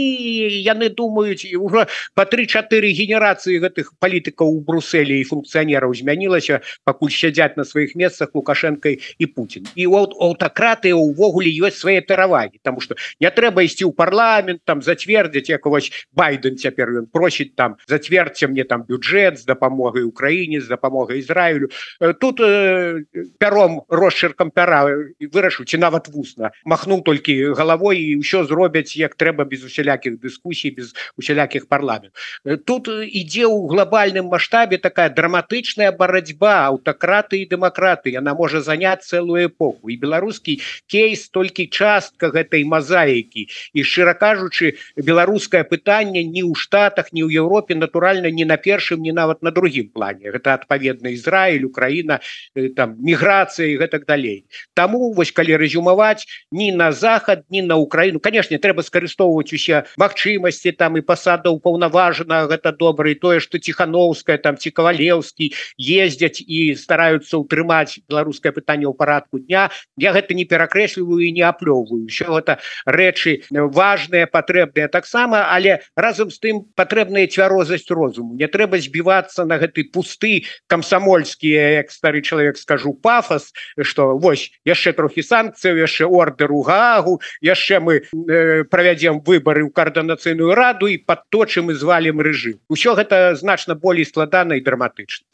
яны 0.66 0.88
думаюць 0.90 1.44
і 1.48 1.56
ўжо 1.60 1.86
по 2.14 2.24
три-чатыры 2.24 2.92
генерацыі 2.92 3.60
гэтых 3.62 3.94
палітыкаў 4.00 4.48
у 4.48 4.60
бруселі 4.60 5.20
і 5.20 5.28
функцыянераў 5.28 5.94
змянілася 5.94 6.60
пакуль 6.84 7.12
сядзяць 7.12 7.56
на 7.56 7.64
сваіх 7.64 7.94
месцах 7.96 8.34
лукашенко 8.34 8.94
і 8.96 9.26
Путін. 9.26 9.66
І 9.74 9.86
вот 9.86 10.14
аўтакраты 10.20 10.94
увогуле 10.94 11.50
ёсць 11.50 11.82
свае 11.82 12.00
перавагі 12.00 12.60
тому 12.62 12.80
что 12.80 12.96
не 13.20 13.30
трэба 13.30 13.66
ісці 13.66 13.84
ў 13.84 13.92
парламент 13.92 14.60
там 14.64 14.82
зацвердзіць 14.82 15.50
як 15.50 15.66
вось 15.66 15.90
байден 16.12 16.56
цяпер 16.56 16.90
ён 17.02 17.06
просіць 17.12 17.54
там 17.56 17.76
зацвердце 17.86 18.48
мне 18.48 18.64
там 18.64 18.84
бюджэт 18.88 19.38
з 19.38 19.44
дапамогай 19.44 20.02
Украіне 20.02 20.60
з 20.60 20.68
дапамогай 20.68 21.20
Ізраілю 21.20 21.68
тут 22.20 22.40
э, 22.40 23.04
пяром 23.38 23.82
росчыркам 23.88 24.50
пяра 24.50 24.86
вырашу 25.32 25.64
ці 25.64 25.78
нават 25.78 26.08
вусна 26.08 26.52
махнуў 26.64 27.02
толькі 27.06 27.52
галавой 27.56 28.00
і 28.00 28.20
ўсё 28.20 28.44
зробяць 28.44 28.96
як 28.96 29.14
трэба 29.14 29.44
без 29.44 29.64
усялякіх 29.64 30.18
дыскусій 30.20 30.70
без 30.76 30.94
усялякіх 31.16 31.68
парламент. 31.68 32.12
Э, 32.44 32.56
тут 32.56 32.88
ідзе 32.88 33.46
ў 33.46 33.68
глобальным 33.68 34.26
маштабе 34.32 34.78
такая 34.78 35.08
драматычная 35.10 35.92
барацьба 35.92 36.68
аўтакраты 36.72 37.42
і 37.42 37.48
дэмакраты 37.50 38.10
яна 38.12 38.34
можа 38.34 38.60
заняць 38.60 39.06
цэлую 39.06 39.48
эпоху. 39.48 39.88
І 39.88 39.96
беларускі 39.96 40.60
кейс 40.86 41.28
толькі 41.28 41.66
частка 41.66 42.30
гэтай 42.30 42.64
мазаікі 42.64 43.48
і 43.72 43.80
шчыра 43.82 44.14
кажучы 44.14 44.76
беларускае 44.96 45.64
пытанне 45.64 46.24
ні 46.24 46.42
ў 46.42 46.54
штатах 46.56 47.12
ні 47.12 47.22
ў 47.24 47.30
Еўропе 47.36 47.74
натуральна 47.74 48.30
не 48.30 48.44
на 48.44 48.56
першым 48.56 49.02
не 49.02 49.12
нават 49.12 49.42
на 49.42 49.50
другім 49.50 49.88
плане. 49.92 50.32
Гэта 50.32 50.54
адпаведна 50.58 51.12
Ізраілю 51.12 51.70
Украіна 51.76 52.20
э, 52.56 52.72
там 52.72 52.96
міграцыя 53.04 53.68
і 53.68 53.76
гэтак 53.76 54.08
далей 54.08 54.48
Таму 54.72 55.12
вось 55.12 55.30
калі 55.30 55.60
рэзюмаваць 55.60 56.24
ні 56.48 56.72
на 56.72 56.88
захад 56.92 57.44
ні 57.52 57.60
на 57.68 57.76
Украіну 57.76 58.16
канешне 58.16 58.56
трэба 58.56 58.80
скарыстоўваць 58.80 59.52
усе 59.52 59.84
магчымасці 60.00 60.72
там 60.80 60.96
і 60.96 61.04
пасадаў 61.04 61.60
паўнаважана 61.60 62.48
гэта 62.48 62.72
добра 62.72 63.12
і 63.12 63.20
тое 63.20 63.44
што 63.44 63.60
ціхановская 63.60 64.40
там 64.40 64.56
ці 64.56 64.72
кавалеўскі 64.72 65.52
ездзяць 65.76 66.40
і 66.40 66.72
стараюцца 66.80 67.44
ўтрымаць 67.44 68.00
беларускае 68.08 68.56
пытанне 68.56 68.88
ў 68.88 68.96
парадку 68.96 69.38
дня. 69.38 69.68
Я 70.00 70.16
гэта 70.16 70.32
не 70.32 70.48
перакрэсліваю 70.48 71.20
і 71.20 71.32
не 71.36 71.44
аплёўваю 71.44 72.08
все 72.08 72.24
гэта 72.32 72.58
рэчы 72.88 73.44
важныя 73.52 74.24
патрэбныя 74.24 74.88
таксама 74.88 75.52
але 75.52 75.84
разам 75.96 76.32
з 76.32 76.40
тым 76.40 76.64
патрэбная 76.72 77.28
цвярозасць 77.28 77.90
розуму. 77.92 78.38
Не 78.40 78.48
трэба 78.48 78.80
збівацца 78.80 79.44
на 79.44 79.60
гэты 79.60 79.90
пусты 79.92 80.46
камсамольскія 80.66 81.65
як 81.66 81.90
стары 81.90 82.22
чалавек 82.22 82.56
скажу 82.56 82.94
пафос 82.94 83.52
что 83.82 84.16
вось 84.18 84.50
яшчэ 84.64 84.92
трохі 84.92 85.22
санкцыю 85.22 85.76
яшчэ 85.76 86.06
ордеру 86.06 86.62
гаагу 86.62 87.20
яшчэ 87.40 87.80
мы 87.80 88.02
э, 88.02 88.64
правядзем 88.64 89.20
выборы 89.20 89.66
ў 89.66 89.70
каардынацыйную 89.70 90.54
раду 90.54 90.86
і 90.86 90.98
подточым 90.98 91.70
і 91.70 91.74
звалім 91.74 92.20
рэжым. 92.20 92.60
Усё 92.68 92.94
гэта 92.94 93.34
значна 93.36 93.74
болей 93.74 94.04
складана 94.04 94.56
і 94.56 94.60
драматычна. 94.60 95.26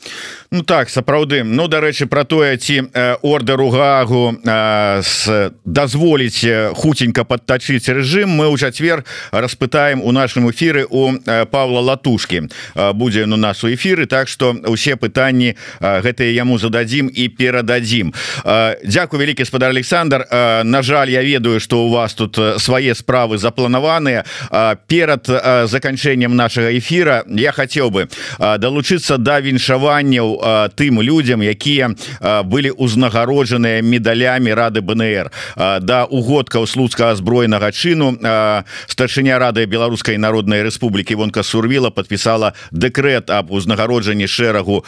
Ну 0.50 0.62
так 0.62 0.90
сапраўды. 0.90 1.44
Ну 1.44 1.68
дарэчы 1.68 2.06
про 2.06 2.24
тое 2.24 2.56
ці 2.56 2.88
э, 2.92 3.16
ордеру 3.22 3.70
гаагу 3.70 4.36
э, 4.44 5.50
дазволіць 5.64 6.44
хутенька 6.74 7.24
подтачыць 7.24 7.88
рэжым 7.88 8.28
мы 8.28 8.46
ў 8.50 8.58
чацвер 8.58 9.04
распытаем 9.30 10.02
у 10.02 10.12
нашым 10.12 10.50
эфиры 10.50 10.86
у 10.88 11.12
э, 11.14 11.46
Павла 11.46 11.80
латушки 11.80 12.48
э, 12.74 12.92
будзе 12.92 13.26
на 13.26 13.36
нас 13.36 13.64
у 13.64 13.72
эфиры 13.72 14.06
так 14.06 14.28
что 14.28 14.52
усе 14.66 14.96
пытанні 14.96 15.56
э, 15.80 16.00
гэта 16.00 16.21
гэтые 16.22 16.34
яму 16.34 16.58
зададим 16.58 17.10
і 17.14 17.28
перададим 17.28 18.12
Дякую 18.84 19.20
вялікі 19.20 19.44
спадар 19.44 19.70
Александр. 19.70 20.26
На 20.64 20.82
жаль 20.82 21.10
я 21.10 21.22
ведаю 21.22 21.60
что 21.60 21.84
у 21.84 21.90
вас 21.90 22.14
тут 22.14 22.38
свае 22.58 22.94
справы 22.94 23.38
запланаваныя 23.38 24.24
перад 24.86 25.26
заканчэннем 25.26 26.36
нашага 26.36 26.78
эфира 26.78 27.24
я 27.26 27.52
хотел 27.52 27.90
бы 27.90 28.08
далучыцца 28.38 29.18
да 29.18 29.40
віншаванняў 29.40 30.70
тым 30.76 31.02
людям 31.02 31.42
якія 31.42 31.90
былі 32.44 32.70
узнагароджаныя 32.70 33.82
медалями 33.82 34.50
рады 34.50 34.80
БНР. 34.80 35.30
Да 35.56 36.04
угодкаў 36.04 36.66
слуцкага 36.66 37.14
збройнага 37.16 37.72
чыну 37.72 38.18
старшыня 38.86 39.38
рады 39.38 39.66
беларускай 39.66 40.16
народнай 40.18 40.62
Рэспублікі 40.62 41.14
вонка 41.14 41.42
сурвіла 41.42 41.90
подпісала 41.90 42.54
дэкрэт 42.70 43.30
об 43.30 43.50
узнагароджанні 43.50 44.26
шэрагу 44.26 44.84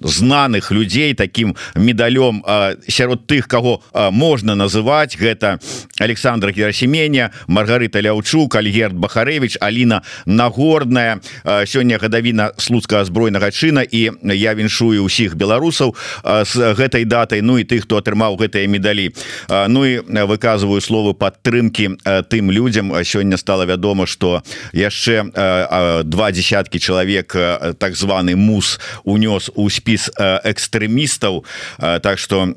знаных 0.00 0.70
людзей 0.70 1.14
таким 1.14 1.56
медалём 1.74 2.44
сярод 2.88 3.26
тых 3.26 3.48
кого 3.48 3.82
можна 4.10 4.54
называть 4.54 5.18
гэта 5.18 5.60
Александра 5.98 6.52
герасеменя 6.52 7.32
Маргарыта 7.46 8.00
ляўчук 8.00 8.54
Альгерт 8.56 8.94
бахарэвич 8.94 9.56
Аліна 9.60 10.02
нагорная 10.26 11.20
сёння 11.66 11.98
гадавіна 11.98 12.52
слуцкага 12.56 13.04
збройнага 13.04 13.50
чына 13.50 13.82
і 13.82 14.10
я 14.22 14.54
віншую 14.54 15.04
ўсіх 15.04 15.36
беларусаў 15.36 15.94
з 16.24 16.74
гэтай 16.74 17.04
датай 17.04 17.40
Ну 17.42 17.58
і 17.58 17.64
тых 17.64 17.84
хто 17.84 17.98
атрымаў 17.98 18.36
гэтыя 18.38 18.68
медалі. 18.68 19.10
Ну 19.48 19.84
і 19.84 20.00
выказываю 20.26 20.80
словы 20.80 21.14
падтрымки 21.14 21.96
тым 22.28 22.50
людям 22.50 22.92
сёння 23.04 23.36
стало 23.36 23.64
вядома 23.66 24.06
что 24.06 24.42
яшчэ 24.72 26.04
два 26.04 26.32
десяткі 26.32 26.78
чалавек 26.78 27.34
так 27.78 27.96
званы 27.96 28.36
мус 28.36 28.80
унёс 29.04 29.50
у 29.54 29.68
спі 29.70 29.89
спіс 29.90 30.10
экстрэмістаў 30.18 31.44
Так 31.78 32.18
что 32.18 32.54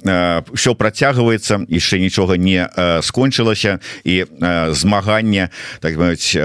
все 0.54 0.76
працягваецца 0.76 1.66
яшчэ 1.70 1.98
нічога 2.00 2.38
не 2.38 2.70
скончылася 3.02 3.80
і 4.04 4.26
змаганне 4.72 5.50
так 5.82 5.98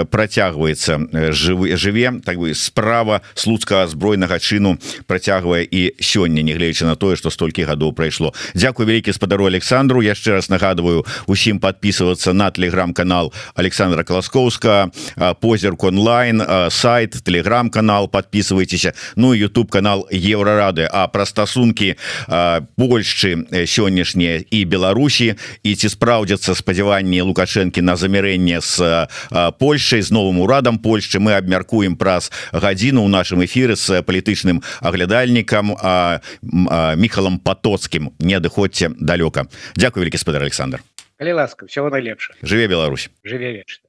працягваецца. 0.09 1.33
Жывы 1.33 1.77
жыве 1.77 2.21
так 2.25 2.39
бы 2.39 2.55
справа 2.55 3.21
слуцкага 3.35 3.87
збройнага 3.89 4.39
чыну 4.39 4.79
працягвае 5.07 5.69
і 5.69 5.93
сёння 6.01 6.41
негледзячы 6.43 6.87
на 6.87 6.97
тое 6.97 7.17
что 7.17 7.31
столькі 7.31 7.69
гадоў 7.69 7.93
прайшло. 7.93 8.33
Дякую 8.55 8.89
вялікі 8.89 9.13
спадару 9.13 9.47
Александру. 9.47 10.01
Яшчэ 10.01 10.41
раз 10.41 10.49
нагадываю 10.49 11.05
усім 11.27 11.61
подписываться 11.61 12.33
на 12.33 12.51
телеграм-канал 12.51 13.33
Александра 13.55 14.05
колоскоўска 14.05 14.91
позірк 15.41 15.85
онлайн 15.85 16.43
сайт 16.71 17.13
телеграм-канал 17.25 18.09
подписывайтеся 18.09 18.95
Ну 19.17 19.35
YouTube 19.35 19.71
канал 19.71 20.09
еврорады 20.11 20.78
праўды 20.79 20.89
а 20.91 21.09
пра 21.09 21.27
стасункі 21.27 21.97
Польшчы 22.77 23.47
сённяшнія 23.67 24.45
і 24.51 24.65
Беларусі. 24.65 25.35
І 25.63 25.75
ці 25.75 25.89
спраўдзяцца 25.89 26.55
спадзяванні 26.55 27.23
лукашэнкі 27.23 27.83
на 27.83 27.97
замірэнне 27.97 28.61
з 28.61 29.09
Польшай 29.59 30.03
з 30.03 30.11
новым 30.11 30.41
урадам 30.41 30.79
Польшчы 30.79 31.19
мы 31.19 31.35
абмяркуем 31.35 31.97
праз 31.97 32.31
гадзіну 32.53 33.03
ў 33.03 33.09
нашым 33.09 33.43
эфіры 33.45 33.77
з 33.77 34.03
палітычным 34.03 34.63
аглядальнікам 34.81 35.75
міхалам 36.97 37.39
патоцкім. 37.39 38.15
Не 38.19 38.39
адыходзьце 38.39 38.95
далёка. 38.99 39.47
Дякую 39.75 40.05
вялікі 40.05 40.19
спадар 40.19 40.43
Александр. 40.43 40.83
Ласка 41.21 41.67
всего 41.67 41.91
найлепш 41.91 42.31
жыве 42.43 42.69
Беларусь. 42.69 43.11
Жыве 43.25 43.53
вечна 43.53 43.83